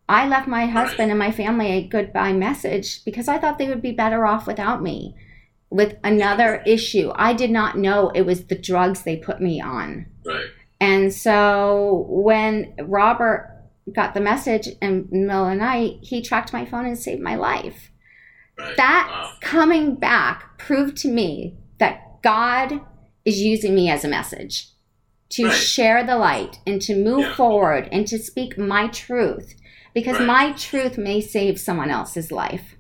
i 0.08 0.26
left 0.26 0.48
my 0.48 0.66
husband 0.66 0.98
right. 0.98 1.10
and 1.10 1.18
my 1.18 1.30
family 1.30 1.68
a 1.68 1.86
goodbye 1.86 2.32
message 2.32 3.04
because 3.04 3.28
i 3.28 3.38
thought 3.38 3.58
they 3.58 3.68
would 3.68 3.82
be 3.82 3.92
better 3.92 4.26
off 4.26 4.46
without 4.46 4.82
me 4.82 5.14
with 5.72 5.96
another 6.04 6.62
issue 6.66 7.10
i 7.16 7.32
did 7.32 7.50
not 7.50 7.78
know 7.78 8.10
it 8.10 8.22
was 8.22 8.44
the 8.46 8.58
drugs 8.58 9.02
they 9.02 9.16
put 9.16 9.40
me 9.40 9.60
on 9.60 10.06
right 10.24 10.46
and 10.80 11.12
so 11.12 12.06
when 12.08 12.74
robert 12.80 13.52
got 13.90 14.14
the 14.14 14.20
message 14.20 14.68
in 14.80 15.08
the 15.10 15.18
middle 15.18 15.44
of 15.44 15.50
the 15.50 15.56
night, 15.56 15.98
he 16.02 16.22
tracked 16.22 16.52
my 16.52 16.64
phone 16.64 16.86
and 16.86 16.98
saved 16.98 17.22
my 17.22 17.34
life. 17.34 17.90
Right. 18.58 18.76
That 18.76 19.08
wow. 19.10 19.32
coming 19.40 19.96
back 19.96 20.58
proved 20.58 20.96
to 20.98 21.08
me 21.08 21.56
that 21.78 22.22
God 22.22 22.80
is 23.24 23.40
using 23.40 23.74
me 23.74 23.90
as 23.90 24.04
a 24.04 24.08
message 24.08 24.68
to 25.30 25.46
right. 25.46 25.54
share 25.54 26.04
the 26.04 26.16
light 26.16 26.60
and 26.66 26.80
to 26.82 26.94
move 26.94 27.20
yeah. 27.20 27.34
forward 27.34 27.88
and 27.90 28.06
to 28.06 28.18
speak 28.18 28.58
my 28.58 28.88
truth 28.88 29.54
because 29.94 30.18
right. 30.18 30.26
my 30.26 30.52
truth 30.52 30.98
may 30.98 31.20
save 31.20 31.58
someone 31.58 31.90
else's 31.90 32.30
life. 32.30 32.76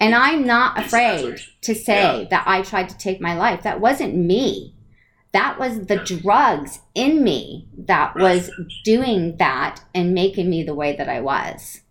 And 0.00 0.14
I'm 0.14 0.46
not 0.46 0.78
afraid 0.78 1.40
to 1.62 1.74
say 1.74 2.22
yeah. 2.22 2.28
that 2.30 2.44
I 2.46 2.62
tried 2.62 2.88
to 2.90 2.98
take 2.98 3.20
my 3.20 3.36
life. 3.36 3.62
That 3.62 3.80
wasn't 3.80 4.14
me 4.14 4.74
that 5.32 5.58
was 5.58 5.86
the 5.86 5.96
drugs 5.96 6.80
in 6.94 7.22
me 7.22 7.68
that 7.76 8.16
was 8.16 8.50
doing 8.84 9.36
that 9.36 9.80
and 9.94 10.14
making 10.14 10.48
me 10.48 10.62
the 10.62 10.74
way 10.74 10.96
that 10.96 11.08
I 11.08 11.20
was. 11.20 11.82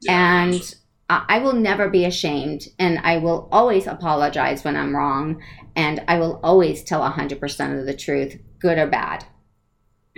Yeah. 0.00 0.44
And 0.44 0.74
I 1.10 1.38
will 1.38 1.54
never 1.54 1.88
be 1.88 2.04
ashamed 2.04 2.68
and 2.78 2.98
I 2.98 3.18
will 3.18 3.48
always 3.50 3.86
apologize 3.86 4.64
when 4.64 4.76
I'm 4.76 4.94
wrong 4.94 5.42
and 5.74 6.02
I 6.06 6.18
will 6.18 6.38
always 6.42 6.82
tell 6.82 7.00
100% 7.00 7.78
of 7.78 7.86
the 7.86 7.94
truth, 7.94 8.38
good 8.58 8.78
or 8.78 8.86
bad. 8.86 9.24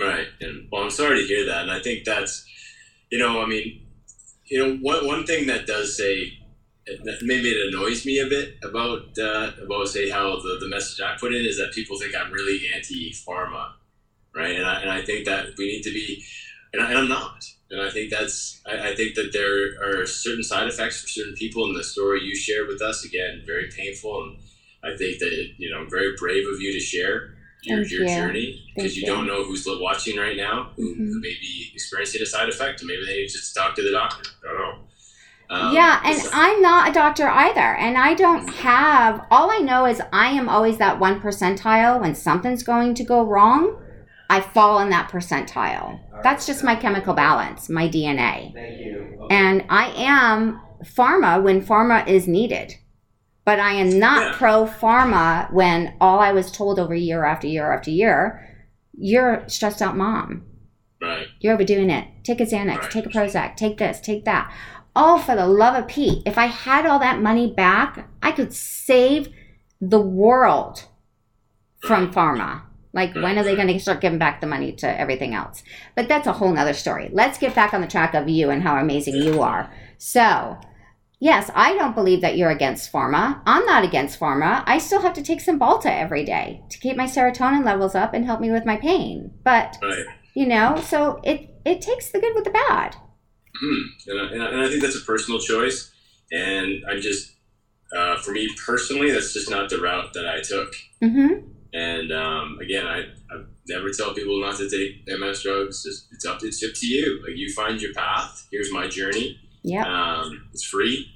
Right. 0.00 0.26
And 0.40 0.68
well, 0.70 0.82
I'm 0.82 0.90
sorry 0.90 1.20
to 1.20 1.26
hear 1.26 1.46
that. 1.46 1.62
And 1.62 1.70
I 1.70 1.80
think 1.80 2.04
that's, 2.04 2.44
you 3.10 3.18
know, 3.18 3.40
I 3.42 3.46
mean, 3.46 3.86
you 4.46 4.58
know, 4.58 4.76
one, 4.78 5.06
one 5.06 5.26
thing 5.26 5.46
that 5.46 5.66
does 5.66 5.96
say 5.96 6.32
maybe 7.22 7.48
it 7.48 7.74
annoys 7.74 8.04
me 8.06 8.18
a 8.18 8.26
bit 8.26 8.56
about 8.64 9.18
uh, 9.18 9.50
about 9.62 9.88
say 9.88 10.08
how 10.08 10.36
the, 10.36 10.58
the 10.60 10.68
message 10.68 11.00
I 11.00 11.16
put 11.18 11.34
in 11.34 11.44
is 11.44 11.58
that 11.58 11.72
people 11.72 11.98
think 11.98 12.14
I'm 12.14 12.32
really 12.32 12.68
anti 12.74 13.12
pharma, 13.12 13.72
right? 14.34 14.56
And 14.56 14.66
I, 14.66 14.80
and 14.80 14.90
I 14.90 15.02
think 15.02 15.26
that 15.26 15.48
we 15.58 15.66
need 15.66 15.82
to 15.82 15.92
be, 15.92 16.24
and, 16.72 16.82
I, 16.82 16.92
am 16.92 17.08
not. 17.08 17.44
And 17.70 17.80
I 17.80 17.90
think 17.90 18.10
that's 18.10 18.60
I, 18.66 18.90
I, 18.90 18.94
think 18.94 19.14
that 19.14 19.30
there 19.32 20.00
are 20.02 20.06
certain 20.06 20.42
side 20.42 20.68
effects 20.68 21.02
for 21.02 21.08
certain 21.08 21.34
people. 21.34 21.64
And 21.64 21.76
the 21.76 21.84
story 21.84 22.22
you 22.22 22.34
shared 22.34 22.68
with 22.68 22.82
us 22.82 23.04
again, 23.04 23.42
very 23.46 23.70
painful. 23.76 24.22
And 24.22 24.38
I 24.82 24.96
think 24.96 25.18
that 25.18 25.50
you 25.58 25.70
know 25.70 25.86
very 25.88 26.14
brave 26.16 26.46
of 26.52 26.60
you 26.60 26.72
to 26.72 26.80
share 26.80 27.34
your, 27.62 27.82
your 27.82 28.06
journey 28.06 28.64
because 28.74 28.96
you, 28.96 29.02
you, 29.02 29.06
don't 29.06 29.26
know 29.26 29.44
who's 29.44 29.66
watching 29.68 30.16
right 30.16 30.36
now 30.36 30.70
who, 30.76 30.94
mm-hmm. 30.94 31.06
who 31.06 31.20
may 31.20 31.34
be 31.40 31.70
experiencing 31.74 32.22
a 32.22 32.26
side 32.26 32.48
effect, 32.48 32.80
and 32.80 32.88
maybe 32.88 33.04
they 33.04 33.24
just 33.24 33.54
talk 33.54 33.74
to 33.76 33.82
the 33.82 33.90
doctor. 33.90 34.30
I 34.42 34.52
don't 34.52 34.58
know. 34.58 34.78
Um, 35.50 35.74
yeah, 35.74 36.00
and 36.04 36.20
I'm 36.32 36.62
not 36.62 36.90
a 36.90 36.92
doctor 36.92 37.28
either. 37.28 37.60
And 37.60 37.98
I 37.98 38.14
don't 38.14 38.48
have, 38.54 39.26
all 39.32 39.50
I 39.50 39.58
know 39.58 39.84
is 39.84 40.00
I 40.12 40.28
am 40.28 40.48
always 40.48 40.78
that 40.78 41.00
one 41.00 41.20
percentile. 41.20 42.00
When 42.00 42.14
something's 42.14 42.62
going 42.62 42.94
to 42.94 43.04
go 43.04 43.24
wrong, 43.24 43.82
I 44.30 44.40
fall 44.40 44.78
in 44.78 44.90
that 44.90 45.10
percentile. 45.10 45.98
That's 46.22 46.46
just 46.46 46.62
my 46.62 46.76
chemical 46.76 47.14
balance, 47.14 47.68
my 47.68 47.88
DNA. 47.88 48.54
Thank 48.54 48.78
you. 48.78 49.18
Okay. 49.22 49.34
And 49.34 49.64
I 49.68 49.92
am 49.96 50.60
pharma 50.84 51.42
when 51.42 51.66
pharma 51.66 52.06
is 52.06 52.28
needed. 52.28 52.76
But 53.44 53.58
I 53.58 53.72
am 53.72 53.98
not 53.98 54.22
yeah. 54.22 54.38
pro 54.38 54.66
pharma 54.66 55.52
when 55.52 55.96
all 56.00 56.20
I 56.20 56.30
was 56.30 56.52
told 56.52 56.78
over 56.78 56.94
year 56.94 57.24
after 57.24 57.48
year 57.48 57.72
after 57.72 57.90
year, 57.90 58.46
you're 58.96 59.42
stressed 59.48 59.82
out 59.82 59.96
mom. 59.96 60.44
Right. 61.02 61.26
You're 61.40 61.54
overdoing 61.54 61.90
it. 61.90 62.06
Take 62.22 62.40
a 62.40 62.44
Xanax, 62.44 62.82
right. 62.82 62.90
take 62.90 63.06
a 63.06 63.08
Prozac, 63.08 63.56
take 63.56 63.78
this, 63.78 64.00
take 64.00 64.26
that. 64.26 64.52
Oh, 64.96 65.18
for 65.18 65.36
the 65.36 65.46
love 65.46 65.76
of 65.76 65.88
Pete, 65.88 66.22
if 66.26 66.36
I 66.36 66.46
had 66.46 66.86
all 66.86 66.98
that 66.98 67.20
money 67.20 67.52
back, 67.52 68.08
I 68.22 68.32
could 68.32 68.52
save 68.52 69.28
the 69.80 70.00
world 70.00 70.84
from 71.80 72.12
pharma. 72.12 72.62
Like, 72.92 73.14
when 73.14 73.38
are 73.38 73.44
they 73.44 73.54
going 73.54 73.68
to 73.68 73.78
start 73.78 74.00
giving 74.00 74.18
back 74.18 74.40
the 74.40 74.48
money 74.48 74.72
to 74.72 75.00
everything 75.00 75.32
else? 75.32 75.62
But 75.94 76.08
that's 76.08 76.26
a 76.26 76.32
whole 76.32 76.52
nother 76.52 76.72
story. 76.72 77.08
Let's 77.12 77.38
get 77.38 77.54
back 77.54 77.72
on 77.72 77.80
the 77.80 77.86
track 77.86 78.14
of 78.14 78.28
you 78.28 78.50
and 78.50 78.62
how 78.62 78.76
amazing 78.76 79.14
you 79.14 79.42
are. 79.42 79.72
So, 79.96 80.58
yes, 81.20 81.52
I 81.54 81.74
don't 81.74 81.94
believe 81.94 82.20
that 82.22 82.36
you're 82.36 82.50
against 82.50 82.92
pharma. 82.92 83.40
I'm 83.46 83.64
not 83.64 83.84
against 83.84 84.18
pharma. 84.18 84.64
I 84.66 84.78
still 84.78 85.02
have 85.02 85.14
to 85.14 85.22
take 85.22 85.38
Cymbalta 85.38 85.86
every 85.86 86.24
day 86.24 86.64
to 86.68 86.78
keep 86.78 86.96
my 86.96 87.06
serotonin 87.06 87.64
levels 87.64 87.94
up 87.94 88.12
and 88.12 88.24
help 88.24 88.40
me 88.40 88.50
with 88.50 88.66
my 88.66 88.76
pain. 88.76 89.30
But, 89.44 89.78
right. 89.80 90.06
you 90.34 90.46
know, 90.46 90.82
so 90.84 91.20
it, 91.22 91.54
it 91.64 91.80
takes 91.80 92.10
the 92.10 92.20
good 92.20 92.34
with 92.34 92.44
the 92.44 92.50
bad. 92.50 92.96
And, 94.06 94.18
I, 94.18 94.32
and, 94.32 94.42
I, 94.42 94.50
and, 94.50 94.60
I, 94.62 94.68
think 94.68 94.82
that's 94.82 94.96
a 94.96 95.04
personal 95.04 95.38
choice. 95.38 95.92
And 96.32 96.82
I 96.90 96.98
just, 96.98 97.32
uh, 97.94 98.16
for 98.16 98.32
me 98.32 98.48
personally, 98.66 99.10
that's 99.10 99.34
just 99.34 99.50
not 99.50 99.68
the 99.68 99.78
route 99.78 100.12
that 100.14 100.26
I 100.26 100.40
took. 100.40 100.72
Mm-hmm. 101.02 101.46
And 101.72 102.12
um, 102.12 102.58
again, 102.60 102.86
I, 102.86 103.00
I 103.30 103.42
never 103.68 103.90
tell 103.90 104.14
people 104.14 104.40
not 104.40 104.56
to 104.56 104.68
take 104.68 105.06
MS 105.06 105.42
drugs. 105.42 105.84
Just, 105.84 106.08
it's 106.12 106.24
up, 106.24 106.42
it's 106.42 106.64
up 106.64 106.72
to 106.74 106.86
you. 106.86 107.20
Like 107.22 107.36
you 107.36 107.52
find 107.52 107.80
your 107.80 107.92
path. 107.92 108.48
Here's 108.50 108.72
my 108.72 108.88
journey. 108.88 109.38
Yeah. 109.62 109.84
Um, 109.84 110.48
it's 110.52 110.64
free. 110.64 111.06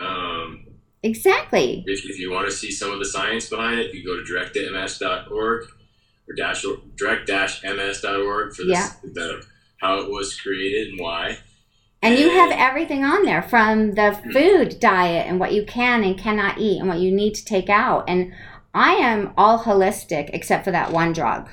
Um, 0.00 0.66
exactly. 1.02 1.84
If, 1.86 2.04
if 2.04 2.18
you 2.18 2.30
want 2.30 2.48
to 2.48 2.54
see 2.54 2.70
some 2.70 2.92
of 2.92 2.98
the 2.98 3.06
science 3.06 3.48
behind 3.48 3.80
it, 3.80 3.94
you 3.94 4.04
go 4.04 4.16
to 4.16 4.24
direct.ms.org 4.24 5.64
or 6.28 6.34
dash 6.36 6.64
direct-ms.org 6.96 8.54
for 8.54 8.62
this, 8.62 8.78
yeah. 8.78 8.92
the, 9.02 9.42
how 9.80 10.00
it 10.00 10.10
was 10.10 10.38
created 10.38 10.88
and 10.88 11.00
why. 11.00 11.38
And 12.00 12.16
you 12.16 12.30
have 12.30 12.52
everything 12.52 13.04
on 13.04 13.24
there 13.24 13.42
from 13.42 13.94
the 13.94 14.18
food 14.32 14.78
diet 14.78 15.26
and 15.26 15.40
what 15.40 15.52
you 15.52 15.64
can 15.64 16.04
and 16.04 16.18
cannot 16.18 16.58
eat 16.58 16.78
and 16.78 16.88
what 16.88 17.00
you 17.00 17.10
need 17.10 17.34
to 17.34 17.44
take 17.44 17.68
out. 17.68 18.04
And 18.08 18.32
I 18.72 18.94
am 18.94 19.32
all 19.36 19.58
holistic 19.64 20.30
except 20.32 20.64
for 20.64 20.70
that 20.70 20.92
one 20.92 21.12
drug. 21.12 21.48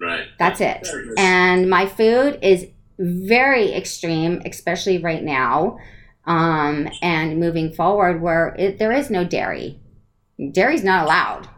Right. 0.00 0.26
That's 0.38 0.60
it. 0.60 0.86
And 1.16 1.68
my 1.70 1.86
food 1.86 2.38
is 2.42 2.66
very 2.98 3.72
extreme, 3.72 4.42
especially 4.44 4.98
right 4.98 5.22
now. 5.22 5.78
Um, 6.24 6.88
and 7.00 7.40
moving 7.40 7.72
forward, 7.72 8.22
where 8.22 8.54
it, 8.56 8.78
there 8.78 8.92
is 8.92 9.10
no 9.10 9.24
dairy. 9.24 9.80
Dairy's 10.52 10.84
not 10.84 11.04
allowed. 11.04 11.48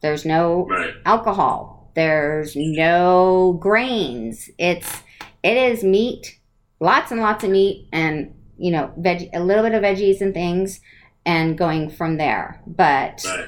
There's 0.00 0.24
no 0.24 0.66
right. 0.66 0.94
alcohol. 1.04 1.92
There's 1.94 2.56
no 2.56 3.58
grains. 3.60 4.48
It's 4.56 5.02
it 5.42 5.56
is 5.58 5.84
meat 5.84 6.39
lots 6.80 7.12
and 7.12 7.20
lots 7.20 7.44
of 7.44 7.50
meat 7.50 7.88
and 7.92 8.34
you 8.56 8.70
know 8.70 8.92
veg 8.96 9.28
a 9.32 9.40
little 9.40 9.62
bit 9.62 9.74
of 9.74 9.82
veggies 9.82 10.20
and 10.20 10.34
things 10.34 10.80
and 11.24 11.56
going 11.56 11.90
from 11.90 12.16
there. 12.16 12.62
But 12.66 13.22
right. 13.24 13.46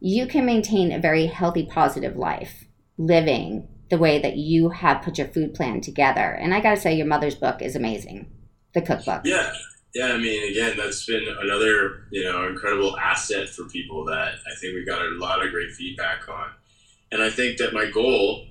you 0.00 0.26
can 0.26 0.46
maintain 0.46 0.90
a 0.90 0.98
very 0.98 1.26
healthy 1.26 1.66
positive 1.66 2.16
life 2.16 2.64
living 2.96 3.68
the 3.90 3.98
way 3.98 4.20
that 4.20 4.36
you 4.36 4.70
have 4.70 5.02
put 5.02 5.18
your 5.18 5.28
food 5.28 5.54
plan 5.54 5.80
together. 5.80 6.20
And 6.20 6.54
i 6.54 6.60
gotta 6.60 6.80
say 6.80 6.94
your 6.94 7.06
mother's 7.06 7.34
book 7.34 7.62
is 7.62 7.76
amazing. 7.76 8.30
The 8.74 8.82
cookbook. 8.82 9.22
Yeah. 9.24 9.52
Yeah 9.94 10.12
i 10.12 10.18
mean 10.18 10.52
again 10.52 10.76
that's 10.76 11.04
been 11.04 11.26
another 11.40 12.06
you 12.12 12.22
know 12.22 12.46
incredible 12.46 12.96
asset 12.96 13.48
for 13.48 13.64
people 13.64 14.04
that 14.04 14.34
i 14.46 14.54
think 14.60 14.74
we 14.74 14.84
got 14.84 15.02
a 15.02 15.18
lot 15.18 15.44
of 15.44 15.50
great 15.50 15.72
feedback 15.72 16.28
on. 16.28 16.50
And 17.10 17.20
i 17.20 17.28
think 17.28 17.58
that 17.58 17.72
my 17.72 17.90
goal 17.90 18.46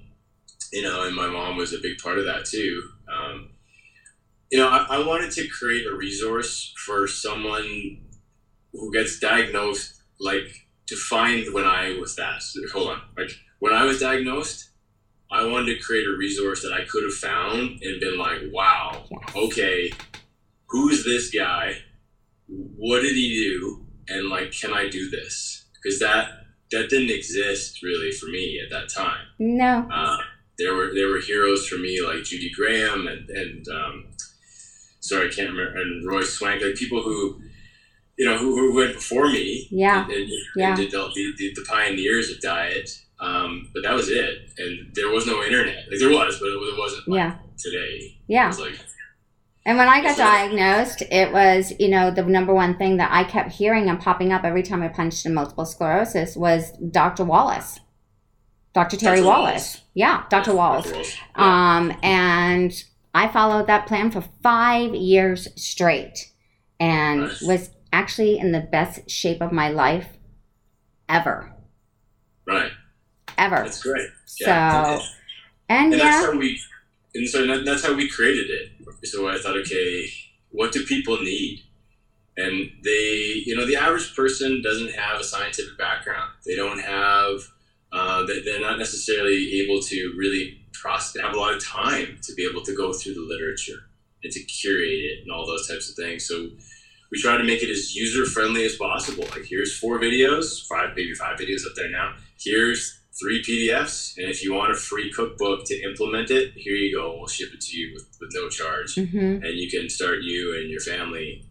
you 0.73 0.81
know 0.81 1.03
and 1.03 1.15
my 1.15 1.27
mom 1.27 1.55
was 1.55 1.73
a 1.73 1.79
big 1.79 1.97
part 1.99 2.19
of 2.19 2.25
that 2.25 2.45
too 2.45 2.89
um, 3.07 3.49
you 4.51 4.57
know, 4.57 4.67
I, 4.67 4.97
I 4.97 5.05
wanted 5.05 5.31
to 5.31 5.47
create 5.47 5.85
a 5.85 5.95
resource 5.95 6.73
for 6.85 7.07
someone 7.07 7.99
who 8.73 8.91
gets 8.91 9.19
diagnosed, 9.19 10.01
like 10.19 10.67
to 10.87 10.95
find 10.95 11.53
when 11.53 11.65
I 11.65 11.97
was 11.99 12.15
that. 12.15 12.41
Hold 12.73 12.89
on, 12.89 13.01
like 13.17 13.31
when 13.59 13.73
I 13.73 13.83
was 13.83 13.99
diagnosed, 13.99 14.69
I 15.31 15.45
wanted 15.45 15.75
to 15.75 15.83
create 15.83 16.07
a 16.07 16.17
resource 16.17 16.63
that 16.63 16.73
I 16.73 16.85
could 16.85 17.03
have 17.03 17.13
found 17.13 17.81
and 17.83 17.99
been 17.99 18.17
like, 18.17 18.41
wow, 18.51 19.05
okay, 19.35 19.91
who's 20.67 21.05
this 21.05 21.29
guy? 21.29 21.77
What 22.47 23.01
did 23.01 23.15
he 23.15 23.29
do? 23.29 23.85
And 24.07 24.29
like, 24.29 24.51
can 24.51 24.73
I 24.73 24.89
do 24.89 25.09
this? 25.09 25.65
Because 25.75 25.99
that 25.99 26.31
that 26.71 26.89
didn't 26.89 27.11
exist 27.11 27.81
really 27.83 28.11
for 28.11 28.27
me 28.27 28.59
at 28.63 28.71
that 28.71 28.89
time. 28.89 29.25
No. 29.37 29.87
Uh, 29.91 30.17
there 30.57 30.73
were 30.73 30.91
there 30.93 31.07
were 31.07 31.19
heroes 31.19 31.67
for 31.67 31.77
me 31.77 32.01
like 32.01 32.23
Judy 32.23 32.51
Graham 32.55 33.07
and 33.07 33.29
and 33.29 33.67
um, 33.69 34.05
sorry, 34.99 35.27
I 35.27 35.31
can't 35.31 35.49
remember, 35.49 35.79
and 35.79 36.07
Roy 36.07 36.23
Swank, 36.23 36.61
like 36.61 36.75
people 36.75 37.01
who, 37.01 37.41
you 38.17 38.25
know, 38.25 38.37
who, 38.37 38.55
who 38.55 38.75
went 38.75 38.93
before 38.93 39.29
me. 39.29 39.67
Yeah. 39.71 40.03
And, 40.03 40.11
and, 40.11 40.31
yeah. 40.55 40.67
and 40.69 40.77
did 40.77 40.91
the, 40.91 41.09
the, 41.37 41.53
the, 41.55 41.65
pioneers 41.67 42.29
of 42.29 42.41
diet. 42.41 42.89
Um, 43.19 43.69
but 43.73 43.83
that 43.83 43.93
was 43.93 44.09
it. 44.09 44.51
And 44.57 44.93
there 44.93 45.09
was 45.09 45.25
no 45.25 45.43
internet. 45.43 45.85
Like 45.89 45.99
there 45.99 46.09
was, 46.09 46.39
but 46.39 46.47
it, 46.47 46.77
wasn't 46.77 47.07
like 47.07 47.17
yeah. 47.17 47.35
today. 47.57 48.17
Yeah. 48.27 48.53
Like, 48.59 48.79
and 49.65 49.77
when 49.77 49.87
I 49.87 50.01
got 50.01 50.17
diagnosed, 50.17 51.03
it 51.11 51.31
was, 51.31 51.73
you 51.79 51.89
know, 51.89 52.11
the 52.11 52.23
number 52.23 52.53
one 52.53 52.77
thing 52.77 52.97
that 52.97 53.09
I 53.11 53.23
kept 53.23 53.51
hearing 53.51 53.89
and 53.89 53.99
popping 53.99 54.31
up 54.33 54.43
every 54.43 54.63
time 54.63 54.81
I 54.81 54.87
punched 54.87 55.25
in 55.25 55.33
multiple 55.33 55.65
sclerosis 55.65 56.35
was 56.35 56.71
Dr. 56.91 57.23
Wallace. 57.23 57.79
Dr. 58.73 58.97
Terry 58.97 59.17
Dr. 59.17 59.27
Wallace. 59.27 59.51
Wallace. 59.51 59.81
Yeah, 59.93 60.23
Dr. 60.29 60.55
Wallace. 60.55 60.85
Dr. 60.85 60.95
Wallace. 60.95 61.17
Yeah. 61.37 61.77
Um, 61.77 61.97
and 62.03 62.83
I 63.13 63.27
followed 63.27 63.67
that 63.67 63.87
plan 63.87 64.11
for 64.11 64.23
five 64.43 64.93
years 64.93 65.47
straight 65.55 66.31
and 66.79 67.21
nice. 67.21 67.41
was 67.41 67.69
actually 67.91 68.37
in 68.37 68.51
the 68.51 68.61
best 68.61 69.09
shape 69.09 69.41
of 69.41 69.51
my 69.51 69.69
life 69.69 70.17
ever. 71.07 71.53
Right. 72.45 72.71
Ever. 73.37 73.57
That's 73.57 73.81
great. 73.81 74.09
Yeah. 74.39 74.97
So, 74.97 75.05
and, 75.69 75.93
and 75.93 75.93
yeah. 75.93 75.97
that's 75.97 76.25
how 76.25 76.37
we, 76.37 76.59
and 77.15 77.27
so 77.27 77.63
that's 77.63 77.85
how 77.85 77.93
we 77.93 78.09
created 78.09 78.49
it. 78.49 79.07
So 79.07 79.27
I 79.27 79.37
thought, 79.37 79.57
okay, 79.57 80.07
what 80.49 80.71
do 80.71 80.85
people 80.85 81.19
need? 81.21 81.63
And 82.37 82.71
they, 82.83 83.43
you 83.45 83.55
know, 83.55 83.65
the 83.65 83.75
average 83.75 84.15
person 84.15 84.61
doesn't 84.61 84.91
have 84.91 85.19
a 85.19 85.23
scientific 85.23 85.77
background. 85.77 86.31
They 86.45 86.55
don't 86.55 86.79
have, 86.79 87.41
uh, 87.91 88.25
they're 88.25 88.61
not 88.61 88.77
necessarily 88.77 89.61
able 89.61 89.81
to 89.81 90.13
really 90.17 90.59
process, 90.73 91.21
have 91.21 91.33
a 91.33 91.39
lot 91.39 91.53
of 91.53 91.63
time 91.63 92.17
to 92.21 92.33
be 92.35 92.47
able 92.49 92.61
to 92.61 92.75
go 92.75 92.93
through 92.93 93.13
the 93.13 93.21
literature 93.21 93.83
and 94.23 94.31
to 94.31 94.39
curate 94.43 94.89
it 94.89 95.21
and 95.23 95.31
all 95.31 95.45
those 95.45 95.67
types 95.67 95.89
of 95.89 95.95
things. 95.95 96.27
So 96.27 96.49
we 97.11 97.19
try 97.19 97.37
to 97.37 97.43
make 97.43 97.63
it 97.63 97.69
as 97.69 97.95
user 97.95 98.25
friendly 98.25 98.65
as 98.65 98.75
possible. 98.75 99.25
Like 99.31 99.45
here's 99.45 99.77
four 99.77 99.99
videos, 99.99 100.67
five 100.67 100.89
maybe 100.95 101.13
five 101.13 101.39
videos 101.39 101.65
up 101.65 101.73
there 101.75 101.89
now. 101.89 102.15
Here's 102.39 102.99
three 103.19 103.43
PDFs, 103.43 104.17
and 104.17 104.29
if 104.29 104.43
you 104.43 104.53
want 104.53 104.71
a 104.71 104.75
free 104.75 105.11
cookbook 105.11 105.65
to 105.65 105.81
implement 105.81 106.29
it, 106.31 106.53
here 106.55 106.75
you 106.75 106.95
go. 106.95 107.17
We'll 107.17 107.27
ship 107.27 107.49
it 107.53 107.61
to 107.61 107.77
you 107.77 107.93
with, 107.93 108.07
with 108.21 108.29
no 108.33 108.47
charge, 108.49 108.95
mm-hmm. 108.95 109.43
and 109.43 109.57
you 109.57 109.69
can 109.69 109.89
start 109.89 110.19
you 110.21 110.57
and 110.59 110.69
your 110.69 110.79
family, 110.79 111.43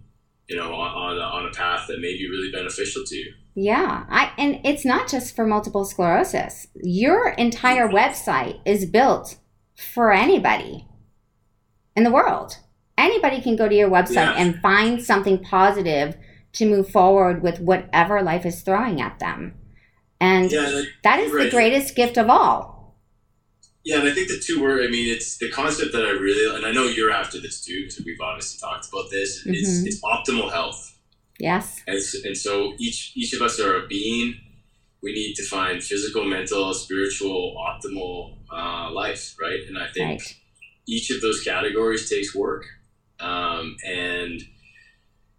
you 0.49 0.57
know, 0.57 0.73
on 0.75 0.91
on 0.91 1.19
a, 1.19 1.21
on 1.21 1.47
a 1.47 1.51
path 1.51 1.89
that 1.89 2.01
may 2.01 2.17
be 2.17 2.29
really 2.31 2.51
beneficial 2.51 3.03
to 3.05 3.17
you. 3.17 3.35
Yeah, 3.61 4.05
I 4.09 4.31
and 4.39 4.61
it's 4.65 4.85
not 4.85 5.09
just 5.09 5.35
for 5.35 5.45
multiple 5.45 5.85
sclerosis. 5.85 6.69
Your 6.77 7.31
entire 7.31 7.89
website 7.89 8.61
is 8.65 8.87
built 8.87 9.37
for 9.77 10.13
anybody 10.13 10.87
in 11.97 12.05
the 12.05 12.13
world. 12.13 12.59
Anybody 12.97 13.41
can 13.41 13.57
go 13.57 13.69
to 13.69 13.75
your 13.75 13.91
website 13.91 14.15
Yeah. 14.15 14.35
and 14.37 14.61
find 14.63 15.03
something 15.03 15.43
positive 15.43 16.17
to 16.53 16.67
move 16.71 16.89
forward 16.89 17.43
with 17.43 17.59
whatever 17.59 18.23
life 18.23 18.47
is 18.47 18.63
throwing 18.63 19.01
at 19.01 19.19
them. 19.19 19.55
And 20.21 20.53
Yeah, 20.53 20.83
that 21.03 21.19
is 21.19 21.33
the 21.33 21.51
greatest 21.51 21.97
gift 21.97 22.17
of 22.17 22.31
all. 22.31 22.97
yeah, 23.85 23.99
and 23.99 24.09
I 24.09 24.13
think 24.13 24.29
the 24.29 24.39
two 24.39 24.63
word. 24.63 24.85
I 24.85 24.89
mean, 24.89 25.13
it's 25.13 25.39
the 25.39 25.51
concept 25.51 25.91
that 25.95 26.07
I 26.07 26.11
really, 26.11 26.55
and 26.57 26.65
I 26.65 26.71
know 26.71 26.85
you're 26.85 27.11
after 27.11 27.41
this 27.41 27.65
too, 27.65 27.81
because 27.87 28.05
we've 28.05 28.21
obviously 28.21 28.61
talked 28.61 28.87
about 28.89 29.11
this. 29.11 29.43
It's 29.47 29.69
Mhm. 29.81 29.87
it's 29.89 30.01
optimal 30.03 30.53
health. 30.53 30.95
Yes. 31.39 31.83
And, 31.87 31.99
and 32.25 32.37
so 32.37 32.75
each 32.79 33.13
each 33.15 33.33
of 33.33 33.43
us 33.43 33.61
are 33.61 33.85
a 33.85 33.87
being. 33.87 34.35
We 35.03 35.13
need 35.13 35.35
to 35.35 35.45
find 35.45 35.83
physical, 35.83 36.25
mental, 36.25 36.75
spiritual, 36.75 37.55
optimal 37.57 38.37
uh, 38.53 38.91
life, 38.93 39.37
right? 39.41 39.61
And 39.69 39.79
I 39.79 39.87
think 39.89 40.21
Right. 40.21 40.35
each 40.89 41.11
of 41.11 41.21
those 41.21 41.43
categories 41.43 42.11
takes 42.11 42.35
work. 42.35 42.65
Um, 43.21 43.77
and 43.87 44.43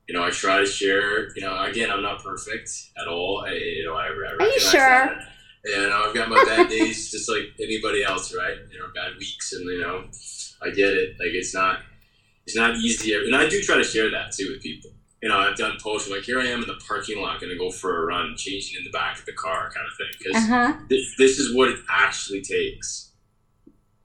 you 0.07 0.15
know, 0.15 0.23
I 0.23 0.29
try 0.31 0.59
to 0.59 0.65
share. 0.65 1.29
You 1.35 1.41
know, 1.41 1.62
again, 1.63 1.91
I'm 1.91 2.01
not 2.01 2.23
perfect 2.23 2.69
at 2.99 3.07
all. 3.07 3.43
I, 3.45 3.51
you 3.53 3.85
know, 3.85 3.95
I, 3.95 4.07
I 4.07 4.09
recognize 4.39 4.62
sure? 4.62 4.79
that. 4.79 5.27
You 5.65 5.89
know, 5.89 6.03
I've 6.07 6.15
got 6.15 6.29
my 6.29 6.41
bad 6.47 6.69
days, 6.69 7.12
just 7.12 7.29
like 7.29 7.53
anybody 7.62 8.03
else, 8.03 8.33
right? 8.33 8.55
You 8.71 8.79
know, 8.79 8.85
bad 8.95 9.17
weeks, 9.19 9.51
and 9.53 9.65
you 9.65 9.81
know, 9.81 10.05
I 10.62 10.69
get 10.69 10.93
it. 10.93 11.09
Like 11.19 11.33
it's 11.33 11.53
not, 11.53 11.81
it's 12.45 12.55
not 12.55 12.75
easy, 12.77 13.13
and 13.13 13.35
I 13.35 13.47
do 13.49 13.62
try 13.62 13.75
to 13.77 13.83
share 13.83 14.09
that 14.12 14.31
too 14.31 14.51
with 14.53 14.62
people. 14.62 14.91
You 15.21 15.27
know, 15.29 15.38
I've 15.38 15.58
done 15.58 15.77
posts 15.82 16.10
like, 16.10 16.21
here 16.23 16.39
I 16.39 16.45
am 16.45 16.62
in 16.62 16.67
the 16.67 16.79
parking 16.88 17.21
lot, 17.21 17.41
going 17.41 17.51
to 17.51 17.58
go 17.58 17.69
for 17.71 18.03
a 18.03 18.05
run, 18.05 18.36
changing 18.38 18.77
in 18.79 18.86
the 18.86 18.89
back 18.91 19.19
of 19.19 19.25
the 19.25 19.34
car, 19.34 19.69
kind 19.73 19.86
of 19.86 19.97
thing. 19.97 20.08
Because 20.17 20.43
Uh 20.43 20.47
huh. 20.47 20.73
this, 20.89 21.13
this 21.17 21.39
is 21.39 21.53
what 21.55 21.69
it 21.69 21.79
actually 21.89 22.41
takes. 22.41 23.12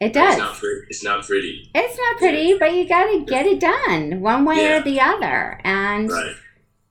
It 0.00 0.12
does. 0.12 0.34
It's 0.34 0.38
not 0.38 0.54
pretty. 0.56 0.86
It's 0.90 1.04
not 1.04 1.24
pretty. 1.24 1.70
It's 1.74 1.96
not 1.98 2.16
pretty, 2.18 2.58
but 2.58 2.74
you 2.74 2.88
got 2.88 3.04
to 3.12 3.24
get 3.24 3.46
it 3.46 3.60
done 3.60 4.20
one 4.20 4.44
way 4.44 4.56
Yeah. 4.56 4.78
or 4.78 4.82
the 4.82 5.00
other. 5.00 5.60
And 5.62 6.10
Right. 6.10 6.34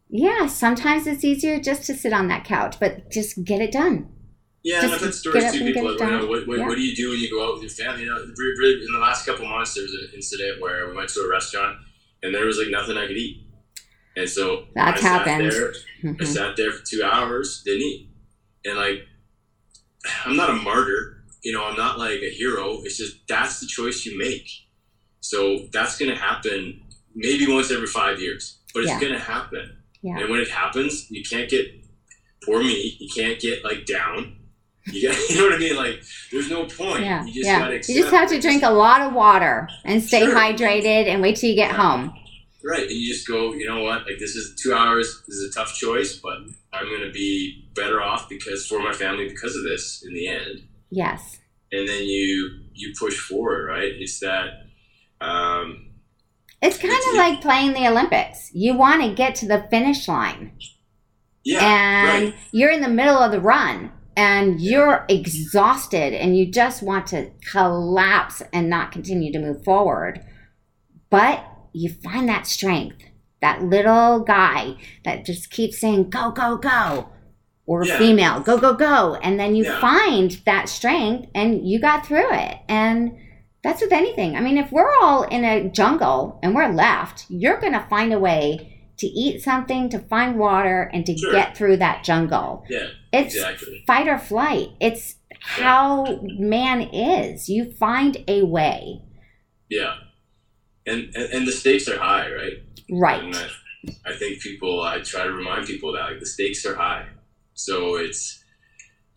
yeah, 0.09 0.47
sometimes 0.47 1.05
it's 1.05 1.23
easier 1.25 1.59
just 1.59 1.83
to 1.87 1.93
sit 1.93 2.13
on 2.13 2.29
that 2.29 2.45
couch, 2.45 2.77
but 2.79 3.11
just 3.11 3.43
get 3.43 3.59
it 3.61 3.73
done. 3.73 4.07
Yeah, 4.63 4.75
Just 4.79 4.85
and 4.85 4.93
I've 4.93 5.01
had 5.01 5.13
stories 5.13 5.51
too. 5.51 5.59
People, 5.65 5.91
like, 5.91 5.99
you 5.99 6.05
know, 6.09 6.25
what, 6.25 6.47
what, 6.47 6.57
Yeah. 6.59 6.67
what 6.67 6.75
do 6.77 6.81
you 6.81 6.95
do 6.95 7.09
when 7.09 7.19
you 7.19 7.29
go 7.29 7.45
out 7.45 7.55
with 7.55 7.63
your 7.63 7.69
family? 7.71 8.03
You 8.03 8.09
know, 8.09 8.25
really, 8.37 8.85
in 8.85 8.93
the 8.93 8.99
last 8.99 9.25
couple 9.25 9.45
months, 9.45 9.73
there 9.73 9.83
was 9.83 9.93
an 9.93 10.11
incident 10.15 10.61
where 10.61 10.87
we 10.87 10.95
went 10.95 11.09
to 11.09 11.19
a 11.19 11.29
restaurant 11.29 11.79
and 12.23 12.33
there 12.33 12.45
was 12.45 12.57
like 12.57 12.69
nothing 12.69 12.95
I 12.97 13.05
could 13.05 13.17
eat, 13.17 13.42
and 14.15 14.29
so 14.29 14.65
That's 14.75 15.03
I 15.03 15.07
happened. 15.07 15.51
Sat 15.51 15.59
there, 15.61 15.73
I 16.03 16.13
Mhm. 16.15 16.27
sat 16.27 16.55
there 16.57 16.71
for 16.71 16.83
two 16.85 17.03
hours, 17.03 17.61
didn't 17.65 17.81
eat, 17.81 18.09
and 18.65 18.77
like, 18.77 19.05
I'm 20.25 20.35
not 20.35 20.49
a 20.49 20.53
martyr. 20.53 21.23
You 21.43 21.53
know, 21.53 21.65
I'm 21.65 21.75
not 21.77 21.99
like 21.99 22.21
a 22.21 22.29
hero. 22.29 22.81
It's 22.83 22.97
just 22.97 23.15
that's 23.27 23.59
the 23.59 23.67
choice 23.67 24.05
you 24.05 24.17
make. 24.17 24.47
So 25.21 25.67
that's 25.71 25.97
gonna 25.97 26.15
happen 26.17 26.81
maybe 27.15 27.45
once 27.51 27.71
every 27.71 27.87
five 27.87 28.19
years, 28.21 28.59
but 28.73 28.83
it's 28.83 28.89
Yeah. 28.91 28.99
gonna 29.01 29.19
happen. 29.19 29.77
Yeah. 30.01 30.19
And 30.19 30.29
when 30.29 30.39
it 30.41 30.49
happens, 30.49 31.07
you 31.09 31.23
can't 31.23 31.49
get 31.49 31.67
poor 32.45 32.61
me. 32.61 32.97
You 32.99 33.09
can't 33.13 33.39
get 33.39 33.63
like 33.63 33.85
down. 33.85 34.37
You 34.91 35.07
got, 35.09 35.17
you 35.29 35.37
know 35.37 35.43
what 35.45 35.53
I 35.53 35.57
mean? 35.59 35.75
Like, 35.77 36.03
there's 36.31 36.49
no 36.49 36.65
point. 36.65 37.01
Yeah, 37.05 37.23
You 37.25 37.33
just 37.33 37.45
yeah. 37.45 37.69
You 37.69 37.79
just 38.01 38.11
have 38.13 38.27
to 38.29 38.39
drink 38.41 38.63
a 38.63 38.69
lot 38.71 39.01
of 39.01 39.13
water 39.13 39.69
and 39.85 40.03
stay 40.03 40.25
Sure. 40.25 40.35
hydrated 40.35 41.07
and 41.07 41.21
wait 41.21 41.37
till 41.37 41.49
you 41.49 41.55
get 41.55 41.71
Yeah. 41.71 41.77
home. 41.77 42.13
Right, 42.65 42.83
and 42.83 42.91
you 42.91 43.13
just 43.13 43.27
go, 43.27 43.53
you 43.53 43.67
know 43.67 43.83
what? 43.83 44.05
Like 44.05 44.19
this 44.19 44.35
is 44.35 44.55
two 44.61 44.73
hours. 44.73 45.21
This 45.27 45.35
is 45.35 45.53
a 45.53 45.59
tough 45.59 45.73
choice, 45.73 46.15
but 46.15 46.37
I'm 46.71 46.85
gonna 46.85 47.11
be 47.11 47.67
better 47.75 48.01
off 48.01 48.29
because 48.29 48.65
for 48.65 48.79
my 48.79 48.93
family 48.93 49.27
because 49.27 49.55
of 49.55 49.63
this 49.63 50.01
in 50.07 50.13
the 50.13 50.27
end. 50.29 50.63
Yes. 50.89 51.39
And 51.73 51.87
then 51.87 52.03
you 52.03 52.61
you 52.73 52.93
push 52.97 53.19
forward, 53.19 53.67
right? 53.67 53.91
It's 53.97 54.19
that. 54.21 54.67
Um, 55.19 55.91
It's 56.61 56.77
kind 56.77 56.93
of 56.93 57.15
like 57.15 57.41
playing 57.41 57.73
the 57.73 57.87
Olympics. 57.87 58.49
You 58.53 58.75
want 58.75 59.01
to 59.03 59.13
get 59.13 59.35
to 59.35 59.47
the 59.47 59.67
finish 59.69 60.07
line, 60.07 60.53
yeah, 61.43 61.59
and 61.61 62.25
right. 62.25 62.35
you're 62.53 62.71
in 62.71 62.81
the 62.81 62.87
middle 62.87 63.17
of 63.17 63.31
the 63.31 63.41
run, 63.41 63.91
and 64.15 64.61
you're 64.61 65.05
exhausted, 65.09 66.13
and 66.13 66.37
you 66.37 66.49
just 66.49 66.81
want 66.81 67.07
to 67.07 67.31
collapse 67.51 68.41
and 68.53 68.69
not 68.69 68.93
continue 68.93 69.33
to 69.33 69.39
move 69.39 69.63
forward. 69.65 70.23
But 71.09 71.45
you 71.73 71.89
find 72.03 72.29
that 72.29 72.47
strength, 72.47 72.97
that 73.41 73.63
little 73.63 74.19
guy 74.21 74.75
that 75.03 75.25
just 75.25 75.49
keeps 75.51 75.79
saying, 75.79 76.09
Go, 76.09 76.31
go, 76.31 76.57
go. 76.57 77.09
Or 77.65 77.85
Yeah. 77.85 77.97
female, 77.97 78.39
go, 78.41 78.57
go, 78.57 78.73
go. 78.73 79.15
And 79.23 79.39
then 79.39 79.55
you 79.55 79.63
Yeah. 79.65 79.79
find 79.79 80.31
that 80.45 80.67
strength 80.69 81.29
and 81.33 81.67
you 81.67 81.79
got 81.79 82.05
through 82.05 82.31
it. 82.33 82.57
And 82.67 83.13
that's 83.63 83.81
with 83.81 83.93
anything. 83.93 84.35
I 84.35 84.41
mean, 84.41 84.57
if 84.57 84.71
we're 84.71 84.93
all 85.01 85.23
in 85.23 85.45
a 85.45 85.69
jungle 85.69 86.39
and 86.43 86.53
we're 86.53 86.67
left, 86.73 87.25
you're 87.29 87.59
going 87.61 87.71
to 87.73 87.85
find 87.89 88.11
a 88.13 88.19
way 88.19 88.69
to 88.97 89.07
eat 89.07 89.41
something, 89.41 89.87
to 89.89 89.99
find 89.99 90.37
water, 90.37 90.89
and 90.93 91.05
to 91.05 91.17
Sure. 91.17 91.31
get 91.31 91.55
through 91.57 91.77
that 91.77 92.03
jungle. 92.03 92.63
Yeah, 92.69 92.87
It's 93.13 93.33
exactly. 93.35 93.83
fight 93.87 94.07
or 94.07 94.17
flight. 94.19 94.69
It's 94.81 95.15
how 95.39 96.19
man 96.37 96.81
is. 96.81 97.47
You 97.49 97.71
find 97.71 98.17
a 98.27 98.43
way. 98.43 99.01
Yeah, 99.69 99.95
and, 100.85 101.15
and 101.15 101.33
and 101.33 101.47
the 101.47 101.51
stakes 101.51 101.87
are 101.87 101.97
high, 101.97 102.31
right? 102.31 102.63
Right. 102.89 103.35
I, 103.35 104.11
I 104.11 104.13
think 104.13 104.41
people. 104.41 104.81
I 104.81 104.99
try 104.99 105.23
to 105.23 105.31
remind 105.31 105.65
people 105.65 105.93
that 105.93 106.11
like 106.11 106.19
the 106.19 106.25
stakes 106.25 106.65
are 106.65 106.75
high, 106.75 107.07
so 107.53 107.95
it's 107.95 108.43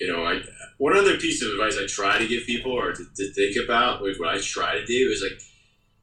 you 0.00 0.12
know 0.12 0.24
I 0.24 0.40
one 0.78 0.96
other 0.96 1.16
piece 1.16 1.42
of 1.42 1.52
advice 1.52 1.78
I 1.78 1.86
try 1.86 2.18
to 2.18 2.26
give 2.26 2.44
people 2.44 2.72
or 2.72 2.92
to, 2.92 3.04
to 3.16 3.32
think 3.32 3.56
about 3.64 4.02
like 4.02 4.18
what 4.18 4.28
I 4.28 4.38
try 4.38 4.74
to 4.74 4.84
do 4.84 5.10
is 5.12 5.22
like 5.22 5.40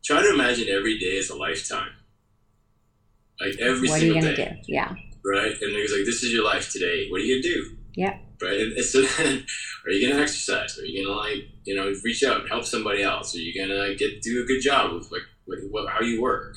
try 0.04 0.22
to 0.22 0.34
imagine 0.34 0.68
every 0.70 0.98
day 0.98 1.18
as 1.18 1.30
a 1.30 1.36
lifetime, 1.36 1.92
like 3.40 3.60
every 3.60 3.88
what 3.88 4.02
are 4.02 4.06
you 4.06 4.14
single 4.14 4.22
going 4.22 4.36
day, 4.36 4.46
to 4.46 4.56
do? 4.56 4.62
Yeah. 4.68 4.96
right? 5.26 5.52
And 5.52 5.76
it's 5.76 5.94
like 5.94 6.06
this 6.06 6.24
is 6.24 6.34
your 6.34 6.46
life 6.46 6.72
today. 6.72 7.08
What 7.10 7.22
are 7.22 7.24
you 7.24 7.42
gonna 7.42 7.54
do? 7.54 7.78
Yeah. 7.96 8.18
Right. 8.42 8.60
And, 8.60 8.74
and 8.74 8.86
so 8.86 9.02
then, 9.18 9.46
are 9.86 9.92
you 9.92 10.10
gonna 10.10 10.22
exercise? 10.22 10.78
Are 10.80 10.86
you 10.86 11.06
gonna 11.06 11.18
like 11.18 11.48
you 11.66 11.76
know 11.76 11.94
reach 12.04 12.24
out 12.24 12.42
and 12.42 12.50
help 12.50 12.66
somebody 12.66 13.04
else? 13.04 13.36
Are 13.36 13.40
you 13.40 13.54
gonna 13.54 13.96
get 13.96 14.22
do 14.22 14.42
a 14.42 14.46
good 14.46 14.62
job 14.62 14.94
with 14.94 15.12
like 15.12 15.24
what, 15.46 15.90
how 15.92 16.02
you 16.02 16.22
work? 16.22 16.56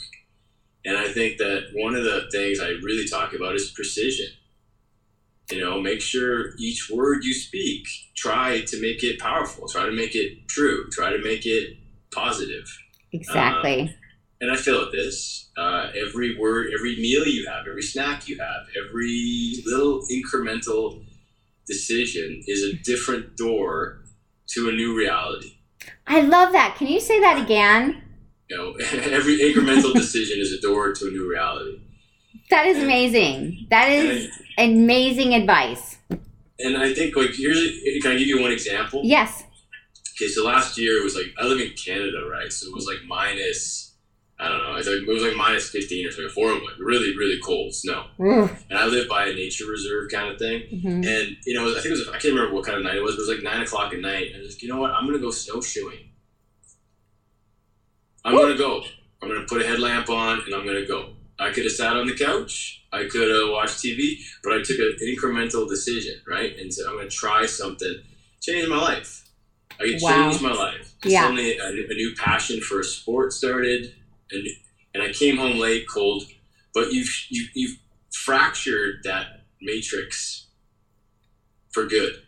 And 0.84 0.96
I 0.96 1.08
think 1.08 1.38
that 1.38 1.70
one 1.74 1.94
of 1.94 2.04
the 2.04 2.28
things 2.30 2.60
I 2.60 2.68
really 2.82 3.08
talk 3.08 3.34
about 3.34 3.54
is 3.54 3.70
precision. 3.70 4.28
You 5.50 5.60
know, 5.60 5.80
make 5.80 6.00
sure 6.00 6.56
each 6.58 6.90
word 6.90 7.24
you 7.24 7.32
speak, 7.34 7.86
try 8.16 8.62
to 8.66 8.80
make 8.80 9.02
it 9.02 9.18
powerful, 9.20 9.68
try 9.68 9.86
to 9.86 9.92
make 9.92 10.14
it 10.14 10.48
true, 10.48 10.88
try 10.90 11.10
to 11.10 11.22
make 11.22 11.46
it 11.46 11.76
positive. 12.12 12.66
Exactly. 13.12 13.94
And 14.40 14.50
I 14.50 14.56
feel 14.56 14.80
at 14.82 14.92
this. 14.92 15.50
Uh, 15.56 15.90
every 15.96 16.38
word, 16.38 16.68
every 16.76 16.96
meal 16.96 17.26
you 17.26 17.48
have, 17.48 17.66
every 17.66 17.82
snack 17.82 18.28
you 18.28 18.38
have, 18.38 18.66
every 18.86 19.62
little 19.64 20.02
incremental 20.12 21.02
decision 21.66 22.42
is 22.46 22.62
a 22.62 22.76
different 22.84 23.36
door 23.36 24.02
to 24.48 24.68
a 24.68 24.72
new 24.72 24.96
reality. 24.96 25.56
I 26.06 26.20
love 26.20 26.52
that. 26.52 26.76
Can 26.76 26.88
you 26.88 27.00
say 27.00 27.18
that 27.20 27.42
again? 27.42 28.02
You 28.48 28.56
know, 28.56 28.72
every 29.10 29.38
incremental 29.38 29.92
decision 30.02 30.38
is 30.40 30.52
a 30.52 30.60
door 30.60 30.92
to 30.92 31.06
a 31.06 31.10
new 31.10 31.28
reality. 31.28 31.80
That 32.50 32.66
is 32.66 32.82
amazing. 32.82 33.66
That 33.70 33.88
is 33.90 34.30
I, 34.58 34.62
amazing 34.62 35.34
advice. 35.34 35.96
and 36.10 36.76
I 36.76 36.94
think 36.94 37.16
like 37.16 37.30
here's 37.34 37.58
a, 37.58 38.00
can 38.00 38.12
I 38.12 38.16
give 38.16 38.28
you 38.28 38.40
one 38.40 38.52
example? 38.52 39.00
Yes. 39.04 39.42
Okay, 40.16 40.28
so 40.28 40.44
last 40.44 40.78
year 40.78 40.98
it 41.00 41.04
was 41.04 41.14
like 41.16 41.26
I 41.38 41.44
live 41.44 41.60
in 41.60 41.72
Canada, 41.72 42.18
right? 42.30 42.52
So 42.52 42.68
it 42.68 42.74
was 42.74 42.86
like 42.86 42.98
minus 43.06 43.82
I 44.38 44.48
don't 44.48 44.58
know, 44.62 44.72
it 44.72 44.76
was 44.76 44.86
like, 44.86 44.96
it 44.98 45.08
was 45.08 45.22
like 45.22 45.34
minus 45.36 45.68
fifteen 45.70 46.06
or 46.06 46.10
something, 46.10 46.30
horrible, 46.34 46.66
like 46.66 46.76
really 46.78 47.16
really 47.16 47.40
cold 47.42 47.74
snow. 47.74 48.04
Ooh. 48.20 48.48
And 48.70 48.78
I 48.78 48.86
live 48.86 49.08
by 49.08 49.26
a 49.26 49.34
nature 49.34 49.64
reserve 49.68 50.10
kind 50.10 50.30
of 50.30 50.38
thing. 50.38 50.62
Mhm. 50.72 51.06
And 51.06 51.36
you 51.46 51.54
know, 51.54 51.68
I 51.70 51.74
think 51.80 51.86
it 51.86 51.90
was 51.98 52.08
I 52.08 52.12
can't 52.18 52.34
remember 52.34 52.54
what 52.54 52.64
kind 52.64 52.78
of 52.78 52.84
night 52.84 52.96
it 52.96 53.02
was, 53.02 53.16
but 53.16 53.22
it 53.22 53.26
was 53.28 53.34
like 53.36 53.42
nine 53.42 53.62
o'clock 53.62 53.92
at 53.92 54.00
night. 54.00 54.28
And 54.28 54.36
I 54.36 54.38
was 54.40 54.54
like, 54.54 54.62
you 54.62 54.68
know 54.68 54.78
what? 54.80 54.92
I'm 54.92 55.04
gonna 55.06 55.18
go 55.18 55.30
snowshoeing. 55.30 56.05
I'm 58.26 58.36
gonna 58.36 58.56
go. 58.58 58.82
I'm 59.22 59.28
gonna 59.28 59.46
put 59.46 59.62
a 59.62 59.66
headlamp 59.66 60.08
on 60.10 60.40
and 60.44 60.54
I'm 60.54 60.66
gonna 60.66 60.86
go. 60.86 61.10
I 61.38 61.50
could 61.52 61.64
have 61.64 61.72
sat 61.72 61.96
on 61.96 62.06
the 62.06 62.14
couch. 62.14 62.82
I 62.92 63.04
could 63.04 63.28
have 63.30 63.50
watched 63.50 63.82
TV, 63.84 64.16
but 64.42 64.52
I 64.54 64.62
took 64.62 64.78
an 64.78 64.96
incremental 65.02 65.68
decision, 65.68 66.20
right? 66.26 66.58
And 66.58 66.72
said, 66.72 66.86
I'm 66.88 66.96
gonna 66.96 67.08
try 67.10 67.46
something, 67.46 68.02
change 68.42 68.68
my 68.68 68.76
life. 68.78 69.24
I 69.78 69.84
could 69.84 69.98
Wow. 70.00 70.30
change 70.30 70.42
my 70.42 70.52
life. 70.52 70.94
Yeah. 71.04 71.22
Suddenly, 71.22 71.58
a, 71.58 71.66
a 71.68 71.94
new 71.94 72.14
passion 72.16 72.60
for 72.60 72.80
a 72.80 72.84
sport 72.84 73.32
started, 73.32 73.94
and 74.30 74.46
and 74.94 75.02
I 75.02 75.12
came 75.12 75.36
home 75.36 75.58
late, 75.58 75.86
cold. 75.88 76.24
But 76.74 76.92
you've 76.92 77.10
you, 77.28 77.46
you've 77.54 77.78
fractured 78.12 79.02
that 79.04 79.44
matrix 79.60 80.46
for 81.72 81.86
good. 81.86 82.22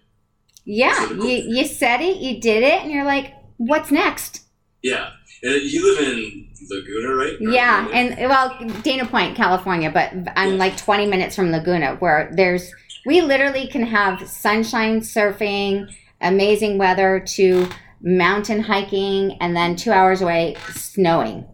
Yeah. 0.64 1.08
So 1.08 1.14
You, 1.14 1.44
you 1.56 1.64
said 1.64 2.02
it, 2.02 2.18
you 2.18 2.40
did 2.40 2.62
it, 2.62 2.82
and 2.82 2.92
you're 2.92 3.04
like, 3.04 3.34
what's 3.56 3.90
next? 3.90 4.42
Yeah, 4.82 5.11
Uh, 5.44 5.51
you 5.51 5.94
live 5.94 6.09
in 6.09 6.48
Laguna, 6.68 7.14
right? 7.14 7.35
Or 7.40 7.51
Yeah. 7.51 7.83
Laguna? 7.87 7.96
And 7.96 8.29
well, 8.31 8.59
Dana 8.83 9.07
Point, 9.07 9.37
California, 9.37 9.90
but 9.90 10.12
I'm 10.37 10.53
Yeah. 10.53 10.57
like 10.59 10.77
20 10.77 11.07
minutes 11.07 11.37
from 11.37 11.51
Laguna 11.53 11.96
where 11.96 12.31
there's, 12.35 12.72
we 13.07 13.20
literally 13.20 13.66
can 13.68 13.83
have 13.83 14.29
sunshine, 14.29 15.01
surfing, 15.01 15.88
amazing 16.20 16.79
weather 16.79 17.20
to 17.35 17.68
mountain 18.01 18.61
hiking, 18.61 19.37
and 19.40 19.57
then 19.57 19.77
two 19.77 19.90
hours 19.92 20.22
away, 20.22 20.57
snowing. 20.72 21.44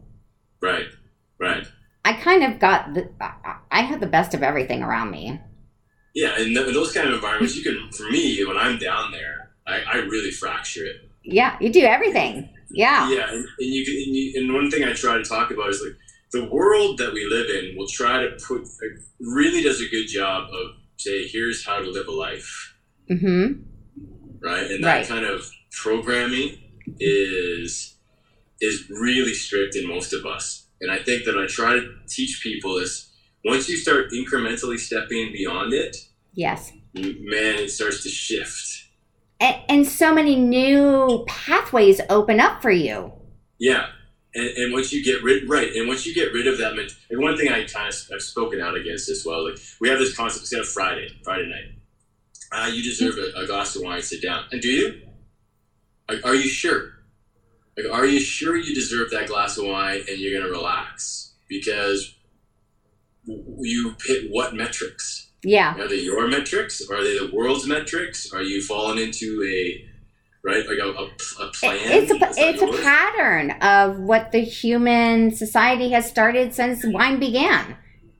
Right. 0.60 0.86
Right. 1.38 1.66
I 2.04 2.12
kind 2.14 2.42
of 2.44 2.58
got 2.58 2.94
the, 2.94 3.08
I 3.70 3.80
had 3.82 4.00
the 4.00 4.06
best 4.06 4.34
of 4.34 4.42
everything 4.42 4.82
around 4.82 5.10
me. 5.10 5.40
Yeah, 6.14 6.34
and 6.38 6.54
th- 6.54 6.72
those 6.74 6.92
kind 6.92 7.08
of 7.08 7.14
environments, 7.14 7.56
you 7.56 7.62
can, 7.62 7.90
for 7.92 8.04
me, 8.10 8.44
when 8.44 8.56
I'm 8.56 8.78
down 8.78 9.10
there, 9.10 9.50
I, 9.66 9.80
I 9.80 9.96
really 9.96 10.30
fracture 10.30 10.84
it. 10.84 11.08
Yeah, 11.22 11.56
you 11.60 11.72
do 11.72 11.80
everything. 11.80 12.48
Yeah. 12.74 13.10
Yeah, 13.10 13.28
and, 13.30 13.38
and 13.44 13.46
you, 13.58 14.04
and 14.06 14.16
you 14.16 14.32
and 14.40 14.54
one 14.54 14.70
thing 14.70 14.84
I 14.84 14.92
try 14.92 15.16
to 15.16 15.24
talk 15.24 15.50
about 15.50 15.70
is 15.70 15.80
like 15.82 15.96
the 16.32 16.48
world 16.52 16.98
that 16.98 17.12
we 17.12 17.24
live 17.26 17.48
in 17.48 17.76
will 17.76 17.86
try 17.88 18.22
to 18.22 18.36
put 18.46 18.66
really 19.20 19.62
does 19.62 19.80
a 19.80 19.88
good 19.88 20.06
job 20.08 20.48
of 20.52 20.70
say 20.96 21.26
here's 21.28 21.64
how 21.66 21.78
to 21.78 21.88
live 21.90 22.08
a 22.08 22.12
life. 22.12 22.74
Mm-hmm. 23.10 23.62
Right, 24.40 24.70
and 24.70 24.84
that 24.84 24.96
Right. 24.98 25.06
kind 25.08 25.24
of 25.24 25.48
programming 25.72 26.58
is 27.00 27.96
is 28.60 28.88
really 28.90 29.34
strict 29.34 29.76
in 29.76 29.88
most 29.88 30.12
of 30.12 30.24
us. 30.26 30.66
And 30.80 30.90
I 30.90 30.98
think 31.02 31.24
that 31.24 31.36
I 31.38 31.46
try 31.46 31.74
to 31.74 31.94
teach 32.08 32.40
people 32.42 32.76
is 32.78 33.10
once 33.44 33.68
you 33.68 33.76
start 33.76 34.10
incrementally 34.12 34.78
stepping 34.78 35.32
beyond 35.32 35.72
it, 35.72 35.96
Yes. 36.32 36.72
man, 36.94 37.58
it 37.58 37.70
starts 37.70 38.02
to 38.04 38.08
shift. 38.08 38.83
And, 39.44 39.56
and 39.68 39.86
so 39.86 40.14
many 40.14 40.36
new 40.36 41.22
pathways 41.28 42.00
open 42.08 42.40
up 42.40 42.62
for 42.62 42.70
you. 42.70 43.12
Yeah, 43.58 43.88
and, 44.34 44.48
and 44.48 44.72
once 44.72 44.90
you 44.90 45.04
get 45.04 45.22
rid 45.22 45.46
right, 45.50 45.70
and 45.74 45.86
once 45.86 46.06
you 46.06 46.14
get 46.14 46.32
rid 46.32 46.46
of 46.46 46.56
that, 46.58 46.72
and 47.10 47.20
one 47.20 47.36
thing 47.36 47.48
I 47.50 47.64
kind 47.64 47.92
of 47.92 47.94
I've 48.12 48.22
spoken 48.22 48.62
out 48.62 48.74
against 48.74 49.10
as 49.10 49.22
well. 49.26 49.46
Like 49.46 49.58
we 49.82 49.90
have 49.90 49.98
this 49.98 50.16
concept. 50.16 50.44
instead 50.44 50.60
of 50.60 50.68
Friday, 50.68 51.08
Friday 51.22 51.46
night, 51.50 51.74
uh, 52.52 52.68
you 52.68 52.82
deserve 52.82 53.18
a, 53.18 53.42
a 53.42 53.46
glass 53.46 53.76
of 53.76 53.82
wine. 53.82 54.00
Sit 54.00 54.22
down, 54.22 54.44
and 54.50 54.62
do 54.62 54.68
you? 54.68 55.02
Like, 56.08 56.24
are 56.24 56.34
you 56.34 56.48
sure? 56.48 56.92
Like, 57.76 57.92
are 57.92 58.06
you 58.06 58.20
sure 58.20 58.56
you 58.56 58.74
deserve 58.74 59.10
that 59.10 59.28
glass 59.28 59.58
of 59.58 59.66
wine 59.66 60.04
and 60.08 60.18
you're 60.18 60.40
gonna 60.40 60.50
relax? 60.50 61.34
Because 61.50 62.14
you 63.26 63.94
hit 64.06 64.30
what 64.30 64.54
metrics? 64.54 65.32
Yeah. 65.44 65.76
Are 65.78 65.88
they 65.88 66.00
your 66.00 66.26
metrics? 66.28 66.80
Are 66.90 67.02
they 67.04 67.18
the 67.18 67.30
world's 67.32 67.66
metrics? 67.66 68.32
Are 68.32 68.42
you 68.42 68.62
falling 68.62 68.98
into 68.98 69.42
a 69.46 69.84
right 70.42 70.66
like 70.66 70.78
a, 70.78 70.88
a, 70.88 71.44
a 71.46 71.50
plan? 71.52 71.78
It's 71.82 72.10
a 72.10 72.18
it's 72.36 72.62
a 72.62 72.82
pattern 72.82 73.50
of 73.62 73.98
what 74.00 74.32
the 74.32 74.40
human 74.40 75.30
society 75.34 75.90
has 75.90 76.08
started 76.08 76.54
since 76.54 76.84
wine 76.84 77.18
began. 77.20 77.76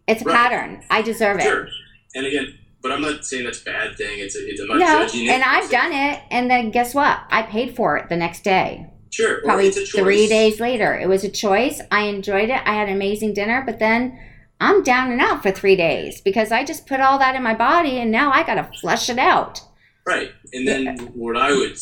It's 0.06 0.20
a 0.22 0.24
Right. 0.26 0.36
pattern. 0.36 0.82
I 0.90 1.00
deserve 1.02 1.38
it. 1.38 1.44
Sure. 1.44 1.66
And 2.14 2.26
again, 2.26 2.58
but 2.82 2.92
I'm 2.92 3.00
not 3.00 3.24
saying 3.24 3.44
that's 3.44 3.62
a 3.62 3.64
bad 3.64 3.96
thing. 3.96 4.18
It's, 4.18 4.36
a, 4.36 4.40
it's 4.46 4.60
I'm 4.60 4.68
not 4.68 4.78
No, 4.78 5.06
judging 5.06 5.26
it. 5.26 5.30
and 5.30 5.42
I've 5.42 5.70
done 5.70 5.92
it, 5.92 6.20
and 6.30 6.50
then 6.50 6.70
guess 6.70 6.94
what? 6.94 7.20
I 7.30 7.42
paid 7.42 7.74
for 7.74 7.96
it 7.96 8.10
the 8.10 8.16
next 8.16 8.44
day. 8.44 8.90
Sure. 9.10 9.40
Probably 9.42 9.68
it's 9.68 9.78
a 9.78 9.86
three 9.86 10.26
days 10.28 10.60
later. 10.60 10.92
It 10.98 11.08
was 11.08 11.24
a 11.24 11.30
choice. 11.30 11.80
I 11.90 12.02
enjoyed 12.02 12.50
it. 12.50 12.60
I 12.66 12.74
had 12.74 12.88
an 12.88 12.94
amazing 12.94 13.32
dinner, 13.32 13.62
but 13.64 13.78
then 13.78 14.18
I'm 14.64 14.82
down 14.82 15.12
and 15.12 15.20
out 15.20 15.42
for 15.42 15.50
three 15.50 15.76
days 15.76 16.20
because 16.22 16.50
I 16.50 16.64
just 16.64 16.86
put 16.86 17.00
all 17.00 17.18
that 17.18 17.34
in 17.36 17.42
my 17.42 17.54
body, 17.54 17.98
and 17.98 18.10
now 18.10 18.32
I 18.32 18.42
got 18.44 18.54
to 18.54 18.78
flush 18.80 19.10
it 19.10 19.18
out. 19.18 19.60
Right. 20.06 20.30
And 20.52 20.66
then 20.66 20.96
what 21.14 21.36
I 21.36 21.52
would 21.52 21.76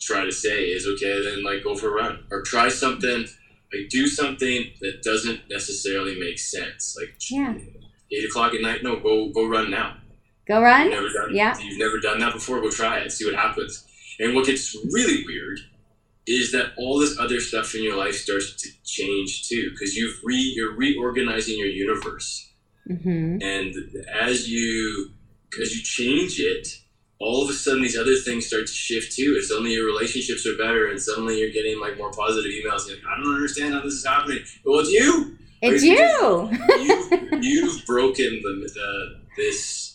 try 0.00 0.24
to 0.24 0.32
say 0.32 0.64
is, 0.64 0.86
okay, 0.94 1.22
then 1.24 1.44
like 1.44 1.62
go 1.62 1.74
for 1.76 1.88
a 1.88 2.02
run 2.02 2.24
or 2.30 2.42
try 2.42 2.68
something, 2.68 3.20
like 3.72 3.88
do 3.88 4.06
something 4.06 4.64
that 4.80 5.02
doesn't 5.02 5.48
necessarily 5.48 6.18
make 6.18 6.38
sense. 6.38 6.96
Like 7.00 7.14
Yeah. 7.30 7.54
eight 8.12 8.24
o'clock 8.28 8.52
at 8.54 8.60
night, 8.62 8.82
no, 8.82 8.96
go 9.00 9.28
go 9.30 9.46
run 9.48 9.70
now. 9.70 9.96
Go 10.46 10.56
You've 10.56 10.64
run. 10.64 10.90
never 10.90 11.08
done, 11.08 11.34
Yeah. 11.34 11.58
You've 11.58 11.78
never 11.78 11.98
done 12.00 12.18
that 12.20 12.32
before. 12.34 12.60
Go 12.60 12.70
try 12.70 12.98
it. 12.98 13.10
See 13.12 13.24
what 13.24 13.34
happens. 13.34 13.84
And 14.20 14.34
what 14.34 14.46
gets 14.46 14.76
really 14.92 15.24
weird 15.24 15.58
is 16.26 16.52
that 16.52 16.72
all 16.76 16.98
this 16.98 17.18
other 17.18 17.40
stuff 17.40 17.74
in 17.74 17.82
your 17.82 17.96
life 17.96 18.14
starts 18.14 18.52
to 18.62 18.68
change 18.84 19.48
too, 19.48 19.70
because 19.70 19.94
you've 19.96 20.18
re 20.22 20.36
you're 20.56 20.72
reorganizing 20.74 21.58
your 21.58 21.68
universe. 21.68 22.50
hmm 22.86 23.38
and 23.40 23.74
as 24.12 24.48
you 24.48 25.10
as 25.60 25.74
you 25.74 25.82
change 25.82 26.38
it 26.38 26.78
all 27.18 27.42
of 27.44 27.48
a 27.48 27.52
sudden 27.52 27.80
these 27.82 27.96
other 27.96 28.14
things 28.16 28.44
start 28.46 28.66
to 28.66 28.72
shift 28.72 29.12
too 29.16 29.32
and 29.36 29.44
suddenly 29.44 29.72
your 29.72 29.86
relationships 29.86 30.44
are 30.46 30.56
better 30.56 30.88
and 30.90 31.00
suddenly 31.00 31.38
you're 31.38 31.50
getting 31.50 31.78
like 31.80 31.96
more 31.96 32.10
positive 32.10 32.50
emails 32.50 32.86
like 32.88 32.98
i 33.10 33.16
don't 33.16 33.34
understand 33.34 33.72
how 33.72 33.80
this 33.80 33.94
is 33.94 34.04
happening 34.04 34.40
well 34.64 34.80
it's 34.80 34.90
you 34.90 35.36
It's 35.62 35.82
you. 35.82 36.50
you 36.84 37.38
you've 37.40 37.86
broken 37.86 38.40
the, 38.42 38.68
the 38.74 38.90
this 39.36 39.93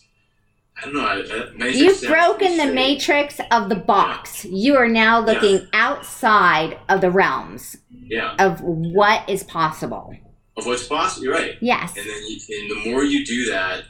i 0.80 0.84
don't 0.84 0.94
know 0.94 1.04
I, 1.06 1.14
I, 1.14 1.50
matrix 1.56 1.78
You've 1.78 2.10
broken 2.10 2.56
the 2.56 2.72
matrix 2.72 3.40
of 3.50 3.68
the 3.68 3.76
box. 3.76 4.44
You 4.44 4.76
are 4.76 4.88
now 4.88 5.20
looking 5.20 5.66
outside 5.72 6.78
of 6.88 7.00
the 7.00 7.10
realms 7.10 7.76
yeah 7.90 8.34
of 8.38 8.60
what 8.60 9.28
is 9.28 9.42
possible. 9.44 10.14
of 10.56 10.66
what's 10.66 10.86
possible 10.86 11.24
you're 11.24 11.34
right 11.34 11.56
Yes. 11.60 11.96
and 11.96 12.06
then 12.06 12.22
you, 12.28 12.38
and 12.60 12.70
the 12.70 12.90
more 12.90 13.04
you 13.04 13.24
do 13.24 13.50
that 13.50 13.84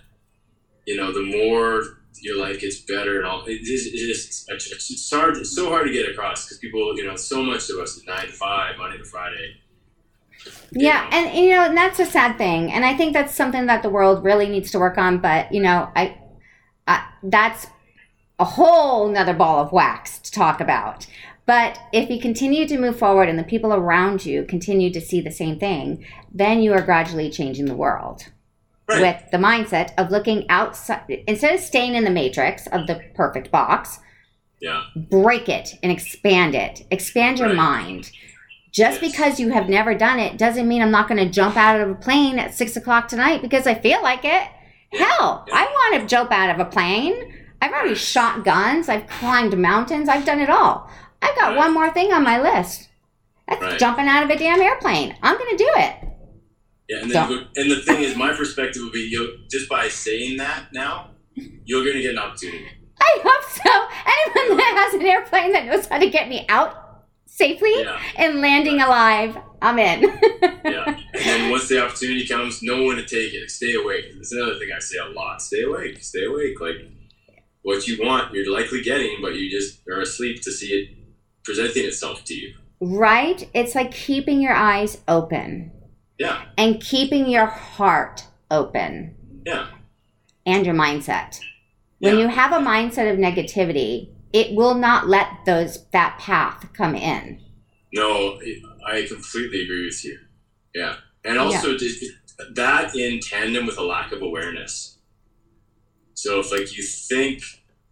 you 0.87 0.97
know 0.97 1.13
the 1.13 1.23
more 1.23 1.85
your 2.23 2.39
life 2.39 2.61
gets 2.61 2.81
better 2.81 3.19
and 3.19 3.27
all 3.27 3.45
it 3.47 3.53
is 3.53 3.87
it 3.87 3.97
just 4.07 4.51
it's, 4.51 4.91
it's 4.91 5.11
hard 5.11 5.37
it's 5.37 5.55
so 5.55 5.69
hard 5.71 5.87
to 5.87 5.93
get 5.93 6.09
across 6.11 6.45
because 6.45 6.59
people 6.59 6.97
you 6.97 7.07
know 7.07 7.17
so 7.17 7.43
much 7.43 7.71
of 7.71 7.79
us 7.79 7.97
is 7.97 8.05
nine 8.05 8.27
to 8.27 8.33
five 8.33 8.77
monday 8.79 8.99
to 8.99 9.05
friday 9.05 9.55
Yeah, 10.73 11.07
and 11.13 11.37
you 11.37 11.51
know, 11.51 11.65
and 11.65 11.77
that's 11.77 11.99
a 12.01 12.07
sad 12.07 12.39
thing, 12.39 12.73
and 12.73 12.83
I 12.85 12.97
think 12.97 13.13
that's 13.13 13.35
something 13.35 13.67
that 13.67 13.83
the 13.83 13.91
world 13.91 14.25
really 14.25 14.49
needs 14.49 14.71
to 14.71 14.79
work 14.79 14.97
on. 14.97 15.19
But 15.19 15.53
you 15.53 15.61
know, 15.63 15.91
I, 15.95 16.17
I 16.91 16.97
that's 17.23 17.67
a 18.39 18.45
whole 18.45 19.09
nother 19.09 19.35
ball 19.35 19.59
of 19.65 19.73
wax 19.73 20.19
to 20.21 20.31
talk 20.33 20.61
about. 20.61 21.07
But 21.47 21.79
if 21.93 22.09
you 22.11 22.21
continue 22.21 22.67
to 22.69 22.79
move 22.79 22.99
forward 22.99 23.29
and 23.29 23.39
the 23.39 23.43
people 23.45 23.73
around 23.75 24.25
you 24.25 24.45
continue 24.45 24.91
to 24.93 25.01
see 25.01 25.21
the 25.21 25.31
same 25.43 25.59
thing, 25.59 26.05
then 26.33 26.63
you 26.63 26.73
are 26.73 26.81
gradually 26.91 27.29
changing 27.31 27.67
the 27.67 27.75
world 27.85 28.27
right 28.89 29.01
with 29.03 29.31
the 29.31 29.39
mindset 29.39 29.93
of 29.99 30.11
looking 30.11 30.47
outside 30.49 31.05
instead 31.27 31.55
of 31.55 31.61
staying 31.61 31.95
in 31.95 32.05
the 32.05 32.11
matrix 32.11 32.67
of 32.69 32.87
the 32.87 32.97
perfect 33.15 33.51
box. 33.51 33.99
yeah 34.61 34.83
break 34.97 35.49
it 35.49 35.69
and 35.83 35.91
expand 35.93 36.55
it. 36.55 36.87
Expand 36.91 37.39
your 37.39 37.49
Right. 37.49 37.57
mind. 37.57 38.11
Just 38.73 39.03
Yes. 39.03 39.11
because 39.13 39.41
you 39.41 39.49
have 39.51 39.69
never 39.69 39.93
done 39.95 40.19
it 40.27 40.39
doesn't 40.39 40.69
mean 40.69 40.83
I'm 40.83 40.91
not 40.99 41.09
going 41.09 41.25
to 41.27 41.31
jump 41.41 41.57
out 41.57 41.81
of 41.81 41.91
a 41.91 41.95
plane 42.07 42.39
at 42.39 42.55
six 42.55 42.77
o'clock 42.77 43.09
tonight 43.09 43.43
because 43.43 43.67
I 43.67 43.75
feel 43.75 44.01
like 44.03 44.25
it. 44.25 44.45
Hell, 44.93 45.47
I 45.53 45.65
want 45.67 46.01
to 46.03 46.07
jump 46.09 46.33
out 46.33 46.51
of 46.59 46.67
a 46.67 46.69
plane. 46.71 47.35
I've 47.63 47.73
already 47.73 47.95
shot 47.95 48.45
guns. 48.45 48.89
I've 48.89 49.07
climbed 49.07 49.57
mountains. 49.59 50.09
I've 50.09 50.25
done 50.25 50.41
it 50.41 50.51
all. 50.51 50.91
I've 51.23 51.37
got 51.37 51.49
Right. 51.51 51.57
one 51.59 51.75
more 51.75 51.91
thing 51.91 52.13
on 52.13 52.25
my 52.25 52.41
list. 52.41 52.89
That's 53.49 53.63
Right. 53.63 53.79
jumping 53.79 54.09
out 54.09 54.25
of 54.25 54.31
a 54.31 54.37
damn 54.37 54.61
airplane. 54.61 55.17
I'm 55.23 55.37
going 55.37 55.57
to 55.57 55.65
do 55.65 55.71
it. 55.77 55.95
yeah 56.89 57.03
and 57.03 57.13
go, 57.13 57.45
and 57.55 57.71
the 57.71 57.83
thing 57.83 58.03
is 58.03 58.17
my 58.17 58.33
perspective 58.35 58.83
would 58.83 58.93
be 58.93 58.99
you 59.09 59.39
just 59.49 59.69
by 59.69 59.87
saying 59.89 60.37
that 60.39 60.73
now 60.73 61.11
you're 61.37 61.85
gonna 61.87 62.03
get 62.03 62.11
an 62.11 62.19
opportunity 62.19 62.67
I 63.01 63.21
hope 63.23 63.45
so. 63.49 63.71
Anyone 64.35 64.57
that 64.57 64.75
has 64.91 64.95
an 65.01 65.07
airplane 65.07 65.53
that 65.53 65.67
knows 65.67 65.87
how 65.87 65.99
to 65.99 66.11
get 66.11 66.29
me 66.29 66.45
out 66.49 67.05
safely 67.27 67.73
yeah 67.83 67.97
and 68.17 68.41
landing 68.41 68.81
alive, 68.81 69.39
I'm 69.63 69.79
in. 69.79 70.03
yeah 70.65 70.85
and 70.87 71.25
then 71.25 71.51
once 71.51 71.69
the 71.69 71.85
opportunity 71.85 72.27
comes 72.27 72.63
know 72.63 72.85
when 72.85 72.97
to 72.97 73.03
take 73.07 73.35
it 73.35 73.51
stay 73.51 73.75
awake 73.75 74.07
that's 74.15 74.33
another 74.33 74.59
thing 74.59 74.69
i 74.75 74.79
say 74.79 74.97
a 74.99 75.07
lot 75.11 75.41
stay 75.43 75.63
awake 75.63 76.03
stay 76.03 76.25
awake 76.25 76.61
like 76.61 76.77
what 77.63 77.87
you 77.89 77.99
want 78.01 78.33
you're 78.33 78.53
likely 78.53 78.81
getting 78.83 79.19
but 79.21 79.35
you 79.35 79.51
just 79.51 79.87
are 79.89 80.01
asleep 80.01 80.41
to 80.43 80.51
see 80.53 80.67
it 80.69 80.89
presenting 81.45 81.85
itself 81.85 82.25
to 82.25 82.35
you 82.35 82.55
Right? 82.83 83.47
It's 83.53 83.75
like 83.75 83.91
keeping 83.93 84.41
your 84.41 84.55
eyes 84.55 84.99
open 85.09 85.71
yeah 86.19 86.43
and 86.57 86.81
keeping 86.81 87.29
your 87.29 87.47
heart 87.47 88.25
open 88.51 89.15
yeah 89.47 89.67
and 90.47 90.65
your 90.65 90.75
mindset. 90.75 91.39
When 91.99 92.15
Yeah. 92.15 92.23
you 92.23 92.29
have 92.29 92.53
a 92.53 92.65
mindset 92.65 93.13
of 93.13 93.19
negativity, 93.19 94.09
it 94.33 94.55
will 94.57 94.75
not 94.75 95.09
let 95.09 95.29
those 95.45 95.85
that 95.91 96.19
path 96.19 96.73
come 96.73 96.95
in. 96.95 97.41
No, 97.93 98.41
I 98.87 99.07
completely 99.07 99.63
agree 99.63 99.87
with 99.87 100.05
you. 100.05 100.19
Yeah, 100.75 100.97
and 101.25 101.39
also 101.39 101.77
just 101.77 102.05
that 102.55 102.95
in 102.95 103.21
tandem 103.21 103.67
with 103.67 103.79
a 103.79 103.83
lack 103.83 104.13
of 104.13 104.23
awareness. 104.23 104.99
So 106.15 106.41
if 106.41 106.53
like 106.53 106.77
you 106.77 106.83
think 106.83 107.43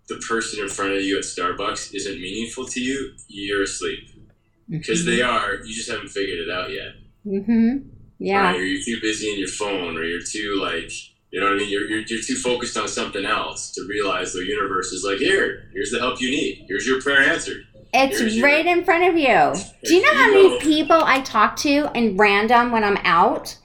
the 0.09 0.17
person 0.29 0.63
in 0.63 0.69
front 0.69 0.93
of 0.93 1.03
you 1.03 1.19
at 1.19 1.25
Starbucks 1.25 1.95
isn't 1.95 2.21
meaningful 2.21 2.67
to 2.67 2.81
you, 2.81 3.15
you're 3.27 3.63
asleep 3.63 4.11
because 4.69 5.05
they 5.05 5.23
are. 5.23 5.55
You 5.57 5.75
just 5.75 5.91
haven't 5.91 6.09
figured 6.09 6.39
it 6.39 6.51
out 6.51 6.71
yet. 6.71 6.95
Mm-hmm. 7.27 7.89
Yeah. 8.19 8.43
Right? 8.43 8.57
Or 8.57 8.65
you're 8.65 8.85
too 8.85 9.01
busy 9.01 9.33
in 9.33 9.39
your 9.39 9.49
phone, 9.49 9.97
or 9.97 10.05
you're 10.05 10.23
too 10.23 10.59
like. 10.61 10.91
You 11.31 11.41
know 11.41 11.47
what 11.47 11.57
I 11.57 11.59
mean? 11.59 11.71
You're, 11.71 11.87
you're, 11.87 12.01
you're 12.01 12.23
too 12.23 12.37
focused 12.37 12.79
on 12.79 12.89
something 12.89 13.27
else 13.27 13.71
to 13.73 13.87
realize 13.87 14.33
the 14.33 14.47
universe 14.47 14.93
is 14.93 15.05
like, 15.05 15.19
here, 15.19 15.69
here's 15.75 15.91
the 15.91 15.99
help 15.99 16.23
you 16.23 16.31
need. 16.31 16.65
Here's 16.69 16.87
your 16.87 17.03
prayer 17.03 17.21
answered. 17.21 17.67
It's 17.93 18.19
Here's 18.19 18.37
your- 18.37 18.47
right 18.47 18.67
in 18.67 18.85
front 18.85 19.05
of 19.05 19.17
you. 19.17 19.55
Do 19.85 19.95
you 19.95 20.03
know 20.03 20.15
how 20.15 20.31
many 20.31 20.61
people 20.61 21.03
I 21.03 21.21
talk 21.21 21.57
to 21.57 21.91
in 21.95 22.17
random 22.17 22.71
when 22.73 22.85
I'm 22.85 22.99
out? 22.99 23.57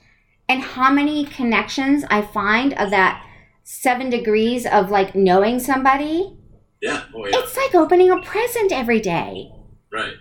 And 0.49 0.61
how 0.61 0.91
many 0.91 1.25
connections 1.25 2.03
I 2.09 2.21
find 2.21 2.73
of 2.73 2.89
that 2.91 3.25
seven 3.63 4.09
degrees 4.09 4.65
of 4.65 4.91
like 4.91 5.15
knowing 5.15 5.59
somebody? 5.59 6.37
Yeah. 6.81 7.03
Oh, 7.15 7.25
yeah. 7.25 7.37
It's 7.39 7.55
like 7.55 7.73
opening 7.75 8.11
a 8.11 8.21
present 8.21 8.71
every 8.71 8.99
day. 8.99 9.49
Right. 9.91 10.15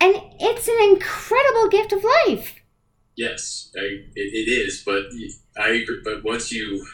And 0.00 0.14
it's 0.40 0.68
an 0.68 0.78
incredible 0.90 1.68
gift 1.68 1.92
of 1.92 2.04
life. 2.04 2.54
Yes, 3.16 3.72
I, 3.76 3.80
it, 3.82 4.10
it 4.14 4.50
is, 4.50 4.82
but 4.84 5.04
I 5.58 5.84
but 6.04 6.22
once 6.22 6.52
you 6.52 6.84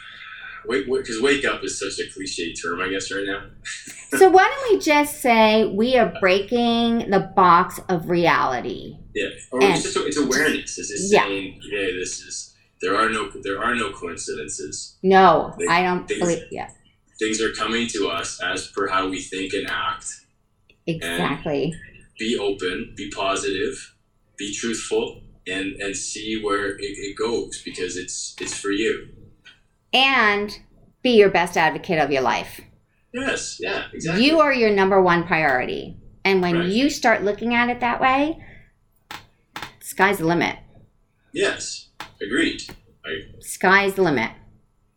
wake 0.67 0.85
because 0.85 1.21
wake 1.21 1.45
up 1.45 1.63
is 1.63 1.79
such 1.79 2.05
a 2.05 2.09
cliche 2.11 2.53
term, 2.53 2.81
I 2.81 2.89
guess, 2.89 3.11
right 3.11 3.25
now. 3.25 3.45
so 4.17 4.29
why 4.29 4.43
don't 4.43 4.73
we 4.73 4.79
just 4.83 5.21
say 5.21 5.65
we 5.65 5.97
are 5.97 6.13
breaking 6.19 7.09
the 7.09 7.31
box 7.35 7.79
of 7.89 8.09
reality? 8.09 8.97
Yeah, 9.13 9.29
or 9.51 9.61
and, 9.61 9.73
it's 9.73 9.83
just 9.83 9.97
it's 9.97 10.17
awareness. 10.17 10.77
It's 10.77 10.89
just 10.89 11.13
yeah. 11.13 11.23
saying, 11.23 11.59
yeah, 11.63 11.87
this 11.97 12.21
is 12.21 12.55
there 12.81 12.95
are 12.95 13.09
no 13.09 13.29
there 13.41 13.63
are 13.63 13.75
no 13.75 13.91
coincidences. 13.91 14.97
No, 15.03 15.55
they, 15.57 15.67
I 15.67 15.83
don't 15.83 16.07
things, 16.07 16.19
believe. 16.19 16.43
Yeah, 16.51 16.69
things 17.19 17.41
are 17.41 17.51
coming 17.53 17.87
to 17.89 18.09
us 18.09 18.41
as 18.43 18.67
per 18.67 18.87
how 18.87 19.07
we 19.09 19.21
think 19.21 19.53
and 19.53 19.69
act. 19.69 20.05
Exactly. 20.85 21.65
And 21.65 21.73
be 22.19 22.37
open. 22.37 22.93
Be 22.95 23.09
positive. 23.09 23.95
Be 24.37 24.53
truthful 24.53 25.21
and 25.47 25.75
and 25.81 25.95
see 25.95 26.41
where 26.41 26.69
it, 26.69 26.79
it 26.79 27.17
goes 27.17 27.61
because 27.63 27.97
it's 27.97 28.35
it's 28.39 28.57
for 28.57 28.71
you. 28.71 29.09
And 29.93 30.57
be 31.03 31.11
your 31.11 31.29
best 31.29 31.57
advocate 31.57 31.99
of 31.99 32.11
your 32.11 32.21
life. 32.21 32.61
Yes, 33.13 33.57
yeah, 33.59 33.85
exactly. 33.93 34.25
You 34.25 34.39
are 34.39 34.53
your 34.53 34.71
number 34.71 35.01
one 35.01 35.25
priority. 35.25 35.97
And 36.25 36.41
when 36.41 36.57
right. 36.57 36.69
you 36.69 36.89
start 36.89 37.23
looking 37.23 37.53
at 37.53 37.69
it 37.69 37.79
that 37.81 38.01
way, 38.01 38.43
sky's 39.81 40.17
the 40.17 40.25
limit. 40.25 40.57
Yes, 41.33 41.89
agreed. 42.21 42.63
I, 43.05 43.41
sky's 43.41 43.95
the 43.95 44.01
limit. 44.01 44.31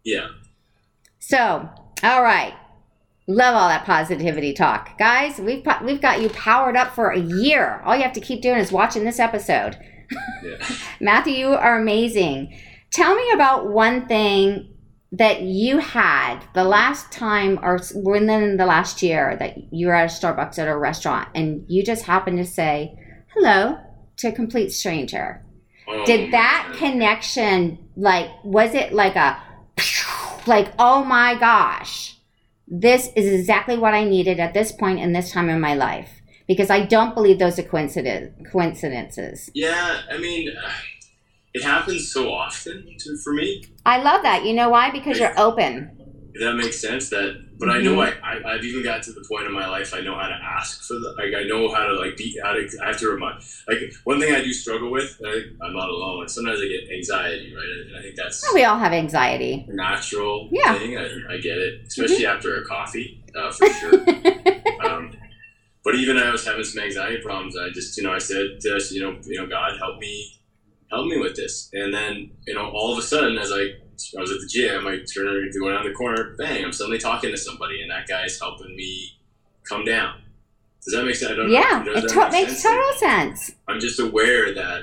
Yeah. 0.05 0.29
So, 1.19 1.69
all 2.03 2.23
right. 2.23 2.55
Love 3.27 3.57
all 3.57 3.69
that 3.69 3.85
positivity 3.85 4.53
talk. 4.53 4.97
Guys, 4.99 5.41
we've 5.41 5.67
we've 5.85 6.01
got 6.01 6.23
you 6.23 6.29
powered 6.29 6.77
up 6.77 6.95
for 6.95 7.11
a 7.11 7.19
year. 7.19 7.83
All 7.85 7.97
you 7.97 8.05
have 8.05 8.13
to 8.13 8.21
keep 8.21 8.41
doing 8.41 8.59
is 8.59 8.71
watching 8.71 9.03
this 9.03 9.19
episode. 9.19 9.77
Yeah. 10.45 10.65
Matthew, 11.01 11.35
you 11.35 11.49
are 11.49 11.81
amazing. 11.81 12.57
Tell 12.93 13.17
me 13.17 13.29
about 13.33 13.69
one 13.69 14.07
thing 14.07 14.76
that 15.17 15.43
you 15.43 15.79
had 15.79 16.41
the 16.55 16.65
last 16.65 17.11
time 17.11 17.59
or 17.63 17.81
within 17.95 18.57
the 18.57 18.67
last 18.67 19.03
year 19.03 19.37
that 19.39 19.73
you 19.73 19.87
were 19.87 19.95
at 19.95 20.11
a 20.11 20.15
Starbucks 20.15 20.59
at 20.59 20.69
a 20.69 20.77
restaurant 20.77 21.29
and 21.35 21.65
you 21.69 21.83
just 21.83 22.05
happened 22.05 22.39
to 22.39 22.45
say 22.45 22.99
hello 23.35 23.79
to 24.19 24.29
a 24.29 24.33
complete 24.33 24.71
stranger. 24.71 25.43
Oh, 25.89 26.05
Did 26.05 26.33
that 26.33 26.75
connection 26.77 27.79
like 27.97 28.31
was 28.45 28.75
it 28.75 28.93
like 28.93 29.17
a 29.17 29.41
like 30.47 30.73
oh 30.79 31.05
my 31.05 31.35
gosh 31.39 32.19
this 32.69 33.11
is 33.15 33.41
exactly 33.41 33.79
what 33.79 33.95
I 33.95 34.05
needed 34.05 34.41
at 34.41 34.53
this 34.53 34.73
point 34.73 34.99
in 34.99 35.13
this 35.13 35.31
time 35.31 35.49
in 35.49 35.61
my 35.61 35.75
life? 35.75 36.17
because 36.47 36.71
I 36.71 36.85
don't 36.85 37.15
believe 37.15 37.39
those 37.39 37.59
are 37.59 37.63
coincidences. 37.63 39.51
Yeah, 39.55 40.01
I 40.11 40.19
mean, 40.19 40.51
it 41.57 41.63
happens 41.63 42.13
so 42.13 42.31
often 42.31 42.87
to, 42.99 43.17
for 43.17 43.33
me. 43.33 43.65
I 43.87 44.03
love 44.03 44.23
that. 44.23 44.45
You 44.45 44.53
know 44.53 44.69
why? 44.69 44.91
Because 44.91 45.19
you're 45.19 45.39
open. 45.41 45.91
That 46.39 46.53
makes 46.53 46.79
sense. 46.79 47.09
That, 47.09 47.47
but 47.59 47.69
mm-hmm. 47.69 47.79
I 47.79 47.81
know. 47.81 48.03
I, 48.03 48.51
I 48.51 48.53
have 48.57 48.63
even 48.65 48.85
got 48.85 49.03
to 49.05 49.13
the 49.13 49.25
point 49.27 49.47
in 49.47 49.55
my 49.55 49.67
life 49.67 49.95
I 49.95 50.01
know 50.01 50.15
how 50.15 50.29
to 50.29 50.35
ask 50.35 50.83
for 50.87 50.93
the 50.95 51.15
like 51.17 51.33
I 51.35 51.45
know 51.49 51.73
how 51.75 51.87
to 51.87 51.95
like 51.95 52.19
be 52.19 52.39
how 52.45 52.53
to 52.53 52.69
I 52.83 52.89
have 52.89 52.99
to 52.99 53.09
remind 53.09 53.43
like 53.67 53.79
one 54.05 54.21
thing 54.21 54.35
I 54.35 54.43
do 54.43 54.53
struggle 54.53 54.91
with. 54.91 55.19
I, 55.25 55.67
am 55.67 55.73
not 55.73 55.89
alone. 55.89 56.21
Like 56.21 56.29
sometimes 56.29 56.61
I 56.61 56.69
get 56.69 56.95
anxiety, 56.95 57.55
right? 57.57 57.87
And 57.87 57.97
I 57.97 58.03
think 58.03 58.17
that's 58.17 58.45
oh, 58.47 58.53
we 58.55 58.65
all 58.65 58.79
have 58.79 58.93
anxiety. 58.93 59.65
Natural 59.67 60.51
yeah. 60.53 60.75
thing. 60.75 60.99
I, 60.99 61.05
I 61.33 61.37
get 61.39 61.57
it, 61.57 61.87
especially 61.87 62.25
mm-hmm. 62.25 62.37
after 62.37 62.61
a 62.61 62.67
coffee, 62.67 63.25
uh, 63.35 63.51
for 63.51 63.67
sure. 63.71 63.95
um, 64.87 65.17
but 65.87 65.95
even 65.95 66.19
I 66.19 66.31
was 66.33 66.45
having 66.45 66.65
some 66.65 66.83
anxiety 66.83 67.23
problems. 67.23 67.57
I 67.57 67.71
just, 67.71 67.97
you 67.97 68.03
know, 68.03 68.13
I 68.13 68.19
said, 68.19 68.59
uh, 68.69 68.79
you 68.91 69.01
know, 69.01 69.17
you 69.25 69.41
know, 69.41 69.47
God, 69.47 69.79
help 69.79 70.01
me, 70.01 70.37
help 70.91 71.07
me 71.07 71.19
with 71.19 71.37
this. 71.37 71.71
And 71.73 71.93
then, 71.93 72.31
you 72.47 72.55
know, 72.55 72.71
all 72.71 72.93
of 72.93 72.99
a 72.99 73.03
sudden, 73.03 73.37
as 73.39 73.53
I, 73.53 73.61
I 74.17 74.21
was 74.21 74.31
at 74.31 74.41
the 74.41 74.49
gym, 74.49 74.87
I 74.87 74.99
turned 74.99 75.53
to 75.53 75.61
go 75.61 75.69
around 75.69 75.85
the 75.85 75.93
corner, 75.93 76.35
bang, 76.39 76.65
I'm 76.65 76.73
suddenly 76.73 76.99
talking 76.99 77.31
to 77.31 77.37
somebody, 77.37 77.83
and 77.83 77.91
that 77.91 78.07
guy's 78.07 78.39
helping 78.39 78.75
me 78.77 79.13
come 79.65 79.85
down. 79.85 80.23
Does 80.85 80.95
that 80.95 81.05
make 81.05 81.17
sense? 81.17 81.33
yeah, 81.49 81.83
know, 81.85 81.93
it 81.95 82.09
to- 82.09 82.31
makes 82.31 82.63
total 82.63 82.93
sense. 82.95 83.53
I'm 83.67 83.81
just 83.81 83.99
aware 83.99 84.55
that 84.55 84.83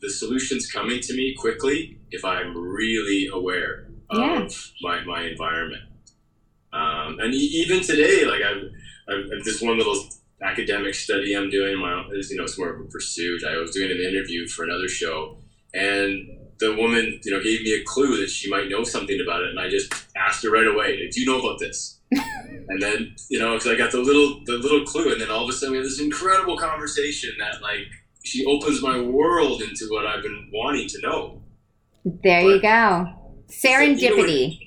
the 0.00 0.10
solution's 0.10 0.70
coming 0.70 1.00
to 1.00 1.14
me 1.14 1.34
quickly 1.38 1.98
if 2.10 2.24
I'm 2.24 2.56
really 2.56 3.28
aware 3.32 3.86
of 4.10 4.18
yeah. 4.18 4.48
my, 4.82 5.04
my 5.04 5.22
environment. 5.22 5.82
Um, 6.72 7.20
and 7.20 7.32
even 7.32 7.82
today, 7.82 8.24
like 8.24 8.42
I've, 8.42 8.64
I've, 9.08 9.44
this 9.44 9.62
one 9.62 9.78
little 9.78 10.08
academic 10.42 10.94
study 10.94 11.34
I'm 11.34 11.48
doing. 11.48 11.78
My 11.78 12.04
is 12.12 12.30
you 12.30 12.36
know 12.36 12.44
it's 12.44 12.58
more 12.58 12.70
of 12.70 12.80
a 12.80 12.84
pursuit. 12.84 13.42
I 13.44 13.56
was 13.56 13.70
doing 13.70 13.90
an 13.90 14.00
interview 14.00 14.46
for 14.48 14.64
another 14.64 14.88
show, 14.88 15.38
and 15.74 16.28
the 16.60 16.74
woman 16.76 17.20
you 17.22 17.32
know 17.32 17.42
gave 17.42 17.62
me 17.62 17.74
a 17.74 17.84
clue 17.84 18.16
that 18.20 18.30
she 18.30 18.48
might 18.48 18.68
know 18.68 18.84
something 18.84 19.18
about 19.20 19.42
it, 19.42 19.50
and 19.50 19.60
I 19.60 19.68
just 19.68 19.92
asked 20.16 20.42
her 20.44 20.50
right 20.50 20.66
away, 20.66 21.08
"Do 21.10 21.20
you 21.20 21.26
know 21.26 21.40
about 21.40 21.58
this?" 21.58 22.00
and 22.12 22.80
then 22.80 23.14
you 23.28 23.38
know 23.38 23.54
because 23.54 23.72
I 23.72 23.76
got 23.76 23.92
the 23.92 24.00
little 24.00 24.42
the 24.44 24.54
little 24.54 24.84
clue, 24.84 25.12
and 25.12 25.20
then 25.20 25.30
all 25.30 25.44
of 25.44 25.50
a 25.50 25.52
sudden 25.52 25.72
we 25.72 25.78
have 25.78 25.86
this 25.86 26.00
incredible 26.00 26.56
conversation 26.56 27.32
that 27.38 27.60
like 27.60 27.88
she 28.24 28.44
opens 28.46 28.80
my 28.82 29.00
world 29.00 29.60
into 29.62 29.86
what 29.90 30.06
I've 30.06 30.22
been 30.22 30.50
wanting 30.52 30.88
to 30.88 31.00
know. 31.02 31.42
There 32.04 32.42
but, 32.42 32.48
you 32.48 32.62
go, 32.62 33.08
serendipity. 33.48 34.00
you 34.00 34.10
know, 34.10 34.16
when, 34.16 34.58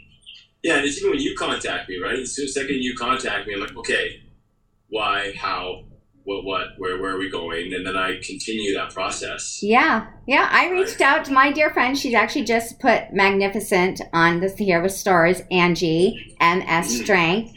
yeah, 0.64 0.78
and 0.78 0.86
it's 0.86 0.98
even 0.98 1.12
when 1.12 1.20
you 1.20 1.36
contact 1.36 1.90
me, 1.90 1.98
right? 2.02 2.18
The 2.18 2.48
second 2.48 2.76
you 2.82 2.96
contact 2.96 3.48
me, 3.48 3.54
I'm 3.54 3.62
like, 3.62 3.76
okay, 3.78 4.22
why, 4.90 5.34
how, 5.38 5.86
what, 6.28 6.44
what, 6.44 6.68
where, 6.78 7.02
where 7.02 7.16
are 7.16 7.18
we 7.18 7.30
going? 7.30 7.74
And 7.74 7.88
then 7.88 7.96
I 7.96 8.20
continue 8.22 8.74
that 8.74 8.94
process. 8.94 9.64
Yeah. 9.64 10.08
Yeah. 10.28 10.50
I 10.52 10.70
reached 10.70 11.00
out 11.00 11.24
to 11.26 11.32
my 11.32 11.54
dear 11.54 11.70
friend. 11.70 11.98
She's 11.98 12.14
actually 12.14 12.44
just 12.44 12.82
put 12.82 13.14
Magnificent 13.14 14.02
on 14.12 14.42
the 14.42 14.50
Here 14.50 14.82
with 14.82 14.92
Stars, 14.92 15.42
Angie, 15.52 16.36
MS 16.42 17.00
mm. 17.00 17.04
Strength. 17.04 17.54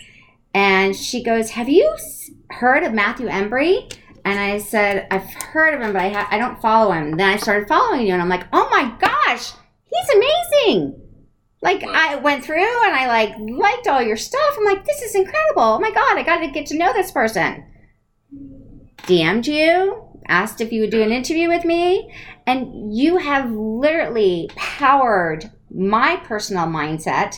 And 0.55 0.95
she 0.95 1.25
goes, 1.25 1.51
Have 1.51 1.69
you 1.69 1.97
heard 2.51 2.85
of 2.85 2.93
Matthew 2.93 3.27
Embry? 3.27 3.93
And 4.25 4.39
I 4.39 4.59
said, 4.59 5.09
I've 5.11 5.33
heard 5.35 5.75
of 5.75 5.81
him, 5.81 5.93
but 5.93 6.03
I, 6.03 6.11
ha- 6.11 6.29
I 6.31 6.39
don't 6.39 6.63
follow 6.63 6.93
him. 6.93 7.09
And 7.09 7.21
then 7.21 7.29
I 7.29 7.39
started 7.39 7.67
following 7.67 8.07
you, 8.07 8.13
and 8.13 8.23
I'm 8.23 8.29
like, 8.29 8.47
oh 8.53 8.69
my 8.71 8.95
gosh, 9.01 9.53
he's 9.87 10.11
amazing. 10.15 11.01
Like 11.63 11.83
I 11.83 12.17
went 12.17 12.45
through 12.45 12.85
and 12.87 12.95
I 12.95 13.07
like 13.07 13.35
liked 13.39 13.87
all 13.87 14.01
your 14.01 14.17
stuff. 14.17 14.57
I'm 14.57 14.65
like, 14.65 14.85
this 14.85 15.03
is 15.03 15.15
incredible. 15.15 15.63
Oh 15.63 15.79
my 15.79 15.91
god, 15.91 16.17
I 16.17 16.23
got 16.23 16.39
to 16.39 16.51
get 16.51 16.67
to 16.67 16.79
know 16.79 16.93
this 16.93 17.11
person. 17.11 17.65
DM'd 19.11 19.47
you, 19.47 20.05
asked 20.29 20.61
if 20.61 20.73
you 20.73 20.83
would 20.83 20.91
do 20.91 21.03
an 21.03 21.11
interview 21.11 21.49
with 21.49 21.65
me, 21.65 22.13
and 22.47 22.97
you 22.97 23.17
have 23.17 23.51
literally 23.51 24.49
powered 24.55 25.51
my 25.75 26.17
personal 26.17 26.67
mindset 26.67 27.37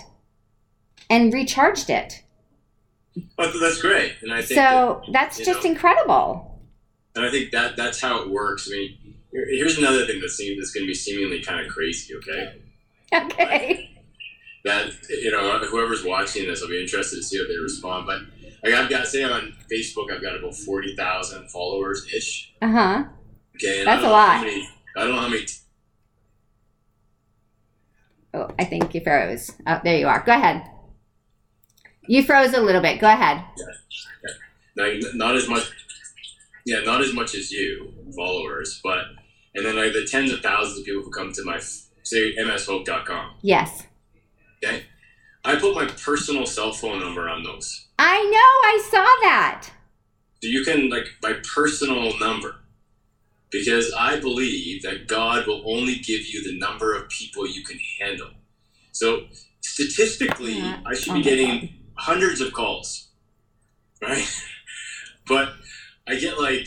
and 1.09 1.33
recharged 1.33 1.89
it. 1.89 2.23
Oh, 3.39 3.59
that's 3.61 3.81
great, 3.81 4.15
and 4.23 4.33
I 4.33 4.43
think 4.43 4.59
so. 4.59 5.03
That, 5.07 5.13
that's 5.13 5.39
just 5.39 5.65
know, 5.65 5.71
incredible. 5.71 6.61
And 7.15 7.25
I 7.25 7.31
think 7.31 7.51
that 7.53 7.77
that's 7.77 8.01
how 8.01 8.23
it 8.23 8.31
works. 8.31 8.69
I 8.71 8.77
mean, 8.77 9.15
here's 9.33 9.79
another 9.79 10.07
thing 10.07 10.21
that 10.21 10.31
seems 10.31 10.59
that's 10.59 10.73
going 10.73 10.85
to 10.85 10.89
be 10.89 10.95
seemingly 10.95 11.43
kind 11.43 11.65
of 11.65 11.73
crazy. 11.73 12.15
Okay. 12.17 12.59
Okay 13.15 13.93
that 14.65 14.93
you 15.09 15.31
know 15.31 15.59
whoever's 15.59 16.05
watching 16.05 16.47
this 16.47 16.61
will 16.61 16.69
be 16.69 16.81
interested 16.81 17.17
to 17.17 17.23
see 17.23 17.39
how 17.39 17.47
they 17.47 17.57
respond. 17.57 18.07
But 18.07 18.21
like 18.63 18.75
I've 18.75 18.91
got 18.91 19.07
say 19.07 19.23
on 19.23 19.55
Facebook, 19.71 20.13
I've 20.13 20.23
got 20.23 20.37
about 20.37 20.55
forty 20.55 20.95
thousand 20.97 21.49
followers 21.51 22.07
ish. 22.15 22.53
Uh 22.61 22.69
huh. 22.69 23.05
Okay, 23.57 23.85
that's 23.85 24.05
a 24.05 24.09
lot. 24.09 24.45
Many, 24.45 24.69
I 24.97 25.05
don't 25.05 25.15
know 25.15 25.21
how 25.21 25.29
many. 25.29 25.45
T- 25.45 25.55
oh, 28.35 28.49
I 28.59 28.65
think 28.65 28.95
you 28.95 29.01
froze. 29.03 29.53
Oh, 29.67 29.81
there 29.85 29.99
you 29.99 30.07
are. 30.07 30.23
Go 30.25 30.33
ahead. 30.33 30.63
You 32.09 32.23
froze 32.23 32.55
a 32.55 32.61
little 32.61 32.83
bit. 32.83 33.01
Go 33.01 33.09
ahead. 33.09 33.45
Yeah. 33.57 33.65
yeah. 34.77 35.01
Now, 35.01 35.09
not 35.15 35.37
as 35.37 35.49
much. 35.49 35.71
Yeah, 36.65 36.81
not 36.81 37.01
as 37.01 37.13
much 37.13 37.35
as 37.35 37.51
you 37.51 37.93
followers, 38.15 38.81
but 38.83 39.05
and 39.55 39.67
then 39.67 39.77
like 39.77 39.93
the 39.93 40.07
tens 40.07 40.33
of 40.33 40.41
thousands 40.41 40.79
of 40.79 40.85
people 40.85 41.03
who 41.03 41.11
come 41.11 41.33
to 41.33 41.45
my 41.45 41.61
say 42.03 42.35
mshope.com. 42.37 43.35
Yes 43.43 43.87
Okay. 44.65 44.85
I 45.45 45.57
put 45.57 45.75
my 45.75 45.87
personal 45.87 46.47
cell 46.47 46.73
phone 46.73 47.01
number 47.01 47.29
on 47.29 47.43
those. 47.43 47.89
I 48.05 48.21
know, 48.25 48.69
I 48.69 48.83
saw 48.91 49.05
that. 49.29 49.71
So 50.43 50.49
you 50.49 50.65
can, 50.65 50.91
like, 50.91 51.07
by 51.21 51.35
personal 51.55 52.19
number. 52.19 52.57
Because 53.53 53.93
I 53.97 54.19
believe 54.19 54.83
that 54.83 55.07
God 55.07 55.47
will 55.47 55.63
only 55.65 55.97
give 55.97 56.27
you 56.27 56.43
the 56.43 56.59
number 56.59 56.95
of 56.95 57.09
people 57.11 57.47
you 57.47 57.63
can 57.63 57.79
handle. 58.01 58.31
So 58.91 59.27
statistically, 59.61 60.59
yeah. 60.59 60.81
I 60.85 60.95
should 60.95 61.15
be 61.15 61.21
oh 61.21 61.23
getting 61.23 61.61
God. 61.61 61.69
hundreds 61.95 62.41
of 62.41 62.53
calls, 62.53 63.11
right? 64.03 64.27
but 65.29 65.53
I 66.09 66.17
get 66.17 66.41
like 66.41 66.67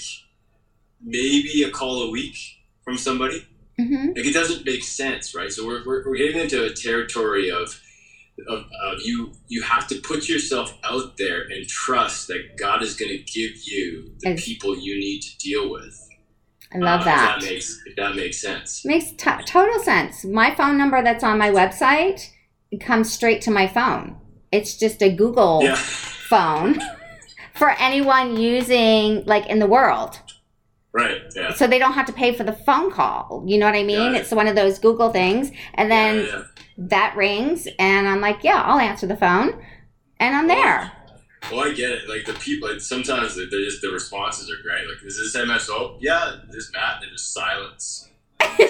maybe 1.02 1.64
a 1.64 1.72
call 1.72 2.04
a 2.04 2.12
week 2.12 2.38
from 2.84 2.98
somebody. 2.98 3.46
Mm-hmm. 3.78 4.10
Like 4.16 4.26
it 4.26 4.34
doesn't 4.34 4.66
make 4.66 4.84
sense, 4.84 5.36
right? 5.36 5.52
So 5.52 5.68
we're, 5.68 5.84
we're, 5.86 6.08
we're 6.08 6.18
getting 6.18 6.40
into 6.40 6.64
a 6.64 6.72
territory 6.72 7.52
of 7.52 7.82
of, 8.50 8.66
of 8.84 9.00
you 9.04 9.32
you 9.48 9.62
have 9.64 9.88
to 9.88 9.96
put 10.02 10.28
yourself 10.28 10.74
out 10.84 11.18
there 11.18 11.42
and 11.44 11.68
trust 11.68 12.28
that 12.28 12.58
God 12.58 12.84
is 12.84 12.96
going 12.96 13.12
to 13.12 13.18
give 13.24 13.64
you 13.66 14.12
the 14.20 14.36
people 14.36 14.78
you 14.78 14.96
need 15.00 15.22
to 15.22 15.38
deal 15.38 15.70
with. 15.72 15.98
I 16.74 16.80
love 16.80 17.02
Uh, 17.02 17.06
that. 17.06 17.38
If 17.38 17.44
that 17.44 17.50
makes 17.54 17.82
if 17.86 17.96
that 17.96 18.16
makes 18.16 18.42
sense. 18.42 18.84
Makes 18.86 19.12
t- 19.12 19.44
total 19.46 19.80
sense. 19.84 20.26
My 20.26 20.54
phone 20.54 20.78
number 20.78 21.02
that's 21.04 21.24
on 21.24 21.38
my 21.38 21.50
website 21.50 22.30
comes 22.82 23.12
straight 23.14 23.42
to 23.44 23.52
my 23.52 23.68
phone. 23.68 24.18
It's 24.52 24.78
just 24.78 25.02
a 25.02 25.10
Google 25.10 25.62
Yeah. 25.64 25.76
phone 25.76 26.80
for 27.54 27.70
anyone 27.80 28.36
using 28.38 29.24
like 29.26 29.46
in 29.48 29.60
the 29.60 29.68
world. 29.68 30.20
Right. 30.96 31.24
Yeah. 31.36 31.54
So 31.54 31.68
they 31.68 31.78
don't 31.78 31.92
have 31.92 32.06
to 32.06 32.14
pay 32.14 32.34
for 32.34 32.46
the 32.46 32.54
phone 32.54 32.90
call. 32.90 33.44
You 33.46 33.58
know 33.58 33.66
what 33.66 33.76
I 33.76 33.84
mean? 33.84 34.16
It's 34.16 34.32
one 34.32 34.48
of 34.48 34.56
those 34.56 34.80
Google 34.80 35.12
things. 35.12 35.52
And 35.74 35.92
then 35.92 36.20
yeah, 36.20 36.26
yeah. 36.26 36.44
that 36.78 37.18
rings 37.18 37.68
and 37.78 38.08
I'm 38.08 38.22
like, 38.22 38.46
yeah, 38.46 38.62
I'll 38.62 38.80
answer 38.80 39.06
the 39.06 39.18
phone. 39.18 39.62
And 40.22 40.34
I'm 40.34 40.48
there. 40.48 40.94
Well, 41.52 41.68
I 41.68 41.74
get 41.74 41.92
it. 41.92 42.08
Like 42.08 42.26
the 42.26 42.32
people, 42.40 42.70
like, 42.70 42.80
sometimes 42.80 43.36
they're 43.36 43.46
just 43.46 43.82
the 43.82 43.90
responses 43.90 44.50
are 44.50 44.62
great. 44.64 44.88
Like, 44.88 45.04
is 45.04 45.18
this 45.18 45.46
MS 45.46 45.68
Hope? 45.68 45.98
Yeah, 46.00 46.38
this 46.48 46.68
is 46.68 46.72
Matt. 46.72 47.04
And 47.04 47.12
just 47.12 47.34
silence. 47.34 48.08
wait, 48.40 48.64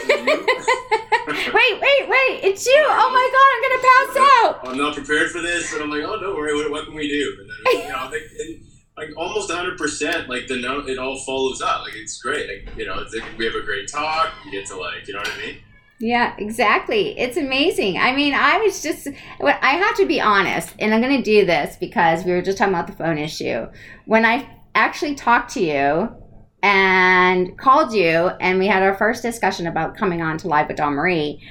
wait, 1.30 2.10
wait. 2.10 2.40
It's 2.42 2.66
you. 2.66 2.86
Oh 2.88 3.10
my 3.14 3.30
God, 3.36 3.50
I'm 3.54 3.62
going 3.62 3.78
to 3.78 3.88
pass 3.94 4.18
out. 4.34 4.68
I'm 4.68 4.78
not 4.78 4.96
prepared 4.96 5.30
for 5.30 5.42
this, 5.42 5.74
and 5.74 5.84
I'm 5.84 5.92
like, 5.92 6.02
oh, 6.04 6.20
don't 6.20 6.36
worry. 6.36 6.56
What, 6.56 6.72
what 6.72 6.86
can 6.86 6.96
we 6.96 7.08
do? 7.08 7.38
And 7.40 7.50
then 7.50 7.84
you 7.86 7.92
know, 7.92 8.10
like, 8.10 8.24
and, 8.40 8.65
like 8.98 9.10
almost 9.18 9.50
100 9.50 9.78
percent, 9.78 10.30
like 10.30 10.48
the 10.48 10.58
note 10.58 10.90
it 10.90 10.98
all 10.98 11.18
follows 11.20 11.62
up. 11.62 11.82
Like 11.82 11.96
it's 11.96 12.22
great. 12.22 12.48
Like 12.48 12.78
you 12.78 12.86
know, 12.86 12.96
like, 12.96 13.38
we 13.38 13.46
have 13.46 13.56
a 13.56 13.62
great 13.62 13.88
talk. 13.88 14.32
You 14.46 14.52
get 14.52 14.66
to 14.68 14.78
like, 14.78 15.08
you 15.08 15.14
know 15.14 15.20
what 15.20 15.32
I 15.32 15.38
mean? 15.46 15.58
Yeah, 16.00 16.36
exactly. 16.38 17.18
It's 17.18 17.38
amazing. 17.38 17.98
I 17.98 18.14
mean, 18.14 18.34
I 18.34 18.58
was 18.58 18.84
just, 18.84 19.08
I 19.42 19.76
have 19.78 19.96
to 19.96 20.06
be 20.06 20.20
honest, 20.20 20.76
and 20.78 20.94
I'm 20.94 21.02
going 21.02 21.16
to 21.16 21.24
do 21.24 21.46
this 21.46 21.78
because 21.78 22.26
we 22.26 22.32
were 22.32 22.42
just 22.42 22.58
talking 22.58 22.74
about 22.74 22.88
the 22.88 22.94
phone 22.94 23.18
issue. 23.18 23.68
When 24.06 24.26
I 24.26 24.46
actually 24.76 25.16
talked 25.16 25.54
to 25.54 25.62
you 25.62 26.14
and 26.62 27.58
called 27.58 27.94
you, 27.94 28.10
and 28.42 28.60
we 28.60 28.68
had 28.68 28.84
our 28.84 28.94
first 28.98 29.22
discussion 29.22 29.68
about 29.68 29.96
coming 29.96 30.22
on 30.22 30.38
to 30.40 30.50
Live 30.50 30.68
with 30.68 30.78
Dawn 30.78 30.94
Marie, 30.94 31.42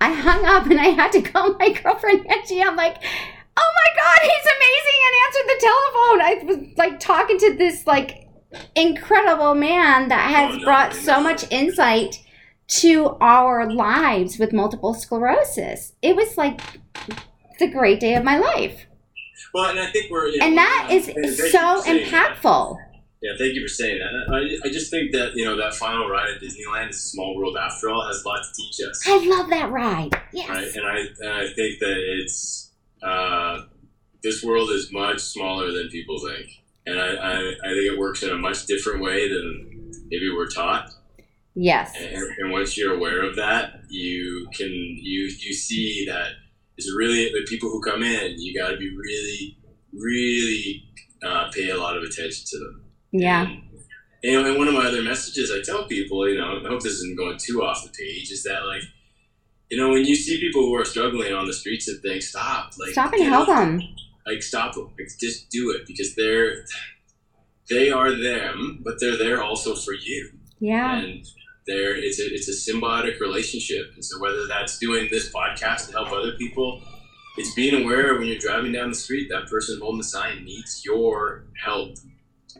I 0.00 0.12
hung 0.12 0.44
up 0.44 0.66
and 0.66 0.80
I 0.80 0.90
had 0.90 1.10
to 1.12 1.22
call 1.22 1.54
my 1.58 1.72
girlfriend 1.82 2.30
Angie. 2.30 2.62
I'm 2.62 2.76
like, 2.76 3.02
oh 3.58 3.72
my 3.80 3.90
God, 4.02 4.18
he's 4.22 4.46
amazing, 4.56 5.00
and 5.06 5.14
answered 5.26 5.48
the 5.48 5.60
telephone. 5.68 6.20
I 6.20 6.44
was 6.44 6.78
like 6.78 7.00
talking 7.00 7.38
to 7.38 7.56
this 7.56 7.86
like 7.86 8.28
incredible 8.74 9.54
man 9.54 10.08
that 10.08 10.30
oh, 10.30 10.34
has 10.34 10.62
Oh, 10.62 10.64
brought 10.64 10.94
so 10.94 11.20
much 11.20 11.44
insight 11.50 12.24
to 12.68 13.16
our 13.20 13.70
lives 13.70 14.38
with 14.38 14.52
multiple 14.52 14.94
sclerosis. 14.94 15.92
It 16.02 16.16
was 16.16 16.36
like 16.36 16.60
the 17.58 17.68
great 17.68 18.00
day 18.00 18.14
of 18.14 18.24
my 18.24 18.38
life. 18.38 18.86
Well, 19.54 19.70
and 19.70 19.78
I 19.80 19.90
think 19.90 20.10
we're 20.10 20.28
you 20.28 20.38
know, 20.38 20.46
And 20.46 20.58
that 20.58 20.88
is 20.90 21.08
and 21.08 21.16
thank 21.16 21.26
you 21.26 21.48
so 21.50 21.80
saying 21.80 22.10
that. 22.10 22.36
impactful. 22.36 22.76
Yeah, 23.20 23.32
thank 23.36 23.54
you 23.54 23.62
for 23.62 23.68
saying 23.68 23.98
that. 23.98 24.32
I, 24.32 24.68
I 24.68 24.70
just 24.72 24.90
think 24.92 25.12
that 25.12 25.32
you 25.34 25.44
know 25.44 25.56
that 25.56 25.74
final 25.74 26.08
ride 26.08 26.30
at 26.30 26.40
Disneyland 26.40 26.90
is 26.90 26.96
a 26.96 27.00
small 27.00 27.36
world 27.36 27.56
after 27.56 27.90
all 27.90 28.06
has 28.06 28.22
a 28.22 28.28
lot 28.28 28.40
to 28.44 28.62
teach 28.62 28.76
us. 28.88 29.02
I 29.08 29.26
love 29.26 29.50
that 29.50 29.70
ride. 29.72 30.10
Yes. 30.32 30.48
right? 30.48 30.68
And 30.76 30.86
I 30.86 30.98
and 31.20 31.32
I 31.32 31.52
think 31.54 31.80
that 31.80 31.96
it's 32.22 32.67
uh, 33.02 33.62
this 34.22 34.42
world 34.42 34.70
is 34.70 34.92
much 34.92 35.20
smaller 35.20 35.72
than 35.72 35.88
people 35.88 36.18
think, 36.18 36.48
and 36.86 37.00
I, 37.00 37.08
I, 37.08 37.38
I 37.38 37.68
think 37.74 37.92
it 37.92 37.98
works 37.98 38.22
in 38.22 38.30
a 38.30 38.38
much 38.38 38.66
different 38.66 39.02
way 39.02 39.28
than 39.28 39.92
maybe 40.10 40.30
we're 40.30 40.48
taught. 40.48 40.90
Yes. 41.54 41.92
And, 41.98 42.22
and 42.38 42.52
once 42.52 42.76
you're 42.76 42.94
aware 42.94 43.28
of 43.28 43.36
that, 43.36 43.80
you 43.88 44.48
can 44.54 44.70
you 44.70 45.30
you 45.40 45.52
see 45.52 46.06
that 46.08 46.30
it's 46.76 46.94
really 46.96 47.24
the 47.30 47.44
people 47.48 47.68
who 47.68 47.80
come 47.82 48.02
in. 48.02 48.34
You 48.38 48.56
got 48.56 48.70
to 48.70 48.76
be 48.76 48.90
really, 48.96 49.58
really 49.92 50.84
uh, 51.26 51.50
pay 51.52 51.70
a 51.70 51.76
lot 51.76 51.96
of 51.96 52.04
attention 52.04 52.44
to 52.46 52.58
them. 52.58 52.84
Yeah. 53.10 53.46
And, 54.22 54.46
and 54.46 54.58
one 54.58 54.68
of 54.68 54.74
my 54.74 54.86
other 54.86 55.02
messages 55.02 55.50
I 55.50 55.60
tell 55.62 55.86
people, 55.86 56.28
you 56.28 56.38
know, 56.38 56.60
I 56.64 56.68
hope 56.68 56.82
this 56.82 56.92
isn't 56.94 57.16
going 57.16 57.38
too 57.38 57.62
off 57.62 57.82
the 57.82 57.90
page, 57.90 58.30
is 58.30 58.42
that 58.44 58.64
like, 58.66 58.82
you 59.70 59.76
know, 59.78 59.90
when 59.90 60.04
you 60.04 60.14
see 60.14 60.40
people 60.40 60.62
who 60.62 60.74
are 60.74 60.84
struggling 60.84 61.32
on 61.32 61.46
the 61.46 61.52
streets 61.52 61.88
and 61.88 62.00
things, 62.02 62.28
stop, 62.28 62.72
like, 62.78 62.90
Stop 62.92 63.12
and 63.12 63.22
help 63.24 63.46
them. 63.48 63.82
like, 64.26 64.42
stop 64.42 64.74
them, 64.74 64.90
like, 64.98 65.08
just 65.20 65.50
do 65.50 65.70
it 65.72 65.86
because 65.86 66.14
they're, 66.14 66.64
they 67.68 67.90
are 67.90 68.10
them, 68.14 68.80
but 68.84 68.94
they're 69.00 69.18
there 69.18 69.42
also 69.42 69.74
for 69.74 69.92
you, 69.92 70.30
Yeah. 70.60 70.98
and 71.00 71.24
there, 71.66 71.94
it's 71.94 72.18
a, 72.18 72.24
it's 72.32 72.48
a 72.48 72.72
symbiotic 72.72 73.20
relationship, 73.20 73.92
and 73.94 74.02
so 74.04 74.18
whether 74.20 74.46
that's 74.46 74.78
doing 74.78 75.08
this 75.10 75.30
podcast 75.30 75.86
to 75.88 75.92
help 75.92 76.10
other 76.12 76.32
people. 76.32 76.80
It's 77.36 77.54
being 77.54 77.84
aware 77.84 78.18
when 78.18 78.26
you're 78.26 78.38
driving 78.38 78.72
down 78.72 78.88
the 78.88 78.96
street, 78.96 79.28
that 79.30 79.46
person 79.48 79.78
holding 79.80 79.98
the 79.98 80.04
sign 80.04 80.44
needs 80.44 80.82
your 80.84 81.44
help 81.62 81.96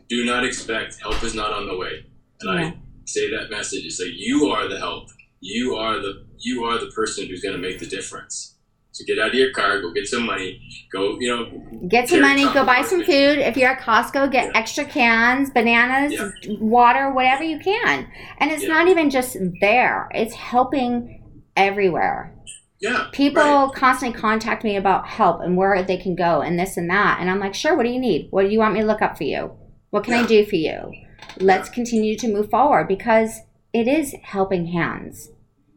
do 0.07 0.23
not 0.25 0.45
expect 0.45 1.01
help 1.01 1.21
is 1.23 1.33
not 1.35 1.51
on 1.51 1.67
the 1.67 1.75
way 1.75 2.05
and 2.41 2.59
Yeah. 2.59 2.65
i 2.67 2.73
say 3.05 3.29
that 3.31 3.49
message 3.49 3.83
it's 3.85 3.99
like 3.99 4.11
you 4.13 4.45
are 4.47 4.67
the 4.69 4.77
help 4.79 5.09
you 5.41 5.75
are 5.75 5.99
the 5.99 6.25
you 6.39 6.63
are 6.63 6.77
the 6.79 6.91
person 6.91 7.27
who's 7.27 7.41
going 7.41 7.55
to 7.55 7.61
make 7.61 7.79
the 7.79 7.85
difference 7.85 8.55
so 8.91 9.03
get 9.05 9.19
out 9.19 9.29
of 9.29 9.33
your 9.35 9.51
car 9.51 9.81
go 9.81 9.91
get 9.93 10.07
some 10.07 10.25
money 10.25 10.61
go 10.91 11.17
you 11.19 11.27
know 11.29 11.45
Get 11.87 12.09
some 12.09 12.21
money, 12.21 12.43
go 12.53 12.65
buy 12.65 12.81
some 12.81 12.99
food. 13.03 13.39
If 13.39 13.55
you're 13.55 13.69
at 13.69 13.79
Costco, 13.79 14.29
get 14.31 14.47
Yeah. 14.47 14.51
extra 14.59 14.83
cans, 14.83 15.49
bananas, 15.49 16.11
Yeah. 16.13 16.55
water, 16.59 17.09
whatever 17.13 17.41
you 17.43 17.57
can. 17.57 18.05
And 18.39 18.51
it's 18.51 18.63
Yeah. 18.63 18.69
not 18.69 18.87
even 18.89 19.09
just 19.09 19.37
there, 19.61 20.09
it's 20.13 20.35
helping 20.35 21.21
everywhere. 21.55 22.35
yeah 22.81 23.05
People 23.13 23.43
right. 23.43 23.73
constantly 23.73 24.19
contact 24.19 24.63
me 24.63 24.75
about 24.75 25.07
help 25.07 25.41
and 25.41 25.55
where 25.57 25.81
they 25.83 25.97
can 25.97 26.15
go 26.15 26.41
and 26.41 26.59
this 26.59 26.75
and 26.77 26.89
that. 26.89 27.17
And 27.19 27.29
I'm 27.29 27.39
like, 27.39 27.53
sure, 27.55 27.75
what 27.75 27.83
do 27.83 27.89
you 27.89 27.99
need? 27.99 28.27
What 28.31 28.43
do 28.43 28.49
you 28.49 28.59
want 28.59 28.73
me 28.73 28.81
to 28.81 28.85
look 28.85 29.01
up 29.01 29.17
for 29.17 29.23
you? 29.25 29.51
What 29.91 30.03
can 30.03 30.13
I 30.13 30.25
do 30.25 30.45
for 30.45 30.55
you? 30.57 30.91
Let's 31.39 31.69
continue 31.69 32.17
to 32.17 32.27
move 32.27 32.49
forward 32.49 32.87
because 32.87 33.39
it 33.73 33.87
is 33.87 34.13
helping 34.23 34.67
hands 34.67 35.29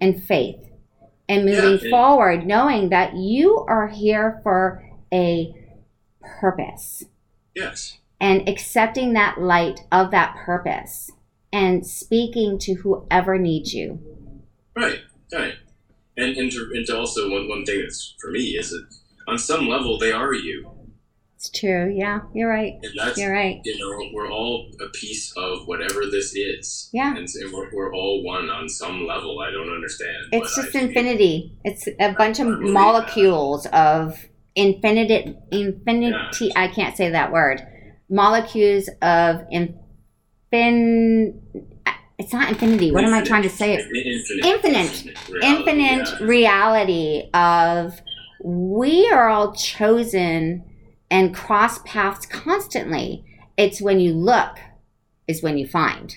and 0.02 0.22
faith. 0.22 0.56
And 1.28 1.46
moving 1.46 1.78
Yeah. 1.82 1.90
forward, 1.90 2.44
knowing 2.44 2.90
that 2.90 3.14
you 3.14 3.64
are 3.68 3.88
here 3.88 4.40
for 4.42 4.84
a 5.14 5.54
purpose. 6.20 7.04
Yes. 7.54 7.98
And 8.20 8.46
accepting 8.48 9.14
that 9.14 9.40
light 9.40 9.80
of 9.90 10.10
that 10.10 10.36
purpose 10.36 11.10
and 11.52 11.86
speaking 11.86 12.58
to 12.58 12.74
whoever 12.74 13.38
needs 13.38 13.72
you. 13.72 14.00
right 14.74 15.00
right. 15.32 15.54
And 16.16 16.36
and 16.36 16.50
to, 16.52 16.70
and 16.74 16.86
to 16.86 16.98
also 16.98 17.30
one, 17.30 17.48
one 17.48 17.64
thing 17.64 17.80
that's 17.82 18.14
for 18.20 18.30
me 18.30 18.56
is 18.58 18.70
that 18.70 18.86
on 19.28 19.38
some 19.38 19.68
level 19.68 19.98
they 19.98 20.12
are 20.12 20.34
you 20.34 20.70
It's 21.44 21.50
true. 21.58 21.92
Yeah, 21.92 22.20
you're 22.32 22.48
right. 22.48 22.74
You're 23.16 23.32
right. 23.32 23.60
you 23.64 23.76
know 23.76 24.10
we're 24.14 24.30
all 24.30 24.70
a 24.80 24.88
piece 24.90 25.32
of 25.36 25.66
whatever 25.66 26.06
this 26.06 26.36
is 26.36 26.88
Yeah. 26.92 27.16
and, 27.16 27.26
and 27.28 27.52
we're, 27.52 27.68
we're 27.74 27.92
all 27.92 28.22
one 28.22 28.48
on 28.48 28.68
some 28.68 29.08
level 29.08 29.40
i 29.40 29.50
don't 29.50 29.68
understand 29.74 30.28
It's 30.30 30.54
just 30.54 30.76
I 30.76 30.82
infinity. 30.82 31.58
It's 31.64 31.88
a 31.98 32.12
bunch 32.12 32.38
of 32.38 32.46
I 32.46 32.50
believe 32.50 32.66
that. 32.68 32.72
molecules 32.72 33.66
of 33.72 34.24
infinity. 34.54 35.36
Infinity. 35.50 36.52
I 36.54 36.68
can't 36.68 36.96
say 36.96 37.10
that 37.10 37.32
word. 37.32 37.66
Molecules 38.08 38.88
of 39.02 39.40
infin. 39.52 41.40
It's 42.20 42.32
not 42.32 42.50
infinity. 42.50 42.92
What 42.92 43.02
am 43.02 43.14
I 43.14 43.24
trying 43.24 43.42
to 43.42 43.50
say? 43.50 43.74
Infinite. 43.80 44.44
Infinite. 44.46 45.18
reality, 45.28 45.46
Infinite 45.46 46.08
yeah. 46.20 46.24
reality 46.24 47.30
of 47.34 48.00
we 48.44 49.10
are 49.10 49.28
all 49.28 49.52
chosen 49.54 50.62
and 51.12 51.34
cross 51.34 51.78
paths 51.84 52.24
constantly. 52.26 53.22
It's 53.58 53.82
when 53.82 54.00
you 54.00 54.14
look 54.14 54.56
is 55.28 55.42
when 55.42 55.58
you 55.58 55.66
find. 55.68 56.16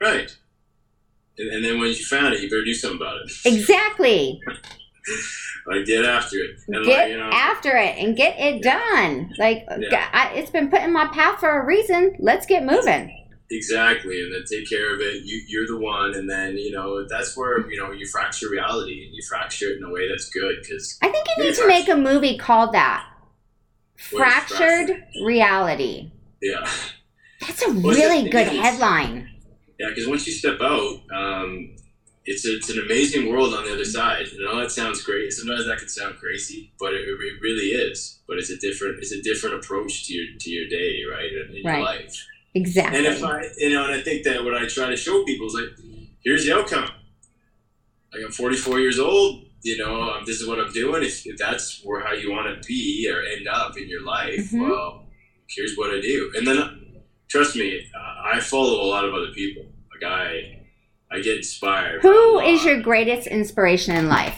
Right. 0.00 0.34
And, 1.36 1.50
and 1.52 1.64
then 1.64 1.80
when 1.80 1.88
you 1.88 1.96
found 1.96 2.32
it, 2.32 2.40
you 2.40 2.48
better 2.48 2.64
do 2.64 2.72
something 2.72 3.00
about 3.00 3.16
it. 3.16 3.32
Exactly. 3.44 4.40
like 5.66 5.84
get 5.84 6.04
after 6.04 6.36
it. 6.36 6.56
And 6.68 6.84
get 6.86 6.98
like, 6.98 7.10
you 7.10 7.18
know, 7.18 7.28
after 7.32 7.76
it 7.76 7.98
and 7.98 8.16
get 8.16 8.38
it 8.38 8.62
done. 8.62 9.32
Like 9.36 9.66
Yeah. 9.78 10.08
I, 10.12 10.32
it's 10.34 10.50
been 10.50 10.70
put 10.70 10.82
in 10.82 10.92
my 10.92 11.06
path 11.08 11.40
for 11.40 11.60
a 11.60 11.66
reason. 11.66 12.14
Let's 12.20 12.46
get 12.46 12.64
moving. 12.64 13.16
exactly, 13.50 14.22
and 14.22 14.32
then 14.32 14.44
take 14.48 14.68
care 14.70 14.94
of 14.94 15.00
it. 15.00 15.24
You, 15.24 15.42
you're 15.48 15.66
the 15.66 15.76
one, 15.78 16.14
and 16.14 16.30
then 16.30 16.56
you 16.56 16.70
know 16.70 17.04
that's 17.08 17.36
where 17.36 17.68
you 17.68 17.80
know 17.80 17.90
you 17.90 18.06
fracture 18.06 18.48
reality, 18.48 19.04
and 19.06 19.12
you 19.14 19.22
fracture 19.28 19.70
it 19.70 19.78
in 19.78 19.82
a 19.84 19.90
way 19.90 20.08
that's 20.08 20.30
good 20.30 20.54
because 20.62 20.98
I 21.02 21.08
think 21.08 21.26
you 21.36 21.44
need 21.44 21.54
to 21.56 21.66
make 21.66 21.88
a 21.88 21.96
movie 21.96 22.38
called 22.38 22.72
that. 22.74 23.09
Fractured 24.00 25.04
reality. 25.24 26.10
yeah, 26.42 26.68
That's 27.40 27.62
a 27.62 27.68
Well, 27.70 27.94
really 27.94 28.28
good 28.30 28.48
headline. 28.48 29.30
yeah. 29.78 29.88
Because 29.90 30.06
once 30.08 30.26
you 30.26 30.32
step 30.32 30.58
out, 30.60 31.00
um, 31.14 31.76
it's 32.24 32.46
a, 32.46 32.56
it's 32.56 32.70
an 32.70 32.78
amazing 32.80 33.30
world 33.30 33.54
on 33.54 33.64
the 33.64 33.72
other 33.72 33.84
side. 33.84 34.26
And 34.26 34.38
know 34.40 34.58
that 34.60 34.70
sounds 34.70 35.02
great. 35.02 35.32
Sometimes 35.32 35.66
that 35.66 35.78
can 35.78 35.88
sound 35.88 36.16
crazy, 36.18 36.72
but 36.78 36.92
it, 36.94 37.00
it 37.06 37.40
really 37.40 37.68
is. 37.68 38.20
But 38.26 38.38
it's 38.38 38.50
a 38.50 38.56
different 38.58 38.98
it's 38.98 39.12
a 39.12 39.22
different 39.22 39.56
approach 39.56 40.06
to 40.06 40.14
your 40.14 40.26
to 40.38 40.50
your 40.50 40.68
day, 40.68 41.02
right, 41.10 41.30
in, 41.32 41.56
in 41.56 41.62
Right. 41.64 41.76
your 41.76 41.84
life. 41.84 42.26
Exactly. 42.54 42.98
And 42.98 43.06
if 43.06 43.22
I, 43.22 43.42
you 43.58 43.70
know, 43.70 43.84
and 43.84 43.94
I 43.94 44.00
think 44.00 44.24
that 44.24 44.42
what 44.44 44.54
I 44.54 44.66
try 44.66 44.90
to 44.90 44.96
show 44.96 45.24
people 45.24 45.46
is 45.46 45.54
like, 45.54 45.70
here's 46.24 46.44
the 46.44 46.52
outcome. 46.54 46.90
Like 48.12 48.22
I'm 48.24 48.32
44 48.32 48.80
years 48.80 48.98
old. 48.98 49.44
You 49.62 49.76
know, 49.78 50.02
um, 50.02 50.24
this 50.24 50.40
is 50.40 50.48
what 50.48 50.58
I'm 50.58 50.72
doing. 50.72 51.02
If, 51.02 51.26
if 51.26 51.36
that's 51.36 51.82
where 51.84 52.00
how 52.00 52.12
you 52.14 52.30
want 52.32 52.46
to 52.62 52.66
be 52.66 53.10
or 53.12 53.22
end 53.22 53.46
up 53.46 53.76
in 53.76 53.88
your 53.88 54.02
life, 54.02 54.50
Mhm. 54.50 54.68
well, 54.68 55.06
here's 55.48 55.76
what 55.76 55.90
I 55.94 56.00
do. 56.00 56.32
And 56.36 56.46
then, 56.46 57.02
trust 57.28 57.56
me, 57.56 57.86
uh, 57.94 58.34
I 58.34 58.40
follow 58.40 58.80
a 58.82 58.86
lot 58.88 59.04
of 59.04 59.12
other 59.14 59.32
people. 59.34 59.66
Like 59.92 60.10
I, 60.10 60.60
I 61.10 61.20
get 61.20 61.36
inspired. 61.38 62.00
Who 62.02 62.38
is 62.40 62.64
your 62.64 62.80
greatest 62.80 63.26
inspiration 63.26 63.94
in 63.96 64.08
life? 64.08 64.36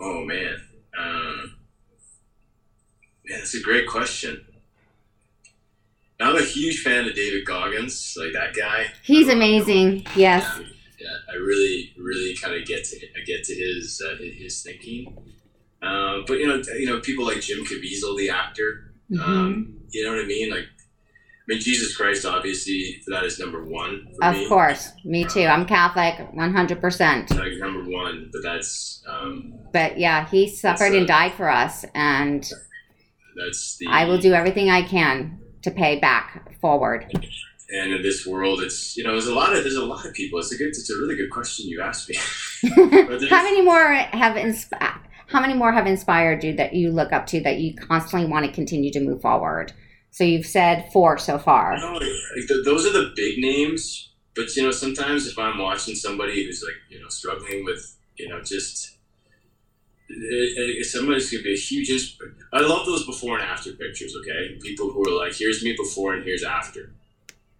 Oh 0.00 0.24
man, 0.24 0.56
um, 0.98 1.56
man, 3.26 3.38
that's 3.38 3.54
a 3.54 3.60
great 3.60 3.86
question. 3.86 4.44
I'm 6.20 6.36
a 6.36 6.42
huge 6.42 6.80
fan 6.82 7.06
of 7.06 7.14
David 7.14 7.44
Goggins, 7.44 8.16
like 8.18 8.32
that 8.32 8.54
guy. 8.54 8.86
He's 9.02 9.28
amazing. 9.28 10.06
Yes. 10.16 10.46
Um, 10.56 10.66
yeah, 11.04 11.32
I 11.32 11.36
really, 11.36 11.92
really 11.98 12.34
kind 12.36 12.54
of 12.54 12.66
get 12.66 12.84
to 12.84 12.96
I 12.96 13.24
get 13.24 13.44
to 13.44 13.54
his 13.54 14.02
uh, 14.04 14.16
his 14.16 14.62
thinking. 14.62 15.16
Uh, 15.82 16.20
but 16.26 16.38
you 16.38 16.46
know, 16.46 16.62
you 16.78 16.86
know, 16.86 17.00
people 17.00 17.26
like 17.26 17.40
Jim 17.40 17.64
Caviezel, 17.64 18.16
the 18.16 18.30
actor. 18.30 18.94
Mm-hmm. 19.10 19.22
Um, 19.22 19.80
you 19.90 20.02
know 20.02 20.14
what 20.14 20.24
I 20.24 20.26
mean? 20.26 20.50
Like, 20.50 20.64
I 20.64 21.46
mean, 21.46 21.60
Jesus 21.60 21.94
Christ, 21.94 22.24
obviously, 22.24 23.02
that 23.08 23.22
is 23.24 23.38
number 23.38 23.62
one. 23.62 24.08
of 24.22 24.34
me. 24.34 24.48
course, 24.48 24.92
me 25.04 25.26
too. 25.26 25.44
I'm 25.44 25.66
Catholic, 25.66 26.32
100. 26.32 26.80
percent 26.80 27.30
Like 27.30 27.52
number 27.58 27.84
one, 27.90 28.30
but 28.32 28.42
that's 28.42 29.02
um, 29.06 29.52
But 29.72 29.98
yeah, 29.98 30.26
he 30.28 30.48
suffered 30.48 30.94
uh, 30.94 30.98
and 30.98 31.06
died 31.06 31.34
for 31.34 31.50
us, 31.50 31.84
and 31.94 32.50
that's 33.36 33.76
the. 33.76 33.88
I 33.88 34.06
will 34.06 34.18
do 34.18 34.32
everything 34.32 34.70
I 34.70 34.82
can 34.82 35.38
to 35.62 35.70
pay 35.70 36.00
back 36.00 36.58
forward. 36.62 37.12
And 37.70 37.94
in 37.94 38.02
this 38.02 38.26
world, 38.26 38.62
it's 38.62 38.96
you 38.96 39.04
know, 39.04 39.12
there's 39.12 39.26
a 39.26 39.34
lot 39.34 39.54
of 39.54 39.62
there's 39.62 39.76
a 39.76 39.84
lot 39.84 40.04
of 40.04 40.12
people. 40.12 40.38
It's 40.38 40.52
a 40.52 40.56
good, 40.56 40.68
it's 40.68 40.90
a 40.90 40.98
really 40.98 41.16
good 41.16 41.30
question 41.30 41.66
you 41.68 41.80
asked 41.80 42.08
me. 42.08 42.16
how 43.28 43.42
many 43.42 43.62
more 43.62 43.94
have 43.94 44.36
insp- 44.36 44.98
How 45.28 45.40
many 45.40 45.54
more 45.54 45.72
have 45.72 45.86
inspired 45.86 46.44
you 46.44 46.54
that 46.56 46.74
you 46.74 46.92
look 46.92 47.12
up 47.12 47.26
to 47.28 47.40
that 47.42 47.58
you 47.58 47.74
constantly 47.74 48.28
want 48.28 48.44
to 48.46 48.52
continue 48.52 48.92
to 48.92 49.00
move 49.00 49.22
forward? 49.22 49.72
So 50.10 50.24
you've 50.24 50.46
said 50.46 50.90
four 50.92 51.18
so 51.18 51.38
far. 51.38 51.76
No, 51.78 51.94
like 51.94 52.46
th 52.48 52.64
those 52.64 52.86
are 52.86 52.92
the 52.92 53.12
big 53.16 53.38
names, 53.38 54.10
but 54.36 54.54
you 54.54 54.62
know, 54.62 54.70
sometimes 54.70 55.26
if 55.26 55.38
I'm 55.38 55.58
watching 55.58 55.94
somebody 55.94 56.44
who's 56.44 56.62
like 56.62 56.78
you 56.90 57.00
know 57.00 57.08
struggling 57.08 57.64
with 57.64 57.96
you 58.16 58.28
know 58.28 58.40
just 58.42 58.94
it, 60.08 60.78
it, 60.80 60.86
somebody's 60.86 61.30
gonna 61.30 61.42
be 61.42 61.54
a 61.54 61.56
huge. 61.56 61.88
Insp- 61.88 62.18
I 62.52 62.60
love 62.60 62.86
those 62.86 63.06
before 63.06 63.38
and 63.38 63.48
after 63.48 63.72
pictures. 63.72 64.14
Okay, 64.20 64.58
people 64.60 64.90
who 64.90 65.08
are 65.08 65.18
like, 65.24 65.34
here's 65.34 65.64
me 65.64 65.74
before 65.76 66.14
and 66.14 66.24
here's 66.24 66.44
after. 66.44 66.92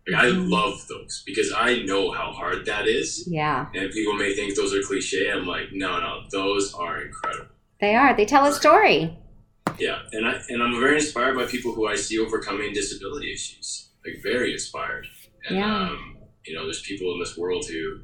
Like, 0.06 0.22
I 0.24 0.28
love 0.28 0.86
those 0.88 1.22
because 1.24 1.50
I 1.56 1.82
know 1.84 2.10
how 2.12 2.30
hard 2.32 2.66
that 2.66 2.86
is. 2.86 3.26
Yeah, 3.26 3.66
And 3.74 3.90
people 3.90 4.12
may 4.14 4.34
think 4.34 4.54
those 4.54 4.74
are 4.74 4.82
cliche. 4.82 5.30
I'm 5.30 5.46
like, 5.46 5.72
no, 5.72 5.98
no, 5.98 6.24
those 6.30 6.74
are 6.74 7.00
incredible. 7.02 7.46
they 7.80 7.94
are. 7.94 8.14
They 8.14 8.26
tell 8.26 8.44
a 8.44 8.52
story. 8.52 9.16
Yeah, 9.78 9.98
and 10.12 10.26
I 10.28 10.40
and 10.50 10.62
I'm 10.62 10.78
very 10.78 10.96
inspired 10.96 11.36
by 11.36 11.46
people 11.46 11.72
who 11.74 11.86
I 11.88 11.96
see 11.96 12.18
overcoming 12.18 12.72
disability 12.74 13.32
issues. 13.32 13.88
Like 14.06 14.22
very 14.22 14.52
inspired. 14.52 15.06
And 15.48 15.56
Yeah. 15.58 15.88
um, 15.88 16.16
you 16.44 16.54
know, 16.54 16.64
there's 16.64 16.82
people 16.82 17.12
in 17.14 17.18
this 17.18 17.36
world 17.38 17.64
who, 17.66 18.00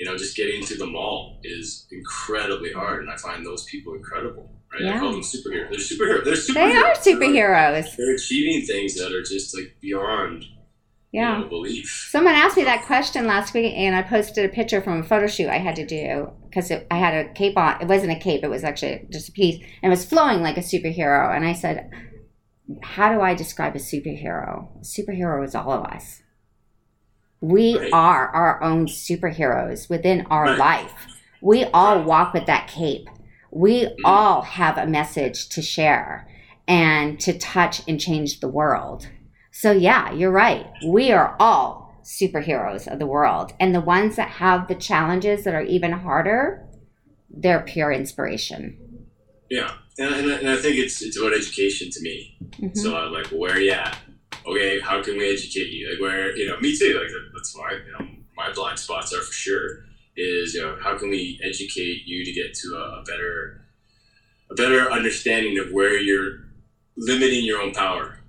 you 0.00 0.06
know, 0.06 0.16
just 0.16 0.36
getting 0.36 0.62
to 0.64 0.76
the 0.76 0.86
mall 0.86 1.38
is 1.44 1.86
incredibly 1.92 2.72
hard, 2.72 3.02
and 3.02 3.10
I 3.10 3.16
find 3.16 3.46
those 3.46 3.64
people 3.64 3.94
incredible. 3.94 4.50
Right? 4.72 4.82
Yeah. 4.82 4.96
I 4.96 4.98
call 5.00 5.12
them 5.12 5.20
superheroes. 5.22 5.70
They're 5.70 5.78
superheroes. 5.78 6.24
They're 6.24 6.34
superheroes. 6.34 6.54
They 6.54 6.76
are 6.76 6.94
superheroes. 6.94 7.96
They're 7.96 8.14
achieving 8.14 8.66
things 8.66 8.94
that 8.96 9.12
are 9.12 9.22
just 9.22 9.56
like 9.56 9.76
beyond 9.80 10.44
Yeah. 11.12 11.42
belief. 11.48 12.08
Someone 12.10 12.34
asked 12.34 12.56
me 12.56 12.64
that 12.64 12.86
question 12.86 13.26
last 13.26 13.52
week, 13.52 13.74
and 13.74 13.96
I 13.96 14.02
posted 14.02 14.44
a 14.44 14.48
picture 14.48 14.80
from 14.80 15.00
a 15.00 15.02
photo 15.02 15.26
shoot 15.26 15.48
I 15.48 15.58
had 15.58 15.76
to 15.76 15.86
do 15.86 16.30
because 16.48 16.70
I 16.70 16.94
had 16.94 17.14
a 17.14 17.32
cape 17.32 17.56
on. 17.56 17.80
It 17.80 17.88
wasn't 17.88 18.12
a 18.12 18.20
cape; 18.20 18.44
it 18.44 18.50
was 18.50 18.62
actually 18.62 19.06
just 19.10 19.28
a 19.28 19.32
piece, 19.32 19.56
and 19.82 19.90
it 19.92 19.96
was 19.96 20.04
flowing 20.04 20.40
like 20.42 20.56
a 20.56 20.60
superhero. 20.60 21.34
And 21.34 21.44
I 21.44 21.52
said, 21.52 21.90
"How 22.82 23.12
do 23.12 23.20
I 23.20 23.34
describe 23.34 23.74
a 23.74 23.80
superhero? 23.80 24.68
A 24.80 24.84
superhero 24.84 25.44
is 25.44 25.54
all 25.54 25.72
of 25.72 25.84
us. 25.84 26.22
We 27.40 27.76
Right. 27.76 27.92
are 27.92 28.28
our 28.28 28.62
own 28.62 28.86
superheroes 28.86 29.88
within 29.88 30.26
our 30.30 30.44
Right. 30.44 30.58
life. 30.58 30.92
We 31.40 31.64
all 31.64 32.04
walk 32.04 32.34
with 32.34 32.46
that 32.46 32.68
cape. 32.68 33.08
We 33.50 33.86
mm. 33.86 33.94
all 34.04 34.42
have 34.42 34.78
a 34.78 34.86
message 34.86 35.48
to 35.48 35.62
share 35.62 36.28
and 36.68 37.18
to 37.20 37.36
touch 37.36 37.82
and 37.88 37.98
change 37.98 38.38
the 38.38 38.48
world." 38.48 39.08
So, 39.60 39.72
yeah, 39.72 40.10
you're 40.12 40.30
right. 40.30 40.66
We 40.86 41.12
are 41.12 41.36
all 41.38 41.94
superheroes 42.02 42.90
of 42.90 42.98
the 42.98 43.04
world. 43.04 43.52
And 43.60 43.74
the 43.74 43.82
ones 43.82 44.16
that 44.16 44.30
have 44.30 44.68
the 44.68 44.74
challenges 44.74 45.44
that 45.44 45.52
are 45.54 45.60
even 45.60 45.92
harder, 45.92 46.66
they're 47.28 47.60
pure 47.60 47.92
inspiration. 47.92 49.06
Yeah, 49.50 49.72
and, 49.98 50.14
and, 50.14 50.30
and 50.30 50.48
I 50.48 50.56
think 50.56 50.76
it's 50.76 51.02
it's 51.02 51.18
about 51.18 51.34
education 51.34 51.90
to 51.90 52.00
me. 52.00 52.38
Mhm. 52.58 52.74
So 52.74 52.96
I'm 52.96 53.12
like, 53.12 53.26
where 53.26 53.52
are 53.52 53.60
you 53.60 53.72
at? 53.72 53.98
Okay, 54.46 54.80
how 54.80 55.02
can 55.02 55.18
we 55.18 55.30
educate 55.30 55.68
you? 55.68 55.90
Like 55.90 56.00
where 56.00 56.34
you 56.34 56.48
know, 56.48 56.58
me 56.60 56.74
too. 56.74 56.98
Like 56.98 57.10
that's 57.34 57.54
my 57.54 57.72
you 57.72 57.92
know 57.98 58.10
my 58.38 58.50
blind 58.54 58.78
spots 58.78 59.12
are 59.12 59.20
for 59.20 59.32
sure. 59.34 59.84
Is 60.16 60.54
you 60.54 60.62
know 60.62 60.78
how 60.82 60.96
can 60.96 61.10
we 61.10 61.38
educate 61.44 62.06
you 62.06 62.24
to 62.24 62.32
get 62.32 62.54
to 62.54 62.68
a 62.76 63.02
better 63.06 63.60
a 64.50 64.54
better 64.54 64.90
understanding 64.90 65.58
of 65.58 65.70
where 65.70 65.98
you're 65.98 66.44
limiting 66.96 67.44
your 67.44 67.60
own 67.60 67.72
power 67.72 68.19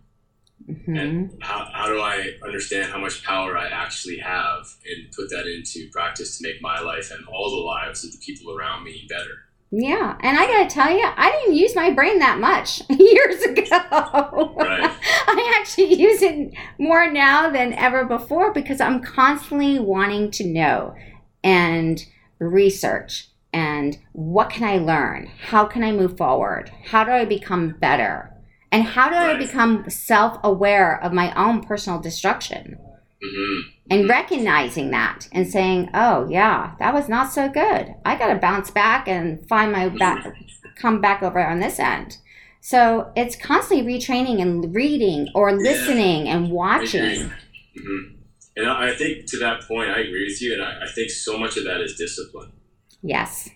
Mhm. 0.69 0.99
and 0.99 1.31
how, 1.41 1.67
how 1.73 1.87
do 1.87 1.99
I 1.99 2.33
understand 2.43 2.91
how 2.91 2.99
much 2.99 3.23
power 3.23 3.57
I 3.57 3.67
actually 3.67 4.17
have 4.17 4.67
and 4.85 5.11
put 5.11 5.29
that 5.29 5.47
into 5.47 5.89
practice 5.91 6.37
to 6.37 6.47
make 6.47 6.61
my 6.61 6.79
life 6.79 7.11
and 7.11 7.25
all 7.27 7.49
the 7.49 7.61
lives 7.61 8.03
of 8.03 8.11
the 8.11 8.17
people 8.17 8.55
around 8.55 8.83
me 8.83 9.07
better. 9.09 9.45
Yeah, 9.73 10.17
and 10.19 10.37
I 10.37 10.47
gotta 10.47 10.69
tell 10.69 10.91
you, 10.91 11.05
I 11.15 11.31
didn't 11.31 11.55
use 11.55 11.75
my 11.75 11.91
brain 11.91 12.19
that 12.19 12.39
much 12.39 12.81
years 12.89 13.41
ago. 13.43 14.53
Right. 14.57 14.91
I 15.27 15.57
actually 15.59 15.93
use 15.93 16.21
it 16.21 16.53
more 16.77 17.09
now 17.09 17.49
than 17.49 17.73
ever 17.73 18.03
before 18.03 18.53
because 18.53 18.81
I'm 18.81 19.01
constantly 19.01 19.79
wanting 19.79 20.29
to 20.31 20.45
know 20.45 20.95
and 21.43 22.05
research 22.39 23.29
and 23.53 23.97
what 24.13 24.49
can 24.49 24.63
I 24.63 24.77
learn? 24.77 25.29
How 25.41 25.65
can 25.65 25.83
I 25.83 25.91
move 25.91 26.17
forward? 26.17 26.71
How 26.85 27.03
do 27.03 27.11
I 27.11 27.25
become 27.25 27.75
better? 27.79 28.30
And 28.71 28.83
how 28.83 29.09
do 29.09 29.15
I 29.15 29.37
become 29.37 29.89
self 29.89 30.39
aware 30.43 31.01
of 31.03 31.11
my 31.11 31.33
own 31.35 31.61
personal 31.61 31.99
destruction? 31.99 32.77
hmm 33.21 33.59
and 33.89 34.07
recognizing 34.07 34.89
that 34.91 35.27
and 35.33 35.51
saying, 35.51 35.89
"Oh, 35.93 36.25
yeah, 36.29 36.75
that 36.79 36.93
was 36.93 37.09
not 37.09 37.33
so 37.33 37.49
good. 37.49 37.93
I 38.05 38.15
got 38.15 38.33
to 38.33 38.39
bounce 38.39 38.71
back 38.71 39.05
and 39.07 39.45
find 39.49 39.69
my 39.73 39.89
back, 39.89 40.33
come 40.77 41.01
back 41.01 41.21
over 41.21 41.45
on 41.45 41.59
this 41.59 41.77
end." 41.77 42.17
So 42.61 43.11
it's 43.17 43.35
constantly 43.35 43.85
retraining 43.85 44.41
and 44.41 44.73
reading 44.73 45.27
or 45.35 45.51
listening 45.51 46.29
and 46.29 46.51
watching. 46.51 47.31
hmm 47.75 48.15
And 48.55 48.69
I 48.69 48.91
I 48.91 48.95
think 48.95 49.25
to 49.27 49.39
that 49.39 49.63
point, 49.67 49.89
I 49.89 49.99
agree 49.99 50.25
with 50.25 50.41
you, 50.41 50.53
and 50.53 50.63
I, 50.63 50.83
I 50.85 50.87
think 50.95 51.09
so 51.09 51.37
much 51.37 51.57
of 51.57 51.65
that 51.65 51.81
is 51.81 51.95
discipline. 51.95 52.53
Yes. 53.01 53.49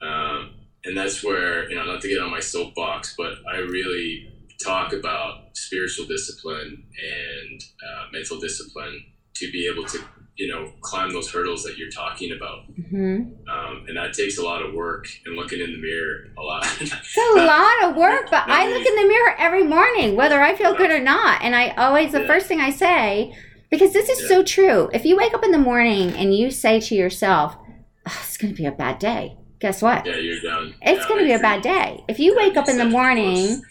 Um, 0.00 0.54
and 0.84 0.96
that's 0.96 1.22
where, 1.22 1.68
you 1.68 1.76
know, 1.76 1.84
not 1.84 2.00
to 2.02 2.08
get 2.08 2.22
on 2.22 2.30
my 2.30 2.40
soapbox, 2.40 3.14
but 3.18 3.34
I 3.52 3.58
really 3.58 4.32
talk 4.62 4.92
about 4.92 5.56
spiritual 5.56 6.06
discipline 6.06 6.84
and 7.02 7.62
uh, 7.86 8.04
mental 8.12 8.40
discipline 8.40 9.04
to 9.34 9.50
be 9.52 9.70
able 9.72 9.84
to, 9.88 9.98
you 10.36 10.48
know, 10.52 10.72
climb 10.80 11.12
those 11.12 11.30
hurdles 11.30 11.62
that 11.62 11.78
you're 11.78 11.90
talking 11.90 12.32
about. 12.36 12.64
hmm 12.90 13.20
Um, 13.48 13.84
and 13.86 13.96
that 13.96 14.12
takes 14.14 14.38
a 14.38 14.42
lot 14.42 14.62
of 14.62 14.74
work 14.74 15.06
and 15.24 15.36
looking 15.36 15.60
in 15.60 15.72
the 15.72 15.78
mirror 15.78 16.26
a 16.36 16.42
lot. 16.42 16.66
It's 16.80 17.16
a 17.16 17.40
lot 17.40 17.84
of 17.84 17.96
work, 17.96 18.30
but 18.30 18.44
I 18.46 18.66
look 18.68 18.86
in 18.86 18.94
the 18.96 19.08
mirror 19.08 19.34
every 19.38 19.64
morning, 19.64 20.16
whether 20.16 20.40
I 20.42 20.54
feel 20.54 20.74
good 20.74 20.90
or 20.90 21.00
not. 21.00 21.42
And 21.42 21.54
I 21.54 21.70
always, 21.70 22.12
the 22.12 22.20
Yeah. 22.20 22.26
first 22.26 22.46
thing 22.46 22.60
I 22.60 22.70
say, 22.70 23.32
because 23.70 23.92
this 23.92 24.08
is 24.08 24.22
Yeah. 24.22 24.28
so 24.28 24.42
true. 24.42 24.90
If 24.92 25.04
you 25.04 25.16
wake 25.16 25.34
up 25.34 25.44
in 25.44 25.52
the 25.52 25.58
morning 25.58 26.10
and 26.16 26.34
you 26.34 26.50
say 26.50 26.80
to 26.80 26.94
yourself, 26.94 27.56
oh, 28.08 28.20
it's 28.24 28.36
going 28.36 28.52
to 28.54 28.56
be 28.60 28.66
a 28.66 28.72
bad 28.72 28.98
day, 28.98 29.36
guess 29.60 29.82
what? 29.82 30.04
yeah, 30.06 30.16
you're 30.16 30.40
done. 30.40 30.74
It's 30.82 31.02
Yeah, 31.02 31.08
going 31.08 31.20
to 31.20 31.24
be 31.26 31.32
a 31.32 31.38
bad 31.38 31.62
day. 31.62 32.04
If 32.08 32.18
you 32.18 32.34
wake 32.36 32.56
up 32.56 32.68
in 32.68 32.76
the 32.76 32.84
morning 32.84 33.62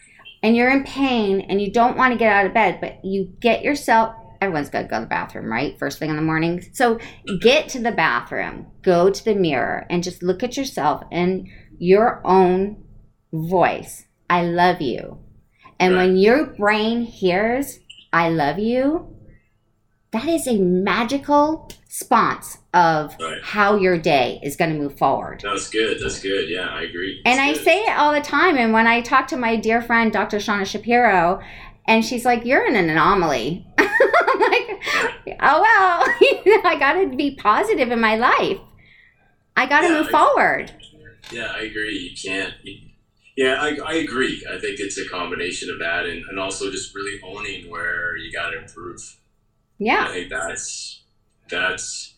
and 0.43 0.55
you're 0.55 0.69
in 0.69 0.83
pain 0.83 1.41
and 1.41 1.61
you 1.61 1.71
don't 1.71 1.97
want 1.97 2.13
to 2.13 2.17
get 2.17 2.31
out 2.31 2.45
of 2.45 2.53
bed, 2.53 2.79
but 2.81 3.03
you 3.03 3.33
get 3.39 3.63
yourself, 3.63 4.15
everyone's 4.41 4.69
got 4.69 4.83
to 4.83 4.87
go 4.87 4.97
to 4.97 5.01
the 5.01 5.07
bathroom, 5.07 5.51
right? 5.51 5.77
First 5.79 5.99
thing 5.99 6.09
in 6.09 6.15
the 6.15 6.21
morning. 6.21 6.63
So 6.73 6.99
get 7.41 7.69
to 7.69 7.79
the 7.79 7.91
bathroom, 7.91 8.67
go 8.81 9.09
to 9.09 9.25
the 9.25 9.35
mirror, 9.35 9.85
and 9.89 10.03
just 10.03 10.23
look 10.23 10.43
at 10.43 10.57
yourself 10.57 11.03
in 11.11 11.51
your 11.77 12.21
own 12.25 12.83
voice. 13.33 14.05
I 14.29 14.43
love 14.43 14.81
you. 14.81 15.19
And 15.79 15.95
when 15.95 16.17
your 16.17 16.45
brain 16.45 17.01
hears, 17.03 17.79
I 18.11 18.29
love 18.29 18.57
you, 18.57 19.15
that 20.11 20.25
is 20.27 20.47
a 20.47 20.57
magical 20.57 21.69
response 21.85 22.57
of 22.73 23.15
Right. 23.19 23.39
how 23.43 23.75
your 23.77 23.97
day 23.97 24.39
is 24.43 24.55
going 24.55 24.71
to 24.71 24.77
move 24.79 24.97
forward. 24.97 25.41
That's 25.43 25.69
good. 25.69 25.99
That's 25.99 26.19
good. 26.21 26.49
Yeah, 26.49 26.67
I 26.67 26.83
agree. 26.83 27.21
And 27.25 27.39
I 27.39 27.53
good. 27.53 27.63
say 27.63 27.79
it 27.83 27.97
all 27.97 28.13
the 28.13 28.21
time. 28.21 28.57
And 28.57 28.71
when 28.73 28.87
I 28.87 29.01
talk 29.01 29.27
to 29.29 29.37
my 29.37 29.55
dear 29.55 29.81
friend, 29.81 30.11
Dr. 30.11 30.37
Shauna 30.37 30.65
Shapiro, 30.65 31.41
and 31.87 32.03
she's 32.05 32.25
like, 32.25 32.45
You're 32.45 32.65
in 32.67 32.75
an 32.75 32.89
anomaly. 32.89 33.65
I'm 33.77 34.39
like, 34.39 35.37
Oh, 35.41 35.61
well, 35.61 36.61
I 36.65 36.75
got 36.79 36.93
to 36.93 37.15
be 37.15 37.35
positive 37.35 37.89
in 37.91 37.99
my 37.99 38.15
life. 38.15 38.59
I 39.55 39.65
got 39.65 39.81
to 39.81 39.87
Yeah, 39.87 39.97
move 40.01 40.07
I- 40.07 40.11
forward. 40.11 40.71
Yeah, 41.31 41.51
I 41.53 41.61
agree. 41.63 41.97
You 41.97 42.15
can't. 42.31 42.53
You, 42.63 42.77
yeah, 43.35 43.55
I, 43.61 43.77
I 43.85 43.93
agree. 43.95 44.43
I 44.49 44.57
think 44.59 44.79
it's 44.79 44.97
a 44.97 45.07
combination 45.09 45.69
of 45.69 45.77
that 45.79 46.05
and, 46.05 46.23
and 46.29 46.39
also 46.39 46.71
just 46.71 46.95
really 46.95 47.19
owning 47.23 47.69
where 47.69 48.15
you 48.17 48.31
got 48.31 48.51
to 48.51 48.57
improve. 48.59 48.99
I 49.79 49.83
Yeah. 49.83 50.07
think 50.11 50.29
that's 50.29 51.03
that's 51.49 52.15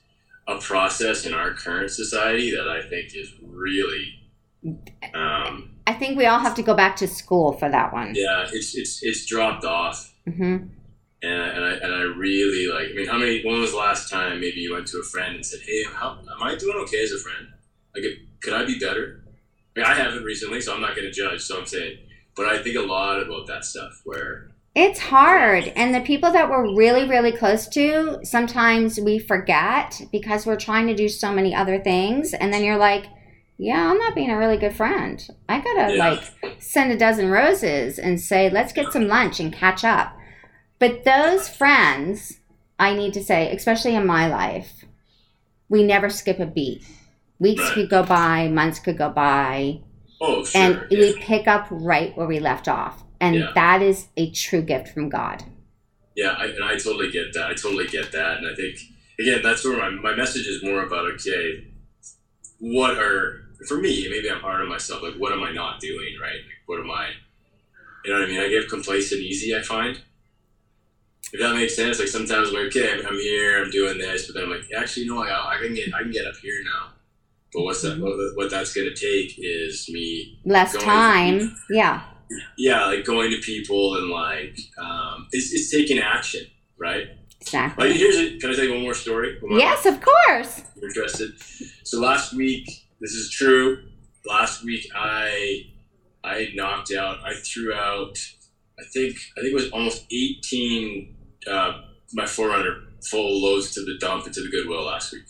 a 0.47 0.57
process 0.59 1.25
in 1.25 1.33
our 1.33 1.53
current 1.53 1.91
society 1.91 2.51
that 2.51 2.67
I 2.67 2.81
think 2.81 3.15
is 3.15 3.31
really. 3.43 4.15
Um, 5.13 5.75
I 5.87 5.93
think 5.93 6.17
we 6.17 6.25
all 6.25 6.39
have 6.39 6.55
to 6.55 6.63
go 6.63 6.73
back 6.73 6.95
to 6.97 7.07
school 7.07 7.53
for 7.53 7.69
that 7.69 7.93
one. 7.93 8.13
Yeah, 8.15 8.47
it's 8.51 8.75
it's 8.75 9.03
it's 9.03 9.25
dropped 9.25 9.63
off. 9.65 10.13
Mm-hmm. 10.27 10.67
And, 11.21 11.41
and 11.55 11.65
I 11.65 11.71
and 11.73 11.93
I 11.93 12.01
really 12.01 12.67
like. 12.71 12.89
I 12.91 12.93
mean, 12.95 13.07
how 13.07 13.17
many? 13.17 13.43
When 13.43 13.59
was 13.59 13.71
the 13.71 13.77
last 13.77 14.09
time 14.09 14.39
maybe 14.39 14.59
you 14.59 14.73
went 14.73 14.87
to 14.87 14.99
a 14.99 15.03
friend 15.03 15.35
and 15.35 15.45
said, 15.45 15.59
"Hey, 15.65 15.83
how, 15.93 16.17
am 16.19 16.43
I 16.43 16.55
doing 16.55 16.77
okay 16.83 17.03
as 17.03 17.11
a 17.11 17.19
friend? 17.19 17.47
Like, 17.95 18.03
could 18.41 18.53
I 18.53 18.65
be 18.65 18.79
better?" 18.79 19.21
I 19.75 19.79
mean, 19.79 19.85
I 19.85 19.93
haven't 19.93 20.23
recently, 20.23 20.61
so 20.61 20.73
I'm 20.73 20.81
not 20.81 20.95
going 20.95 21.07
to 21.07 21.11
judge. 21.11 21.41
So 21.41 21.59
I'm 21.59 21.65
saying, 21.65 21.99
but 22.35 22.47
I 22.47 22.61
think 22.61 22.75
a 22.75 22.81
lot 22.81 23.21
about 23.21 23.47
that 23.47 23.63
stuff 23.65 24.01
where 24.03 24.51
it's 24.75 24.99
hard. 24.99 25.65
And 25.75 25.93
the 25.93 26.01
people 26.01 26.31
that 26.31 26.49
we're 26.49 26.75
really, 26.75 27.07
really 27.07 27.31
close 27.31 27.67
to, 27.69 28.19
sometimes 28.23 28.99
we 28.99 29.19
forget 29.19 30.01
because 30.11 30.45
we're 30.45 30.59
trying 30.59 30.87
to 30.87 30.95
do 30.95 31.09
so 31.09 31.33
many 31.33 31.55
other 31.55 31.79
things. 31.79 32.33
And 32.33 32.53
then 32.53 32.63
you're 32.63 32.77
like, 32.77 33.07
yeah, 33.57 33.89
I'm 33.89 33.97
not 33.97 34.15
being 34.15 34.29
a 34.29 34.37
really 34.37 34.57
good 34.57 34.75
friend. 34.75 35.27
I 35.49 35.59
gotta 35.59 35.95
yeah. 35.95 36.09
like 36.09 36.55
send 36.59 36.91
a 36.91 36.97
dozen 36.97 37.29
roses 37.29 37.99
and 37.99 38.21
say, 38.21 38.49
let's 38.49 38.71
get 38.71 38.93
some 38.93 39.07
lunch 39.07 39.39
and 39.39 39.51
catch 39.51 39.83
up. 39.83 40.15
But 40.77 41.03
those 41.03 41.49
friends, 41.49 42.39
I 42.77 42.95
need 42.95 43.13
to 43.15 43.23
say, 43.23 43.53
especially 43.53 43.95
in 43.95 44.05
my 44.05 44.27
life, 44.27 44.85
we 45.67 45.83
never 45.83 46.09
skip 46.09 46.39
a 46.39 46.45
beat. 46.45 46.87
Weeks 47.39 47.61
right. 47.61 47.73
could 47.73 47.89
go 47.89 48.03
by, 48.03 48.47
months 48.47 48.79
could 48.79 48.97
go 48.97 49.09
by. 49.09 49.81
Oh, 50.21 50.45
sure. 50.45 50.61
And 50.61 50.85
yeah. 50.89 50.99
we 50.99 51.17
pick 51.19 51.47
up 51.47 51.67
right 51.69 52.15
where 52.15 52.27
we 52.27 52.39
left 52.39 52.67
off 52.67 53.03
and 53.19 53.35
yeah. 53.35 53.51
that 53.55 53.81
is 53.81 54.07
a 54.17 54.31
true 54.31 54.61
gift 54.61 54.89
from 54.89 55.09
God. 55.09 55.43
Yeah, 56.15 56.31
I, 56.31 56.45
and 56.45 56.63
I 56.63 56.77
totally 56.77 57.11
get 57.11 57.33
that. 57.33 57.47
I 57.47 57.53
totally 57.53 57.87
get 57.87 58.11
that, 58.11 58.37
and 58.37 58.47
I 58.47 58.55
think 58.55 58.77
again 59.19 59.41
that's 59.43 59.63
where 59.63 59.77
my 59.77 59.89
my 59.89 60.15
message 60.15 60.47
is 60.47 60.63
more 60.63 60.83
about. 60.83 61.09
Okay, 61.13 61.67
what 62.59 62.97
are 62.97 63.49
for 63.67 63.77
me? 63.77 64.07
Maybe 64.09 64.29
I'm 64.29 64.41
hard 64.41 64.61
on 64.61 64.69
myself. 64.69 65.03
Like, 65.03 65.15
what 65.15 65.31
am 65.31 65.43
I 65.43 65.51
not 65.51 65.79
doing 65.79 66.17
right? 66.21 66.35
Like, 66.35 66.61
what 66.65 66.79
am 66.79 66.91
I? 66.91 67.09
You 68.03 68.13
know 68.13 68.19
what 68.19 68.29
I 68.29 68.31
mean? 68.31 68.41
I 68.41 68.49
get 68.49 68.69
complacent 68.69 69.21
easy. 69.21 69.55
I 69.55 69.61
find. 69.61 69.99
If 71.31 71.39
that 71.41 71.53
makes 71.53 71.75
sense, 71.75 71.99
like 71.99 72.07
sometimes 72.07 72.49
I'm 72.49 72.55
like, 72.55 72.75
okay, 72.75 72.91
I'm, 72.91 73.05
I'm 73.05 73.13
here, 73.13 73.61
I'm 73.61 73.69
doing 73.69 73.99
this, 73.99 74.25
but 74.25 74.33
then 74.33 74.45
I'm 74.45 74.49
like, 74.49 74.63
actually, 74.75 75.05
no, 75.05 75.21
I, 75.21 75.57
I 75.57 75.57
can 75.61 75.75
get, 75.75 75.93
I 75.93 76.01
can 76.01 76.11
get 76.11 76.25
up 76.25 76.35
here 76.37 76.63
now. 76.63 76.93
But 77.53 77.65
what's 77.65 77.83
that? 77.83 77.99
Mm-hmm. 77.99 78.01
What, 78.01 78.35
what 78.35 78.49
that's 78.49 78.73
going 78.73 78.91
to 78.91 78.95
take 78.95 79.35
is 79.37 79.87
me 79.89 80.39
less 80.43 80.75
time. 80.75 81.55
Yeah 81.69 82.01
yeah, 82.57 82.85
like 82.85 83.05
going 83.05 83.31
to 83.31 83.37
people 83.37 83.95
and 83.95 84.09
like 84.09 84.59
um, 84.77 85.27
it's, 85.31 85.53
it's 85.53 85.71
taking 85.71 85.99
action, 85.99 86.45
right? 86.77 87.07
Exactly. 87.41 87.87
Like 87.87 87.97
here's 87.97 88.17
a, 88.17 88.37
can 88.37 88.51
I 88.51 88.53
tell 88.53 88.65
you 88.65 88.73
one 88.73 88.83
more 88.83 88.93
story? 88.93 89.39
yes, 89.49 89.85
of 89.85 90.01
course. 90.01 90.63
You're 90.75 90.89
interested. 90.89 91.31
So 91.83 91.99
last 91.99 92.33
week, 92.33 92.67
this 92.99 93.11
is 93.11 93.29
true. 93.29 93.83
Last 94.25 94.63
week, 94.63 94.85
I 94.95 95.67
I 96.23 96.49
knocked 96.53 96.93
out. 96.93 97.19
I 97.25 97.33
threw 97.33 97.73
out. 97.73 98.17
I 98.79 98.83
think 98.93 99.15
I 99.37 99.41
think 99.41 99.51
it 99.51 99.55
was 99.55 99.71
almost 99.71 100.05
18 100.11 101.15
uh, 101.49 101.81
my 102.13 102.25
400 102.25 102.87
full 103.09 103.41
loads 103.41 103.71
to 103.73 103.81
the 103.81 103.97
dump 103.99 104.27
into 104.27 104.41
the 104.41 104.49
Goodwill 104.49 104.83
last 104.85 105.13
week. 105.13 105.23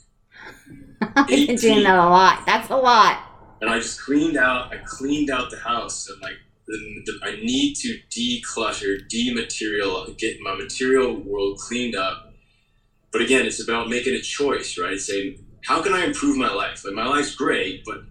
I've 1.15 1.27
been 1.27 1.55
doing 1.55 1.83
that 1.83 1.95
a 1.95 2.09
lot. 2.09 2.45
That's 2.45 2.69
a 2.69 2.75
lot. 2.75 3.19
And 3.61 3.69
I 3.69 3.77
just 3.77 4.01
cleaned 4.01 4.37
out. 4.37 4.73
I 4.73 4.77
cleaned 4.85 5.29
out 5.29 5.51
the 5.51 5.59
house 5.59 6.09
and 6.09 6.21
like 6.21 6.37
the, 6.69 7.03
the, 7.05 7.27
I 7.27 7.35
need 7.37 7.75
to 7.77 7.99
declutter, 8.11 8.99
dematerial, 9.09 10.15
get 10.17 10.39
my 10.41 10.55
material 10.55 11.15
world 11.15 11.57
cleaned 11.57 11.95
up. 11.95 12.33
But 13.11 13.21
again, 13.21 13.45
it's 13.45 13.61
about 13.61 13.89
making 13.89 14.13
a 14.13 14.21
choice, 14.21 14.77
right? 14.77 14.99
Saying, 14.99 15.43
how 15.65 15.81
can 15.81 15.93
I 15.93 16.05
improve 16.05 16.37
my 16.37 16.51
life? 16.51 16.85
Like 16.85 16.93
my 16.93 17.07
life's 17.07 17.33
great, 17.33 17.83
but 17.85 18.01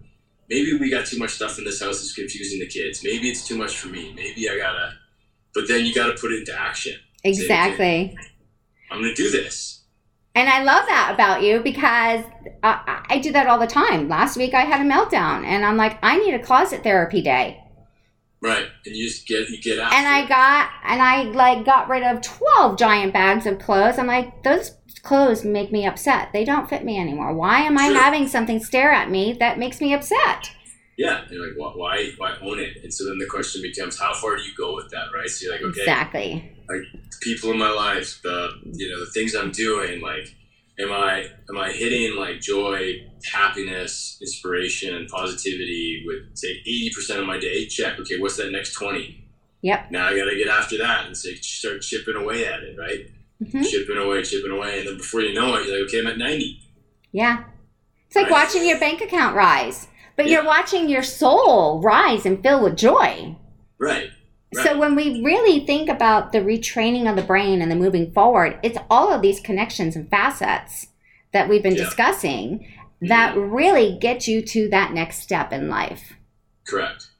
maybe 0.50 0.76
we 0.76 0.90
got 0.90 1.06
too 1.06 1.18
much 1.18 1.30
stuff 1.30 1.58
in 1.58 1.64
this 1.64 1.80
house 1.80 2.00
that's 2.00 2.14
confusing 2.14 2.58
the 2.58 2.66
kids. 2.66 3.04
Maybe 3.04 3.30
it's 3.30 3.46
too 3.46 3.56
much 3.56 3.78
for 3.78 3.88
me. 3.88 4.12
Maybe 4.14 4.48
I 4.50 4.56
gotta. 4.56 4.94
But 5.54 5.68
then 5.68 5.86
you 5.86 5.94
gotta 5.94 6.14
put 6.20 6.32
it 6.32 6.40
into 6.40 6.58
action. 6.58 6.94
Exactly. 7.22 7.76
Say, 7.76 8.04
okay, 8.04 8.16
I'm 8.90 9.00
gonna 9.00 9.14
do 9.14 9.30
this. 9.30 9.84
And 10.34 10.48
I 10.48 10.62
love 10.62 10.86
that 10.86 11.12
about 11.14 11.42
you 11.42 11.60
because 11.60 12.24
I, 12.62 13.02
I 13.08 13.18
do 13.18 13.32
that 13.32 13.46
all 13.46 13.58
the 13.58 13.66
time. 13.66 14.08
Last 14.08 14.36
week 14.36 14.54
I 14.54 14.62
had 14.62 14.80
a 14.80 14.88
meltdown, 14.88 15.44
and 15.44 15.64
I'm 15.64 15.76
like, 15.76 15.98
I 16.02 16.18
need 16.18 16.34
a 16.34 16.38
closet 16.38 16.82
therapy 16.82 17.22
day. 17.22 17.62
Right, 18.40 18.66
and 18.86 18.94
you 18.94 19.08
just 19.08 19.26
get 19.26 19.48
you 19.48 19.60
get 19.60 19.80
out. 19.80 19.92
And 19.92 20.06
I 20.06 20.26
got 20.28 20.70
and 20.84 21.02
I 21.02 21.22
like 21.24 21.64
got 21.64 21.88
rid 21.88 22.04
of 22.04 22.22
twelve 22.22 22.78
giant 22.78 23.12
bags 23.12 23.46
of 23.46 23.58
clothes. 23.58 23.98
I'm 23.98 24.06
like, 24.06 24.44
those 24.44 24.76
clothes 25.02 25.44
make 25.44 25.72
me 25.72 25.86
upset. 25.86 26.30
They 26.32 26.44
don't 26.44 26.68
fit 26.68 26.84
me 26.84 26.98
anymore. 27.00 27.34
Why 27.34 27.60
am 27.60 27.76
I 27.76 27.84
having 27.84 28.28
something 28.28 28.62
stare 28.62 28.92
at 28.92 29.10
me 29.10 29.32
that 29.40 29.58
makes 29.58 29.80
me 29.80 29.92
upset? 29.92 30.50
Yeah, 30.96 31.22
you're 31.30 31.46
like, 31.46 31.56
why, 31.76 32.10
why 32.16 32.36
own 32.42 32.58
it? 32.58 32.78
And 32.82 32.92
so 32.92 33.04
then 33.06 33.18
the 33.18 33.26
question 33.26 33.62
becomes, 33.62 33.96
how 33.98 34.12
far 34.14 34.36
do 34.36 34.42
you 34.42 34.50
go 34.58 34.74
with 34.74 34.90
that, 34.90 35.06
right? 35.14 35.28
So 35.28 35.46
you're 35.46 35.54
like, 35.54 35.62
okay, 35.62 35.80
exactly. 35.82 36.56
Like 36.68 36.82
people 37.20 37.52
in 37.52 37.58
my 37.58 37.70
life, 37.70 38.20
the 38.22 38.50
you 38.64 38.90
know 38.90 38.98
the 39.04 39.10
things 39.12 39.34
I'm 39.34 39.52
doing, 39.52 40.00
like 40.00 40.34
am 40.78 40.92
I 40.92 41.26
am 41.48 41.58
I 41.58 41.72
hitting 41.72 42.16
like 42.16 42.40
joy, 42.40 43.06
happiness, 43.32 44.18
inspiration, 44.20 45.06
positivity 45.10 46.04
with 46.06 46.36
say 46.36 46.48
eighty 46.48 46.90
percent 46.94 47.20
of 47.20 47.26
my 47.26 47.38
day? 47.38 47.66
Check. 47.66 47.98
Okay, 48.00 48.18
what's 48.18 48.36
that 48.36 48.50
next 48.52 48.74
twenty? 48.74 49.24
Yep. 49.62 49.90
Now 49.90 50.06
I 50.06 50.16
got 50.16 50.26
to 50.26 50.36
get 50.36 50.48
after 50.48 50.78
that 50.78 51.06
and 51.06 51.16
say 51.16 51.34
start 51.36 51.82
chipping 51.82 52.14
away 52.14 52.46
at 52.46 52.62
it, 52.62 52.76
right? 52.78 53.10
Mm-hmm. 53.42 53.62
Chipping 53.62 53.98
away, 53.98 54.22
chipping 54.22 54.52
away, 54.52 54.80
and 54.80 54.88
then 54.88 54.96
before 54.96 55.20
you 55.20 55.34
know 55.34 55.56
it, 55.56 55.66
you're 55.66 55.78
like, 55.78 55.88
okay, 55.88 56.00
I'm 56.00 56.06
at 56.06 56.18
ninety. 56.18 56.60
Yeah. 57.12 57.44
It's 58.06 58.16
like 58.16 58.30
right? 58.30 58.44
watching 58.44 58.66
your 58.66 58.78
bank 58.78 59.00
account 59.00 59.36
rise, 59.36 59.88
but 60.16 60.26
yeah. 60.26 60.32
you're 60.32 60.46
watching 60.46 60.88
your 60.88 61.02
soul 61.02 61.80
rise 61.82 62.24
and 62.24 62.42
fill 62.42 62.62
with 62.64 62.76
joy. 62.76 63.36
Right. 63.78 64.10
Right. 64.54 64.66
So 64.66 64.78
when 64.78 64.94
we 64.94 65.22
really 65.22 65.66
think 65.66 65.88
about 65.88 66.32
the 66.32 66.38
retraining 66.38 67.08
of 67.08 67.16
the 67.16 67.22
brain 67.22 67.60
and 67.60 67.70
the 67.70 67.76
moving 67.76 68.10
forward, 68.12 68.58
it's 68.62 68.78
all 68.88 69.12
of 69.12 69.20
these 69.20 69.40
connections 69.40 69.94
and 69.94 70.08
facets 70.08 70.88
that 71.32 71.48
we've 71.48 71.62
been 71.62 71.74
yeah. 71.74 71.84
discussing 71.84 72.66
that 73.02 73.34
mm-hmm. 73.34 73.54
really 73.54 73.98
get 74.00 74.26
you 74.26 74.42
to 74.42 74.68
that 74.70 74.92
next 74.92 75.18
step 75.18 75.52
in 75.52 75.68
life. 75.68 76.14
Correct. 76.66 77.10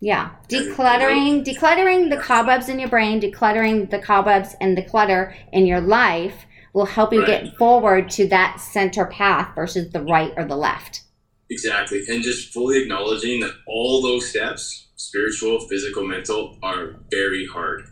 Yeah. 0.00 0.30
Decluttering, 0.48 1.44
decluttering 1.44 2.10
the 2.10 2.18
cobwebs 2.18 2.68
in 2.68 2.78
your 2.78 2.88
brain, 2.88 3.20
decluttering 3.20 3.90
the 3.90 3.98
cobwebs 3.98 4.54
and 4.60 4.76
the 4.76 4.82
clutter 4.82 5.34
in 5.52 5.66
your 5.66 5.80
life 5.80 6.44
will 6.72 6.86
help 6.86 7.12
you 7.12 7.20
right. 7.20 7.44
get 7.44 7.56
forward 7.56 8.10
to 8.10 8.28
that 8.28 8.60
center 8.60 9.06
path 9.06 9.54
versus 9.54 9.90
the 9.92 10.02
right 10.02 10.32
or 10.36 10.44
the 10.44 10.56
left. 10.56 11.02
Exactly. 11.48 12.02
And 12.08 12.22
just 12.22 12.52
fully 12.52 12.82
acknowledging 12.82 13.40
that 13.40 13.54
all 13.66 14.02
those 14.02 14.28
steps 14.28 14.85
spiritual, 14.96 15.60
physical, 15.68 16.06
mental 16.06 16.58
are 16.62 16.96
very 17.10 17.46
hard. 17.46 17.88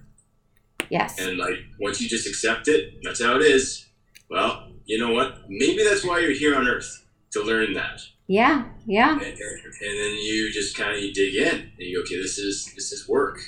Yes. 0.90 1.18
And 1.18 1.38
like 1.38 1.58
once 1.80 2.00
you 2.00 2.08
just 2.08 2.26
accept 2.26 2.68
it, 2.68 2.94
that's 3.02 3.22
how 3.22 3.36
it 3.36 3.42
is. 3.42 3.86
Well, 4.28 4.68
you 4.84 4.98
know 4.98 5.12
what? 5.12 5.48
Maybe 5.48 5.84
that's 5.84 6.04
why 6.04 6.18
you're 6.18 6.32
here 6.32 6.56
on 6.56 6.66
Earth 6.66 7.06
to 7.32 7.42
learn 7.42 7.72
that. 7.74 8.00
Yeah, 8.26 8.64
yeah. 8.86 9.12
And, 9.12 9.22
and, 9.22 9.36
and 9.36 9.98
then 9.98 10.14
you 10.16 10.50
just 10.52 10.76
kind 10.76 10.96
of 10.96 11.02
you 11.02 11.12
dig 11.12 11.34
in 11.34 11.54
and 11.54 11.72
you 11.78 11.98
go, 11.98 12.02
okay, 12.02 12.16
this 12.16 12.38
is 12.38 12.72
this 12.74 12.90
is 12.90 13.06
work. 13.06 13.38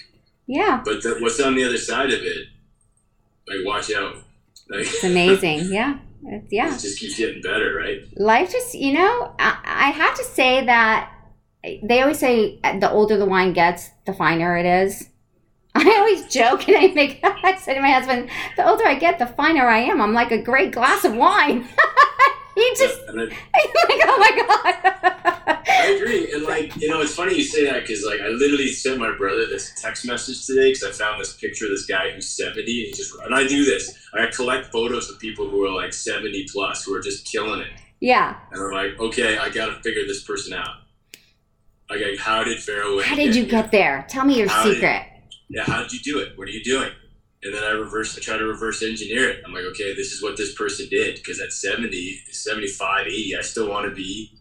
Yeah. 0.46 0.82
But 0.84 1.02
the, 1.02 1.16
what's 1.20 1.40
on 1.40 1.54
the 1.54 1.64
other 1.64 1.78
side 1.78 2.12
of 2.12 2.20
it? 2.22 2.48
Like, 3.48 3.64
watch 3.64 3.92
out. 3.92 4.16
Like, 4.68 4.80
it's 4.80 5.04
amazing. 5.04 5.72
Yeah. 5.72 5.98
It's, 6.24 6.52
yeah. 6.52 6.74
It 6.74 6.80
just 6.80 6.98
keeps 6.98 7.16
getting 7.16 7.40
better, 7.40 7.76
right? 7.76 8.00
Life 8.16 8.50
just, 8.50 8.74
you 8.74 8.92
know, 8.92 9.32
I, 9.38 9.59
I 9.64 9.90
have 9.90 10.16
to 10.16 10.24
say 10.24 10.66
that 10.66 11.12
they 11.83 12.01
always 12.01 12.19
say 12.19 12.59
uh, 12.64 12.79
the 12.79 12.91
older 12.91 13.17
the 13.17 13.27
wine 13.27 13.53
gets, 13.53 13.91
the 14.05 14.12
finer 14.12 14.57
it 14.57 14.67
is. 14.67 15.09
I 15.75 15.95
always 15.99 16.33
joke 16.33 16.69
and 16.69 16.77
I 16.77 16.89
make 16.95 17.21
I 17.25 17.57
say 17.57 17.75
to 17.75 17.81
my 17.81 17.91
husband, 17.91 18.31
the 18.57 18.67
older 18.67 18.87
I 18.87 18.95
get, 18.95 19.19
the 19.19 19.27
finer 19.27 19.67
I 19.67 19.79
am. 19.79 20.01
I'm 20.01 20.14
like 20.14 20.31
a 20.31 20.43
great 20.43 20.73
glass 20.73 21.05
of 21.05 21.14
wine. 21.14 21.62
he 22.55 22.75
just 22.77 23.01
I, 23.09 23.12
like, 23.12 23.33
oh 23.55 24.19
my 24.19 24.47
god. 24.47 25.62
I 25.69 25.99
agree, 26.01 26.33
and 26.33 26.45
like 26.45 26.75
you 26.77 26.89
know, 26.89 27.01
it's 27.03 27.14
funny 27.14 27.37
you 27.37 27.45
say 27.45 27.67
that 27.67 27.83
because 27.83 28.05
like 28.05 28.21
I 28.21 28.29
literally 28.29 28.69
sent 28.69 28.99
my 28.99 29.14
brother 29.17 29.47
this 29.47 29.73
text 29.81 30.07
message 30.07 30.47
today 30.47 30.73
because 30.73 30.85
I 30.85 30.93
found 30.93 31.21
this 31.21 31.35
picture 31.35 31.67
of 31.67 31.73
this 31.73 31.87
guy 31.87 32.11
who's 32.11 32.29
70 32.29 32.61
and 32.61 32.69
he 32.69 32.93
just 32.93 33.14
and 33.25 33.35
I 33.35 33.47
do 33.47 33.64
this. 33.64 33.97
I 34.14 34.27
collect 34.27 34.73
photos 34.73 35.11
of 35.11 35.19
people 35.19 35.49
who 35.49 35.64
are 35.67 35.75
like 35.75 35.93
70 35.93 36.47
plus 36.51 36.85
who 36.85 36.95
are 36.95 37.01
just 37.01 37.27
killing 37.27 37.61
it. 37.61 37.71
Yeah. 38.01 38.37
And 38.53 38.62
I'm 38.62 38.71
like, 38.71 38.99
okay, 39.01 39.39
I 39.39 39.49
got 39.51 39.67
to 39.67 39.83
figure 39.83 40.07
this 40.07 40.23
person 40.23 40.53
out. 40.53 40.86
Okay, 41.91 42.16
how 42.16 42.43
did 42.43 42.61
Pharaoh? 42.61 43.01
How 43.01 43.14
did 43.14 43.34
you 43.34 43.47
get 43.47 43.70
there? 43.70 44.05
Tell 44.09 44.24
me 44.24 44.39
your 44.39 44.49
how 44.49 44.64
secret. 44.64 44.80
Did, 44.80 45.57
yeah, 45.57 45.64
how 45.64 45.82
did 45.82 45.93
you 45.93 46.01
do 46.01 46.18
it? 46.18 46.37
What 46.37 46.49
are 46.49 46.51
you 46.51 46.64
doing? 46.64 46.91
And 47.43 47.55
then 47.55 47.62
I 47.62 47.70
reverse, 47.70 48.16
I 48.18 48.20
try 48.20 48.37
to 48.37 48.45
reverse 48.45 48.82
engineer 48.82 49.30
it. 49.30 49.43
I'm 49.47 49.53
like, 49.53 49.64
okay, 49.64 49.95
this 49.95 50.11
is 50.12 50.22
what 50.22 50.37
this 50.37 50.55
person 50.55 50.89
did. 50.91 51.16
Because 51.16 51.41
at 51.41 51.53
70, 51.53 52.22
75, 52.32 53.07
80, 53.07 53.37
I 53.37 53.41
still 53.43 53.70
want 53.70 53.89
to 53.89 53.95
be 53.95 54.32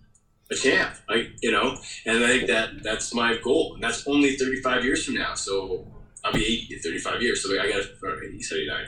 a 0.52 0.56
champ. 0.56 0.96
I, 1.10 1.30
you 1.42 1.52
know, 1.52 1.78
and 2.06 2.24
I 2.24 2.28
think 2.28 2.48
that 2.48 2.82
that's 2.82 3.14
my 3.14 3.38
goal. 3.44 3.76
And 3.76 3.84
that's 3.84 4.08
only 4.08 4.36
35 4.38 4.84
years 4.84 5.06
from 5.06 5.16
now. 5.16 5.36
So 5.36 5.86
I'll 6.24 6.34
be 6.34 6.44
80 6.44 6.76
in 6.76 6.80
35 6.80 7.22
years. 7.22 7.44
So 7.44 7.52
I 7.54 7.68
got 7.68 7.84
to, 7.84 8.42
79. 8.42 8.86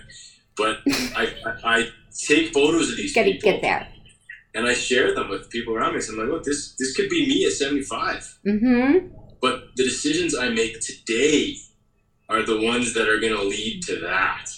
But 0.56 0.80
I, 1.16 1.34
I, 1.46 1.52
I, 1.64 1.90
take 2.18 2.52
photos 2.52 2.90
of 2.90 2.98
these 2.98 3.14
Gotta 3.14 3.34
people. 3.34 3.52
get 3.52 3.62
there. 3.62 3.88
And 4.54 4.68
I 4.68 4.74
share 4.74 5.14
them 5.14 5.30
with 5.30 5.50
people 5.50 5.76
around 5.76 5.96
me. 5.96 6.02
So 6.02 6.14
I'm 6.14 6.20
like, 6.20 6.30
look, 6.30 6.44
this 6.44 6.76
this 6.78 6.96
could 6.96 7.10
be 7.10 7.28
me 7.28 7.46
at 7.46 7.52
75. 7.52 8.40
Mm-hmm. 8.46 9.08
But 9.42 9.76
the 9.76 9.84
decisions 9.84 10.36
I 10.36 10.50
make 10.50 10.80
today 10.82 11.56
are 12.30 12.44
the 12.44 12.60
ones 12.60 12.94
that 12.94 13.08
are 13.08 13.20
going 13.20 13.34
to 13.36 13.44
lead 13.44 13.84
to 13.84 14.00
that. 14.02 14.50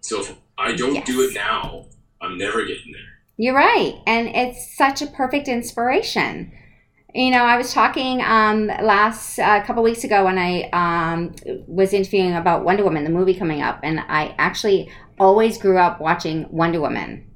So 0.00 0.20
if 0.20 0.34
I 0.58 0.72
don't 0.72 0.94
Yes. 0.94 1.06
do 1.06 1.20
it 1.22 1.34
now, 1.34 1.86
I'm 2.20 2.38
never 2.38 2.64
getting 2.64 2.92
there. 2.92 3.02
You're 3.36 3.54
right. 3.54 3.94
And 4.06 4.28
it's 4.28 4.76
such 4.76 5.02
a 5.02 5.06
perfect 5.06 5.48
inspiration. 5.48 6.52
You 7.14 7.30
know, 7.30 7.44
I 7.44 7.58
was 7.58 7.72
talking 7.74 8.22
um, 8.22 8.68
last 8.68 9.38
a 9.38 9.44
uh, 9.44 9.64
couple 9.64 9.82
weeks 9.82 10.02
ago 10.02 10.24
when 10.24 10.38
I 10.38 10.70
um, 10.72 11.34
was 11.66 11.92
interviewing 11.92 12.34
about 12.34 12.64
Wonder 12.64 12.84
Woman, 12.84 13.04
the 13.04 13.10
movie 13.10 13.34
coming 13.34 13.60
up, 13.60 13.80
and 13.82 14.00
I 14.00 14.34
actually 14.38 14.90
always 15.20 15.58
grew 15.58 15.78
up 15.78 16.00
watching 16.00 16.46
Wonder 16.50 16.80
Woman. 16.80 17.26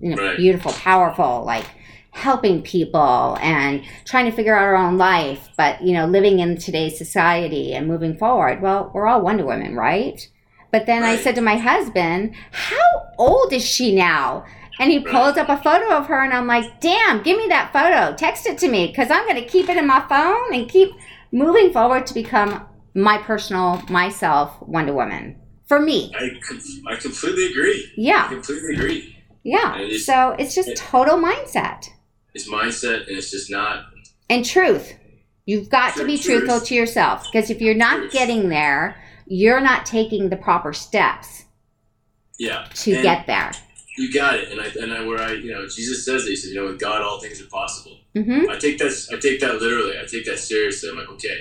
You 0.00 0.10
know, 0.10 0.16
Right. 0.22 0.36
beautiful, 0.36 0.72
powerful, 0.72 1.44
like 1.44 1.66
helping 2.12 2.62
people 2.62 3.36
and 3.42 3.82
trying 4.06 4.24
to 4.24 4.30
figure 4.32 4.56
out 4.56 4.62
our 4.64 4.76
own 4.76 4.96
life, 4.96 5.50
but 5.56 5.82
you 5.82 5.92
know, 5.92 6.06
living 6.06 6.38
in 6.38 6.56
today's 6.56 6.96
society 6.96 7.74
and 7.74 7.86
moving 7.86 8.16
forward. 8.16 8.62
Well, 8.62 8.90
we're 8.94 9.06
all 9.06 9.20
Wonder 9.20 9.44
Women, 9.44 9.76
right? 9.76 10.26
But 10.72 10.86
then 10.86 11.02
I 11.04 11.16
said 11.16 11.34
to 11.34 11.40
my 11.42 11.56
husband, 11.56 12.34
"How 12.52 13.02
old 13.18 13.52
is 13.52 13.64
she 13.64 13.94
now?" 13.94 14.44
And 14.78 14.90
he 14.90 14.98
Right. 14.98 15.08
pulls 15.08 15.36
up 15.38 15.48
a 15.48 15.56
photo 15.56 15.90
of 15.94 16.06
her, 16.06 16.22
and 16.22 16.34
I'm 16.34 16.46
like, 16.46 16.80
damn, 16.80 17.22
give 17.22 17.38
me 17.38 17.46
that 17.48 17.72
photo. 17.72 18.14
Text 18.14 18.46
it 18.46 18.58
to 18.58 18.68
me 18.68 18.88
because 18.88 19.10
I'm 19.10 19.24
going 19.24 19.42
to 19.42 19.48
keep 19.48 19.68
it 19.70 19.76
in 19.78 19.86
my 19.86 20.00
phone 20.08 20.52
and 20.54 20.68
keep 20.68 20.90
moving 21.32 21.72
forward 21.72 22.06
to 22.06 22.14
become 22.14 22.66
my 22.94 23.16
personal, 23.18 23.82
myself 23.88 24.56
Wonder 24.60 24.92
Woman. 24.92 25.36
For 25.66 25.80
me. 25.80 26.12
I, 26.18 26.24
I 26.92 26.96
completely 26.96 27.46
agree. 27.46 27.90
Yeah. 27.96 28.26
I 28.26 28.34
completely 28.34 28.74
agree. 28.74 29.15
Yeah. 29.46 29.78
It's- 29.80 30.04
So 30.04 30.34
it's 30.38 30.54
just 30.54 30.68
it- 30.70 30.76
total 30.76 31.16
mindset 31.18 31.88
It's 32.34 32.48
mindset, 32.48 33.06
and 33.08 33.16
it's 33.16 33.30
just 33.30 33.50
not. 33.50 33.86
and 34.28 34.44
truth. 34.44 34.94
You've 35.46 35.68
got 35.70 35.94
to 35.96 36.04
be 36.04 36.18
truth. 36.18 36.40
truthful 36.44 36.60
to 36.66 36.74
yourself 36.74 37.24
because 37.30 37.50
if 37.50 37.60
you're 37.60 37.74
not 37.74 37.98
Truth. 37.98 38.12
getting 38.12 38.48
there, 38.48 39.00
you're 39.28 39.60
not 39.60 39.86
taking 39.86 40.28
the 40.28 40.36
proper 40.36 40.72
steps 40.72 41.44
Yeah. 42.38 42.66
to 42.74 42.92
And 42.94 43.02
get 43.02 43.26
there. 43.26 43.52
You 43.96 44.12
got 44.12 44.34
it. 44.34 44.50
And 44.50 44.60
I 44.60 44.66
and 44.82 44.92
I 44.92 45.06
where 45.06 45.20
I 45.20 45.32
you 45.34 45.52
know 45.52 45.66
Jesus 45.68 46.04
says 46.04 46.24
that 46.24 46.30
he 46.30 46.36
said 46.36 46.50
you 46.50 46.56
know 46.56 46.66
with 46.66 46.80
God 46.80 47.00
all 47.00 47.18
things 47.20 47.40
are 47.40 47.46
possible. 47.46 47.96
hmm 48.14 48.50
I 48.50 48.58
take 48.58 48.78
that 48.78 48.92
I 49.12 49.16
take 49.18 49.40
that 49.40 49.60
literally. 49.62 49.96
I 49.98 50.04
take 50.04 50.26
that 50.26 50.38
seriously. 50.40 50.90
I'm 50.90 50.96
like 50.98 51.08
okay, 51.10 51.38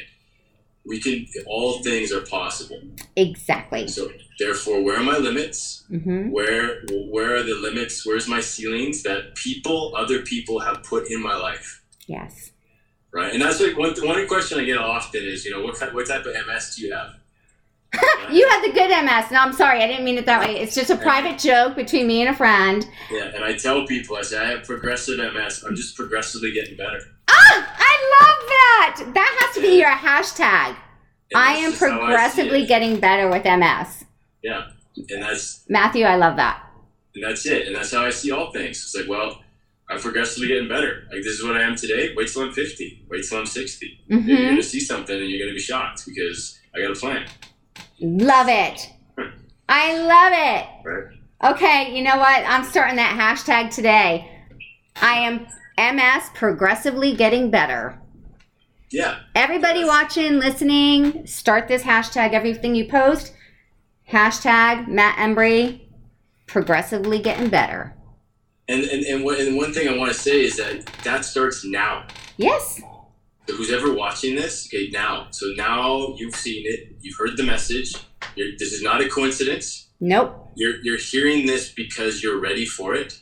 we 0.86 1.00
can 1.00 1.26
all 1.48 1.82
things 1.84 2.12
are 2.12 2.22
possible. 2.22 2.80
Exactly. 3.16 3.88
So 3.88 4.10
therefore, 4.40 4.84
where 4.84 4.98
are 4.98 5.04
my 5.04 5.18
limits? 5.18 5.84
hmm 5.90 6.30
Where 6.30 6.84
where 6.92 7.36
are 7.36 7.44
the 7.44 7.56
limits? 7.56 8.06
Where's 8.06 8.28
my 8.28 8.42
ceilings 8.42 9.04
that 9.04 9.36
people, 9.36 9.94
other 9.96 10.22
people, 10.22 10.60
have 10.60 10.84
put 10.84 11.10
in 11.10 11.22
my 11.22 11.36
life? 11.36 11.84
Yes. 12.08 12.52
Right, 13.12 13.32
and 13.34 13.42
that's 13.42 13.62
like 13.62 13.78
one 13.78 13.94
one 14.04 14.28
question 14.28 14.60
I 14.60 14.66
get 14.66 14.78
often 14.78 15.24
is 15.24 15.46
you 15.46 15.52
know 15.52 15.64
what 15.64 15.80
kind, 15.80 15.94
what 15.94 16.08
type 16.08 16.26
of 16.26 16.34
MS 16.34 16.76
do 16.76 16.86
you 16.86 16.94
have? 16.94 17.16
You 18.32 18.48
had 18.50 18.64
the 18.64 18.74
good 18.74 18.90
MS. 18.90 19.32
No, 19.32 19.38
I'm 19.40 19.54
sorry. 19.54 19.84
I 19.84 19.88
didn't 19.88 20.04
mean 20.04 20.18
it 20.18 20.26
that 20.26 20.40
way. 20.42 20.60
It's 20.60 20.74
just 20.74 20.90
a 20.90 20.98
private 20.98 21.38
joke 21.38 21.76
between 21.76 22.08
me 22.08 22.22
and 22.22 22.34
a 22.34 22.36
friend. 22.36 22.86
Yeah, 23.12 23.32
and 23.36 23.44
I 23.44 23.54
tell 23.54 23.86
people 23.86 24.16
I 24.16 24.24
say 24.24 24.40
I 24.40 24.50
have 24.50 24.64
progressive 24.64 25.20
MS. 25.20 25.64
I'm 25.64 25.76
just 25.76 25.96
progressively 25.96 26.52
getting 26.52 26.76
better. 26.76 27.00
Ah, 27.30 27.76
I 27.96 28.18
love 28.22 28.50
that. 28.50 29.14
That 29.14 29.38
has 29.42 29.56
to 29.56 29.62
be 29.62 29.78
your 29.80 29.92
hashtag. 29.92 30.76
And 31.32 31.42
I 31.44 31.54
am 31.54 31.72
how 31.72 31.78
I 31.78 31.78
progressively 31.78 32.66
getting 32.66 33.00
better 33.00 33.30
with 33.30 33.44
MS. 33.46 34.06
Yeah, 34.44 34.68
and 35.10 35.24
that's 35.24 35.66
Matthew, 35.70 36.06
I 36.06 36.16
love 36.16 36.36
that. 36.38 36.64
and 37.16 37.24
that's 37.24 37.46
it, 37.46 37.68
and 37.68 37.76
that's 37.76 37.92
how 37.92 38.06
I 38.06 38.10
see 38.12 38.32
all 38.32 38.52
things. 38.52 38.78
It's 38.84 38.96
like, 38.96 39.10
well, 39.10 39.42
I'm 39.90 40.00
progressively 40.00 40.48
getting 40.48 40.68
better. 40.70 41.04
Like 41.12 41.24
this 41.24 41.34
is 41.40 41.44
what 41.44 41.56
I 41.58 41.62
am 41.64 41.76
today. 41.76 42.14
Wait 42.16 42.28
till 42.32 42.44
I'm 42.44 42.52
50. 42.54 43.06
Wait 43.10 43.24
till 43.28 43.40
I'm 43.40 43.46
60. 43.46 44.00
You're 44.08 44.20
hmm 44.22 44.50
gonna 44.50 44.64
see 44.64 44.80
something 44.80 45.16
and 45.20 45.30
you're 45.30 45.40
gonna 45.40 45.54
be 45.56 45.60
shocked 45.60 46.04
because 46.08 46.60
I 46.76 46.82
got 46.82 46.92
a 46.96 47.00
plan. 47.00 47.28
Love 48.00 48.48
it. 48.50 48.90
I 49.70 49.98
love 49.98 50.34
it. 50.34 50.90
Right. 50.90 51.54
Okay, 51.56 51.96
you 51.96 52.04
know 52.04 52.18
what? 52.18 52.44
I'm 52.48 52.64
starting 52.64 52.96
that 52.98 53.16
hashtag 53.18 53.74
today. 53.74 54.32
I 55.02 55.14
am 55.28 55.48
MS 55.78 56.30
progressively 56.34 57.16
getting 57.16 57.50
better. 57.52 58.00
Yeah, 58.92 59.20
Everybody 59.36 59.80
Yes. 59.80 59.88
watching, 59.88 60.40
listening, 60.40 61.26
start 61.28 61.68
this 61.68 61.84
hashtag. 61.84 62.32
Everything 62.34 62.76
you 62.76 62.88
post, 62.88 63.34
hashtag 64.12 64.88
Matt 64.88 65.18
Embry, 65.18 65.82
progressively 66.48 67.20
getting 67.20 67.50
better. 67.50 67.94
and 68.68 68.84
and 68.84 69.04
and, 69.06 69.24
what, 69.24 69.40
and 69.40 69.56
one 69.58 69.74
thing 69.74 69.88
I 69.88 69.96
want 69.98 70.12
to 70.14 70.18
say 70.18 70.42
is 70.42 70.56
that 70.58 70.86
that 71.04 71.26
starts 71.26 71.64
now. 71.66 72.06
Yes. 72.38 72.82
So 73.48 73.56
who's 73.56 73.72
ever 73.72 73.94
watching 73.94 74.36
this? 74.36 74.68
Okay, 74.68 74.90
now. 74.92 75.28
So 75.32 75.46
now 75.56 76.16
you've 76.18 76.36
seen 76.36 76.64
it. 76.66 76.96
You've 77.02 77.16
heard 77.18 77.38
the 77.38 77.44
message. 77.44 77.94
You're, 78.36 78.54
this 78.58 78.72
is 78.74 78.82
not 78.82 79.02
a 79.02 79.10
coincidence. 79.10 79.90
Nope. 80.00 80.52
You're 80.56 80.78
you're 80.84 80.98
hearing 80.98 81.46
this 81.46 81.72
because 81.72 82.24
you're 82.24 82.40
ready 82.40 82.66
for 82.66 82.96
it. 82.96 83.20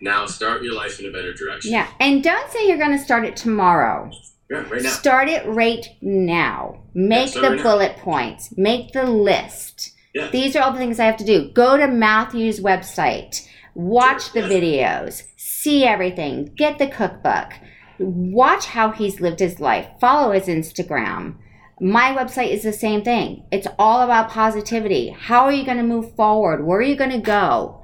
Now 0.00 0.26
start 0.26 0.62
your 0.62 0.74
life 0.74 0.98
in 0.98 1.06
a 1.06 1.12
better 1.12 1.32
direction. 1.32 1.72
Yeah. 1.72 1.88
And 2.00 2.22
don't 2.22 2.50
say 2.50 2.66
you're 2.66 2.78
going 2.78 2.96
to 2.96 3.04
start 3.04 3.24
it 3.24 3.36
tomorrow. 3.36 4.10
Yeah, 4.50 4.68
right 4.68 4.82
now. 4.82 4.90
Start 4.90 5.28
it 5.28 5.46
right 5.46 5.86
now. 6.00 6.82
Make 6.94 7.28
start 7.28 7.42
the 7.42 7.50
right 7.50 7.56
now. 7.58 7.62
bullet 7.62 7.96
points. 7.98 8.56
Make 8.56 8.92
the 8.92 9.04
list. 9.04 9.94
Yeah. 10.14 10.30
These 10.30 10.56
are 10.56 10.62
all 10.62 10.72
the 10.72 10.78
things 10.78 10.98
I 10.98 11.04
have 11.04 11.18
to 11.18 11.24
do. 11.24 11.50
Go 11.52 11.76
to 11.76 11.86
Matthew's 11.86 12.60
website. 12.60 13.46
Watch 13.74 14.32
the 14.32 14.40
videos. 14.40 15.22
See 15.36 15.84
everything. 15.84 16.52
Get 16.56 16.78
the 16.78 16.88
cookbook. 16.88 17.52
Watch 17.98 18.66
how 18.66 18.90
he's 18.90 19.20
lived 19.20 19.40
his 19.40 19.60
life. 19.60 19.86
Follow 20.00 20.32
his 20.32 20.46
Instagram. 20.46 21.36
My 21.80 22.14
website 22.14 22.50
is 22.50 22.62
the 22.62 22.72
same 22.72 23.02
thing. 23.02 23.44
It's 23.52 23.68
all 23.78 24.02
about 24.02 24.30
positivity. 24.30 25.10
How 25.10 25.44
are 25.44 25.52
you 25.52 25.64
going 25.64 25.76
to 25.76 25.82
move 25.82 26.14
forward? 26.16 26.64
Where 26.64 26.78
are 26.78 26.82
you 26.82 26.96
going 26.96 27.10
to 27.10 27.18
go? 27.18 27.79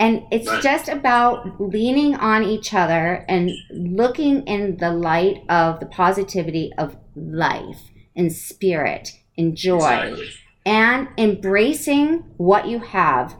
And 0.00 0.22
it's 0.30 0.46
Right. 0.48 0.62
just 0.62 0.88
about 0.88 1.60
leaning 1.60 2.14
on 2.14 2.44
each 2.44 2.72
other 2.72 3.24
and 3.28 3.50
looking 3.72 4.42
in 4.46 4.76
the 4.76 4.92
light 4.92 5.42
of 5.48 5.80
the 5.80 5.86
positivity 5.86 6.72
of 6.78 6.96
life 7.16 7.80
and 8.14 8.32
spirit 8.32 9.12
and 9.36 9.56
joy 9.56 9.76
Exactly. 9.76 10.28
and 10.64 11.08
embracing 11.18 12.18
what 12.36 12.68
you 12.68 12.78
have 12.78 13.34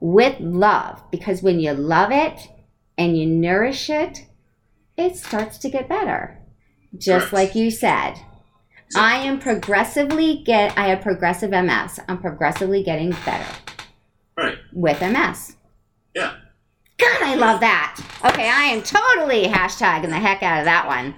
with 0.00 0.36
love 0.40 1.02
because 1.10 1.42
when 1.42 1.60
you 1.60 1.72
love 1.72 2.10
it 2.10 2.48
and 2.96 3.18
you 3.18 3.26
nourish 3.26 3.90
it, 3.90 4.26
it 4.96 5.16
starts 5.16 5.58
to 5.58 5.68
get 5.68 5.88
better. 5.88 6.38
Just 6.96 7.28
Correct. 7.28 7.32
like 7.32 7.54
you 7.54 7.70
said. 7.70 8.14
I 8.96 9.16
am 9.16 9.38
progressively 9.40 10.42
get 10.44 10.78
I 10.78 10.86
have 10.88 11.00
progressive 11.02 11.50
MS. 11.52 11.98
I'm 12.08 12.18
progressively 12.18 12.82
getting 12.82 13.10
better 13.26 13.52
Right. 14.36 14.56
with 14.72 15.02
MS. 15.02 15.56
Yeah. 16.14 16.36
God, 16.98 17.22
I 17.22 17.34
love 17.34 17.60
that. 17.60 18.00
Okay, 18.24 18.48
I 18.48 18.64
am 18.64 18.82
totally 18.82 19.46
hashtagging 19.46 20.08
the 20.08 20.18
heck 20.18 20.42
out 20.42 20.60
of 20.60 20.64
that 20.64 20.86
one. 20.86 21.14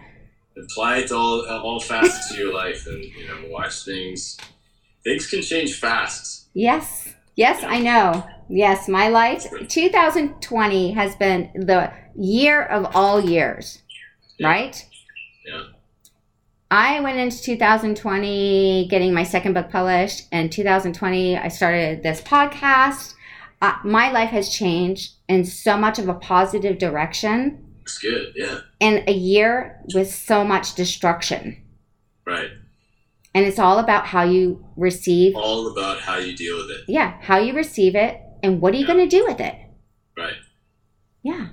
Apply 0.56 0.98
it 0.98 1.08
to 1.08 1.16
all 1.16 1.46
all 1.46 1.80
facets 1.80 2.30
of 2.30 2.38
your 2.38 2.54
life, 2.54 2.86
and 2.86 3.04
you 3.04 3.28
know, 3.28 3.48
watch 3.50 3.84
things. 3.84 4.38
Things 5.04 5.26
can 5.28 5.42
change 5.42 5.78
fast. 5.78 6.48
Yes. 6.54 7.14
Yes, 7.36 7.62
I 7.62 7.80
know. 7.80 8.26
Yes, 8.48 8.88
my 8.88 9.08
life 9.08 9.46
2020 9.68 10.92
has 10.92 11.14
been 11.16 11.50
the 11.54 11.92
year 12.14 12.62
of 12.62 12.96
all 12.96 13.20
years. 13.20 13.82
Yeah. 14.38 14.48
Right? 14.48 14.88
Yeah. 15.46 15.64
I 16.70 17.00
went 17.00 17.18
into 17.18 17.40
2020 17.42 18.88
getting 18.90 19.12
my 19.12 19.22
second 19.22 19.52
book 19.52 19.70
published, 19.70 20.26
and 20.32 20.50
2020 20.50 21.36
I 21.36 21.48
started 21.48 22.02
this 22.02 22.22
podcast. 22.22 23.12
Uh, 23.62 23.74
my 23.84 24.10
life 24.10 24.30
has 24.30 24.50
changed 24.50 25.14
in 25.28 25.44
so 25.44 25.76
much 25.76 25.98
of 25.98 26.08
a 26.08 26.14
positive 26.14 26.78
direction 26.78 27.64
It's 27.82 27.98
good. 27.98 28.32
Yeah. 28.36 28.58
in 28.80 29.04
a 29.08 29.12
year 29.12 29.80
with 29.94 30.12
so 30.12 30.44
much 30.44 30.74
destruction. 30.74 31.62
Right. 32.26 32.50
And 33.34 33.44
it's 33.46 33.58
all 33.58 33.78
about 33.78 34.06
how 34.06 34.22
you 34.24 34.64
receive, 34.76 35.34
All 35.36 35.68
about 35.70 36.00
how 36.00 36.16
you 36.18 36.36
deal 36.36 36.56
with 36.58 36.70
it. 36.70 36.80
yeah, 36.88 37.18
how 37.22 37.38
you 37.38 37.52
receive 37.54 37.94
it 37.94 38.20
and 38.42 38.60
what 38.60 38.74
are 38.74 38.76
you 38.76 38.86
Yeah. 38.86 38.94
going 38.94 39.08
to 39.08 39.16
do 39.18 39.24
with 39.26 39.40
it? 39.40 39.54
Right. 40.16 40.34
Yeah. 41.22 41.48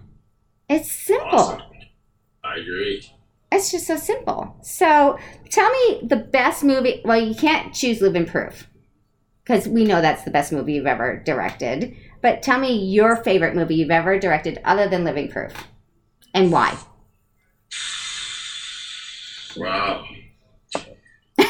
It's 0.69 0.91
simple. 0.91 1.29
Awesome. 1.39 1.61
I 2.43 2.57
agree. 2.57 3.09
It's 3.51 3.71
just 3.71 3.85
so 3.87 3.97
simple. 3.97 4.57
So 4.61 5.17
tell 5.49 5.69
me 5.71 5.99
the 6.03 6.15
best 6.17 6.63
movie. 6.63 7.01
Well, 7.05 7.21
you 7.21 7.35
can't 7.35 7.73
choose 7.73 8.01
Living 8.01 8.25
Proof 8.25 8.67
because 9.43 9.67
we 9.67 9.83
know 9.83 10.01
that's 10.01 10.23
the 10.23 10.31
best 10.31 10.51
movie 10.51 10.73
you've 10.73 10.87
ever 10.87 11.21
directed. 11.25 11.95
But 12.21 12.41
tell 12.41 12.59
me 12.59 12.73
your 12.73 13.17
favorite 13.17 13.55
movie 13.55 13.75
you've 13.75 13.91
ever 13.91 14.17
directed 14.17 14.61
other 14.63 14.87
than 14.87 15.03
Living 15.03 15.29
Proof 15.29 15.53
and 16.33 16.51
why. 16.51 16.77
Wow. 19.57 20.05
Um, 20.05 20.85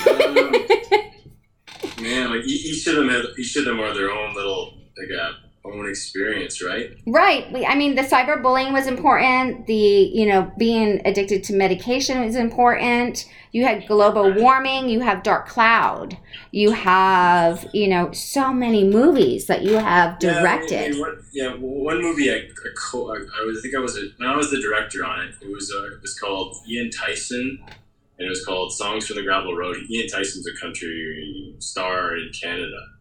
man, 2.02 2.32
like 2.32 2.46
each 2.46 2.88
of 2.88 2.96
them, 2.96 3.10
have, 3.10 3.26
each 3.38 3.56
of 3.56 3.66
them 3.66 3.80
are 3.80 3.94
their 3.94 4.12
own 4.12 4.34
little 4.36 4.78
like 4.98 5.10
uh, 5.20 5.32
own 5.66 5.88
experience, 5.88 6.62
right? 6.64 6.98
Right. 7.08 7.52
We, 7.52 7.66
I 7.66 7.76
mean, 7.76 7.96
the 7.96 8.02
cyberbullying 8.02 8.74
was 8.74 8.86
important. 8.86 9.66
The, 9.66 9.74
you 9.74 10.26
know, 10.26 10.52
being 10.58 11.02
addicted 11.06 11.44
to 11.46 11.54
medication 11.54 12.22
is 12.24 12.36
important. 12.36 13.30
You 13.54 13.66
had 13.66 13.88
global 13.88 14.34
warming. 14.34 14.90
You 14.90 15.02
have 15.02 15.24
Dark 15.24 15.48
Cloud. 15.48 16.18
You 16.52 16.72
have, 16.72 17.66
you 17.74 17.88
know, 17.88 18.12
so 18.12 18.52
many 18.52 18.84
movies 18.84 19.46
that 19.48 19.64
you 19.64 19.76
have 19.76 20.20
directed. 20.20 20.72
Yeah, 20.72 20.86
I 20.86 20.90
mean, 20.90 21.00
one, 21.00 21.24
yeah, 21.34 21.50
one 21.56 22.02
movie 22.02 22.32
I, 22.32 22.36
I, 22.36 22.70
co- 22.76 23.14
I, 23.14 23.18
I 23.18 23.46
was, 23.46 23.60
I 23.60 23.62
think 23.62 23.76
I 23.76 23.80
was, 23.80 23.98
a, 23.98 24.10
when 24.18 24.28
I 24.28 24.36
was 24.36 24.52
the 24.52 24.62
director 24.62 25.06
on 25.06 25.22
it, 25.28 25.36
it 25.42 25.50
was, 25.50 25.72
uh, 25.72 25.96
it 25.96 26.02
was 26.02 26.18
called 26.20 26.58
Ian 26.68 26.90
Tyson, 26.90 27.64
and 28.18 28.26
it 28.26 28.30
was 28.30 28.44
called 28.44 28.74
Songs 28.74 29.08
from 29.08 29.16
the 29.16 29.24
Gravel 29.24 29.56
Road. 29.56 29.78
Ian 29.90 30.08
Tyson's 30.10 30.48
a 30.48 30.60
country 30.60 31.56
star 31.60 32.18
in 32.18 32.32
Canada 32.34 32.93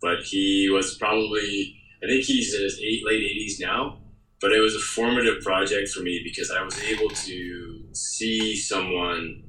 but 0.00 0.22
he 0.24 0.68
was 0.70 0.96
probably 0.96 1.76
I 2.02 2.06
think 2.06 2.24
he's 2.24 2.54
in 2.54 2.62
his 2.62 2.80
eight, 2.80 3.04
late 3.04 3.22
80s 3.22 3.60
now. 3.60 3.98
But 4.40 4.52
it 4.52 4.60
was 4.60 4.74
a 4.74 4.80
formative 4.80 5.42
project 5.42 5.88
for 5.88 6.02
me 6.02 6.20
because 6.22 6.50
I 6.50 6.62
was 6.62 6.78
able 6.84 7.08
to 7.08 7.84
see 7.92 8.54
someone 8.54 9.44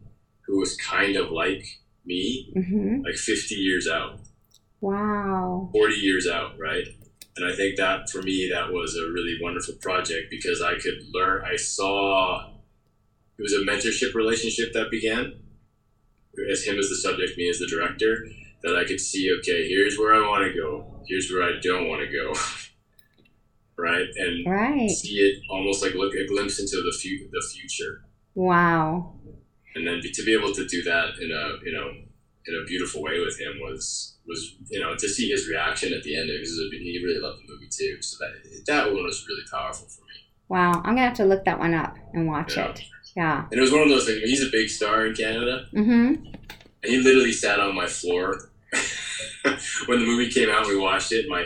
who 0.46 0.60
was 0.60 0.78
kind 0.78 1.18
of 1.18 1.30
like 1.30 1.66
me, 2.06 2.54
mm-hmm. 2.56 3.02
like 3.04 3.16
50 3.16 3.54
years 3.56 3.88
out. 3.88 4.20
Wow. 4.80 5.70
40 5.74 5.94
years 5.96 6.28
out, 6.28 6.58
right? 6.58 6.88
And 7.36 7.46
I 7.46 7.54
think 7.56 7.76
that 7.78 8.10
for 8.10 8.22
me, 8.22 8.50
that 8.52 8.72
was 8.72 8.96
a 8.96 9.12
really 9.12 9.38
wonderful 9.42 9.76
project 9.82 10.32
because 10.32 10.62
I 10.62 10.76
could 10.76 11.14
learn, 11.14 11.44
I 11.46 11.58
saw 11.58 12.50
it 13.38 13.42
was 13.42 13.54
a 13.54 13.66
mentorship 13.70 14.16
relationship 14.16 14.72
that 14.74 14.90
began 14.90 15.34
as 16.50 16.64
him 16.64 16.80
as 16.80 16.88
the 16.88 16.96
subject, 16.96 17.38
me 17.38 17.50
as 17.50 17.60
the 17.60 17.68
director 17.68 18.26
that 18.64 18.76
I 18.76 18.86
could 18.86 19.00
see, 19.00 19.32
okay, 19.40 19.68
here's 19.68 19.98
where 19.98 20.14
I 20.14 20.28
want 20.28 20.46
to 20.46 20.60
go, 20.60 21.04
here's 21.08 21.32
where 21.32 21.44
I 21.44 21.60
don't 21.62 21.88
want 21.88 22.02
to 22.02 22.12
go. 22.12 22.34
right? 23.78 24.08
And 24.18 24.46
right. 24.48 24.90
see 24.90 25.16
it 25.16 25.44
almost 25.50 25.84
like 25.84 25.94
look 25.94 26.14
a 26.16 26.26
glimpse 26.28 26.60
into 26.60 26.78
the, 26.78 26.98
fu- 27.00 27.30
the 27.32 27.48
future. 27.54 28.04
Wow. 28.36 29.14
And 29.76 29.88
then 29.88 30.02
to 30.02 30.26
be 30.26 30.34
able 30.34 30.54
to 30.54 30.68
do 30.68 30.82
that 30.84 31.20
in 31.22 31.32
a, 31.32 31.64
you 31.64 31.72
know, 31.72 31.90
in 32.48 32.56
a 32.56 32.66
beautiful 32.66 33.02
way 33.02 33.20
with 33.20 33.40
him 33.40 33.60
was, 33.62 34.18
was, 34.28 34.56
you 34.70 34.80
know, 34.80 34.96
to 34.96 35.08
see 35.08 35.30
his 35.30 35.48
reaction 35.48 35.94
at 35.94 36.04
the 36.04 36.18
end 36.18 36.28
because 36.28 36.58
he 36.72 37.02
really 37.04 37.20
loved 37.20 37.40
the 37.44 37.52
movie 37.52 37.70
too. 37.70 38.02
So 38.02 38.18
that, 38.20 38.64
that 38.66 38.94
one 38.94 39.04
was 39.04 39.26
really 39.28 39.44
powerful 39.52 39.88
for 39.88 40.02
me. 40.02 40.08
Wow. 40.50 40.82
I'm 40.84 40.96
to 40.96 41.02
have 41.02 41.14
to 41.16 41.26
look 41.26 41.46
that 41.46 41.60
one 41.60 41.74
up 41.74 41.96
and 42.14 42.28
watch 42.28 42.58
yeah. 42.58 42.70
it. 42.70 42.82
Yeah. 43.16 43.46
And 43.52 43.60
it 43.60 43.62
was 43.62 43.72
one 43.72 43.82
of 43.82 43.90
those 43.90 44.06
things, 44.06 44.22
he's 44.24 44.44
a 44.44 44.52
big 44.52 44.70
star 44.70 45.06
in 45.06 45.16
Canada. 45.16 45.66
Mm-hmm. 45.74 46.26
And 46.84 46.92
he 46.92 47.00
literally 47.00 47.32
sat 47.32 47.60
on 47.60 47.76
my 47.76 47.88
floor 47.88 48.50
when 49.88 50.00
the 50.00 50.06
movie 50.06 50.30
came 50.32 50.50
out. 50.50 50.68
We 50.68 50.78
watched 50.78 51.12
it. 51.12 51.28
My 51.30 51.46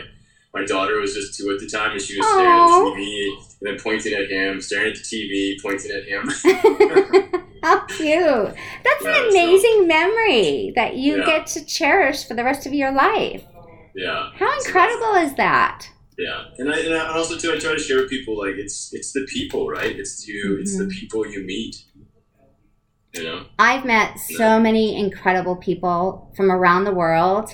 my 0.54 0.64
daughter 0.66 1.00
was 1.00 1.14
just 1.14 1.38
two 1.38 1.50
at 1.50 1.58
the 1.60 1.66
time, 1.68 1.92
and 1.92 2.00
she 2.00 2.18
was 2.18 2.26
staring 2.26 2.46
Aww. 2.60 2.90
at 2.90 2.94
the 2.94 3.00
TV 3.00 3.26
and 3.60 3.78
then 3.78 3.78
pointing 3.82 4.12
at 4.12 4.30
him, 4.30 4.60
staring 4.60 4.92
at 4.92 4.96
the 4.98 5.02
TV, 5.02 5.56
pointing 5.62 5.90
at 5.90 6.04
him. 6.04 6.28
How 7.62 7.86
cute! 7.86 8.54
That's 8.84 9.04
Yeah, 9.04 9.22
an 9.22 9.28
amazing 9.30 9.86
memory 9.86 10.72
that 10.74 10.96
you 10.96 11.18
Yeah. 11.18 11.24
get 11.26 11.46
to 11.48 11.64
cherish 11.64 12.26
for 12.26 12.34
the 12.34 12.44
rest 12.44 12.66
of 12.66 12.74
your 12.74 12.92
life. 12.92 13.42
yeah. 13.94 14.30
How 14.34 14.58
incredible 14.58 15.14
is 15.14 15.34
that? 15.36 15.86
Yeah, 16.18 16.44
and 16.58 16.70
I, 16.72 16.78
and 16.80 16.94
I 16.94 17.16
also 17.16 17.38
too, 17.38 17.52
I 17.52 17.58
try 17.58 17.72
to 17.72 17.80
share 17.80 17.96
with 17.98 18.10
people 18.10 18.36
like 18.38 18.56
it's 18.56 18.92
it's 18.92 19.12
the 19.12 19.24
people, 19.32 19.68
right? 19.68 19.96
It's 19.98 20.26
you, 20.28 20.58
it's 20.60 20.76
the 20.76 20.84
Mhm. 20.84 20.90
people 20.90 21.26
you 21.26 21.40
meet. 21.46 21.76
You 23.14 23.24
know, 23.24 23.44
I've 23.58 23.84
met 23.84 24.18
so 24.18 24.58
many 24.58 24.98
incredible 24.98 25.56
people 25.56 26.32
from 26.34 26.50
around 26.50 26.84
the 26.84 26.94
world 26.94 27.50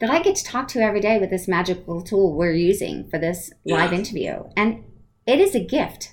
that 0.00 0.10
I 0.10 0.22
get 0.22 0.36
to 0.36 0.44
talk 0.44 0.68
to 0.68 0.80
every 0.80 1.00
day 1.00 1.18
with 1.18 1.30
this 1.30 1.46
magical 1.46 2.02
tool 2.02 2.34
we're 2.34 2.52
using 2.52 3.08
for 3.10 3.18
this 3.18 3.52
live 3.66 3.92
interview. 3.92 4.44
And 4.56 4.84
it 5.26 5.38
is 5.38 5.54
a 5.54 5.60
gift. 5.60 6.12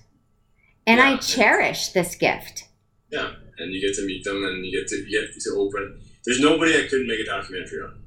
And 0.85 0.99
I 0.99 1.17
cherish 1.17 1.89
this 1.89 2.15
gift. 2.15 2.65
yeah, 3.11 3.31
and 3.57 3.73
you 3.73 3.81
get 3.81 3.95
to 3.95 4.05
meet 4.05 4.23
them, 4.23 4.43
and 4.43 4.65
you 4.65 4.71
get 4.79 4.87
to 4.89 4.95
you 4.97 5.21
get 5.21 5.39
to 5.39 5.49
open. 5.57 6.01
There's 6.25 6.39
nobody 6.39 6.75
I 6.75 6.87
couldn't 6.87 7.07
make 7.07 7.19
a 7.19 7.25
documentary 7.25 7.81
on. 7.83 8.03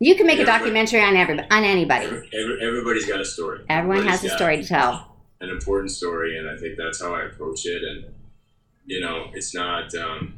You 0.00 0.14
can 0.14 0.26
make 0.26 0.38
a 0.38 0.44
documentary 0.44 1.00
on 1.00 1.16
everybody, 1.16 1.48
on 1.50 1.64
anybody. 1.64 2.06
Every, 2.06 2.30
every, 2.32 2.66
everybody's 2.66 3.06
got 3.06 3.20
a 3.20 3.24
story. 3.24 3.64
Everyone 3.68 4.06
has 4.06 4.22
a 4.22 4.28
story 4.28 4.62
to 4.62 4.68
tell. 4.68 5.16
An 5.40 5.50
important 5.50 5.90
story, 5.90 6.38
and 6.38 6.48
I 6.48 6.56
think 6.56 6.76
that's 6.76 7.00
how 7.00 7.14
I 7.14 7.22
approach 7.24 7.66
it. 7.66 7.82
And 7.82 8.14
you 8.88 9.00
know, 9.00 9.26
it's 9.34 9.54
not. 9.54 9.94
Um, 9.94 10.34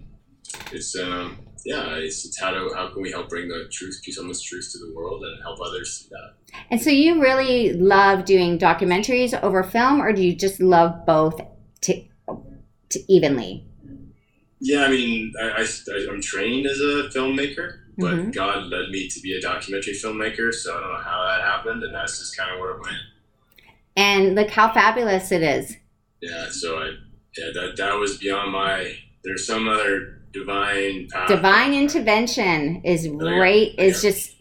it's 0.73 0.99
um, 0.99 1.39
yeah. 1.65 1.95
It's, 1.95 2.25
it's 2.27 2.39
how 2.39 2.51
to 2.51 2.71
how 2.75 2.89
can 2.93 3.01
we 3.01 3.11
help 3.11 3.29
bring 3.29 3.49
the 3.49 3.69
truth, 3.71 4.01
peace, 4.05 4.17
someone's 4.17 4.43
truth 4.43 4.69
to 4.73 4.79
the 4.79 4.93
world, 4.95 5.23
and 5.25 5.41
help 5.43 5.61
others 5.61 6.01
see 6.01 6.09
that. 6.11 6.35
And 6.71 6.83
so 6.83 6.91
you 6.91 7.23
really 7.23 7.73
love 7.75 8.25
doing 8.25 8.59
documentaries 8.59 9.41
over 9.43 9.63
film, 9.63 10.03
or 10.03 10.13
do 10.13 10.23
you 10.23 10.35
just 10.35 10.61
love 10.61 11.07
both 11.07 11.41
to, 11.83 12.03
to 12.89 13.13
evenly? 13.13 13.65
Yeah, 14.59 14.85
I 14.85 14.89
mean, 14.91 15.33
I, 15.41 15.67
I, 15.67 16.13
am 16.13 16.21
trained 16.21 16.67
as 16.67 16.81
a 16.81 17.09
filmmaker, 17.15 17.79
but 17.97 18.15
Mhm. 18.15 18.35
God 18.35 18.67
led 18.67 18.91
me 18.91 19.09
to 19.09 19.21
be 19.21 19.33
a 19.35 19.41
documentary 19.41 19.95
filmmaker, 19.95 20.53
so 20.53 20.77
I 20.77 20.81
don't 20.81 20.93
know 20.93 20.99
how 20.99 21.25
that 21.25 21.41
happened, 21.41 21.83
and 21.83 21.95
that's 21.95 22.19
just 22.19 22.37
kind 22.37 22.53
of 22.53 22.61
where 22.61 22.73
it 22.73 22.83
went. 22.83 22.97
And 23.97 24.35
look 24.35 24.51
how 24.51 24.73
fabulous 24.73 25.33
it 25.33 25.43
is. 25.43 25.77
Yeah, 26.21 26.49
so 26.51 26.79
I, 26.79 26.91
yeah, 27.37 27.51
that 27.55 27.77
that 27.77 27.95
was 27.99 28.19
beyond 28.19 28.53
my. 28.53 28.95
There's 29.25 29.47
some 29.47 29.69
other 29.69 30.23
divine 30.33 31.09
path. 31.13 31.29
Divine 31.29 31.75
intervention 31.75 32.83
is 32.85 33.09
right 33.09 33.75
is 33.79 34.01
just 34.03 34.35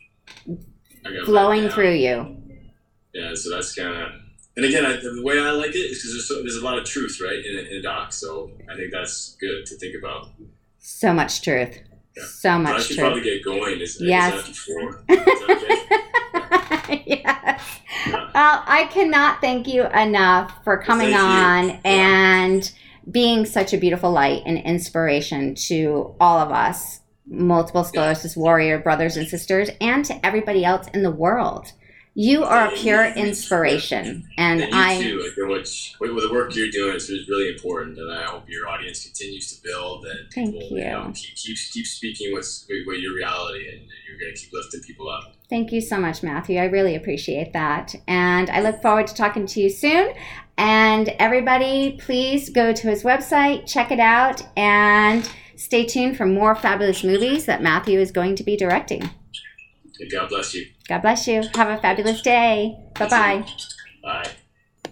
flowing 1.26 1.70
through 1.70 1.94
you. 1.94 2.38
Yeah, 3.14 3.32
so 3.36 3.50
that's 3.50 3.74
kind 3.76 3.96
of. 4.02 4.10
And 4.56 4.66
again, 4.66 4.86
I, 4.86 4.94
the 4.98 5.22
way 5.24 5.40
I 5.40 5.52
like 5.52 5.70
it 5.70 5.78
is 5.78 6.00
because 6.00 6.12
there's, 6.14 6.28
so, 6.28 6.36
there's 6.42 6.56
a 6.58 6.64
lot 6.66 6.78
of 6.78 6.84
truth, 6.86 7.20
right, 7.24 7.44
in, 7.46 7.66
in 7.68 7.78
a 7.78 7.82
doc. 7.82 8.12
So 8.12 8.52
I 8.72 8.76
think 8.76 8.92
that's 8.92 9.36
good 9.40 9.66
to 9.68 9.78
think 9.78 9.96
about. 9.98 10.28
So 10.80 11.14
much 11.14 11.42
truth. 11.42 11.80
Yeah. 12.18 12.24
So 12.26 12.50
But 12.50 12.52
I 12.52 12.58
much 12.58 12.84
should 12.88 12.98
truth. 12.98 13.00
probably 13.00 13.22
get 13.24 13.44
going. 13.44 13.80
Is, 13.80 13.98
Yes. 14.02 14.34
is 14.34 14.44
that 14.44 14.48
before? 14.48 15.04
Is 15.10 15.50
okay? 16.90 17.04
yes. 17.06 17.62
Well, 18.34 18.64
I 18.66 18.88
cannot 18.92 19.40
thank 19.42 19.68
you 19.68 19.86
enough 19.88 20.54
for 20.64 20.78
coming 20.82 21.10
you. 21.10 21.16
on 21.18 21.70
Yeah. 21.70 21.80
and 21.86 22.72
being 23.10 23.45
such 23.45 23.74
a 23.74 23.78
beautiful 23.78 24.12
light 24.12 24.43
and 24.45 24.57
inspiration 24.57 25.55
to 25.55 26.16
all 26.20 26.39
of 26.39 26.51
us, 26.51 27.01
multiple 27.28 27.84
sclerosis 27.84 28.36
warrior 28.36 28.80
brothers 28.80 29.18
and 29.18 29.28
sisters, 29.28 29.70
and 29.82 30.05
to 30.05 30.26
everybody 30.26 30.66
else 30.66 30.88
in 30.93 31.03
the 31.03 31.12
world. 31.12 31.72
You 32.16 32.43
are 32.43 32.68
a 32.68 32.72
pure 32.72 33.05
inspiration, 33.05 34.28
and 34.38 34.62
And 34.62 34.72
you 34.74 34.78
I. 34.78 35.01
too, 35.01 35.22
like 35.22 35.49
which 35.49 35.95
with 35.99 36.12
with 36.12 36.24
the 36.24 36.34
work 36.34 36.53
you're 36.55 36.70
doing 36.70 36.95
is 36.95 37.10
really 37.30 37.49
important, 37.53 37.97
and 37.97 38.12
I 38.12 38.24
hope 38.24 38.49
your 38.49 38.68
audience 38.68 39.05
continues 39.05 39.55
to 39.55 39.64
build 39.64 40.05
and 40.05 40.28
Thank 40.34 40.53
people, 40.60 40.78
you. 40.78 40.84
know, 40.84 41.12
keep, 41.16 41.36
keep 41.36 41.57
keep 41.72 41.86
speaking 41.86 42.34
what's 42.34 42.68
what 42.86 42.99
your 42.99 43.16
reality, 43.16 43.70
and 43.70 43.82
you're 44.07 44.20
going 44.20 44.34
to 44.36 44.41
keep 44.41 44.51
lifting 44.51 44.82
people 44.82 45.07
up. 45.07 45.36
Thank 45.49 45.72
you 45.72 45.82
so 45.82 45.97
much, 45.97 46.22
Matthew. 46.22 46.60
I 46.60 46.66
really 46.66 46.95
appreciate 46.95 47.53
that. 47.53 47.95
And 48.07 48.49
I 48.49 48.62
look 48.62 48.82
forward 48.82 49.07
to 49.07 49.16
talking 49.16 49.45
to 49.47 49.62
you 49.62 49.70
soon. 49.70 50.14
And 50.60 51.07
everybody, 51.20 51.97
please 52.01 52.49
go 52.49 52.74
to 52.74 52.89
his 52.89 53.03
website, 53.03 53.66
check 53.66 53.91
it 53.91 53.99
out, 53.99 54.43
and 54.57 55.28
stay 55.55 55.86
tuned 55.86 56.18
for 56.18 56.26
more 56.26 56.53
fabulous 56.53 57.01
movies 57.01 57.45
that 57.45 57.62
Matthew 57.62 57.97
is 57.97 58.12
going 58.12 58.36
to 58.36 58.43
be 58.43 58.57
directing. 58.57 59.10
God 60.12 60.28
bless 60.28 60.53
you. 60.53 60.66
God 60.89 61.01
bless 61.01 61.28
you. 61.30 61.43
Have 61.55 61.70
a 61.70 61.82
fabulous 61.82 62.22
day. 62.22 62.78
Bye 62.95 63.07
bye. 63.07 63.45
Bye. 64.03 64.32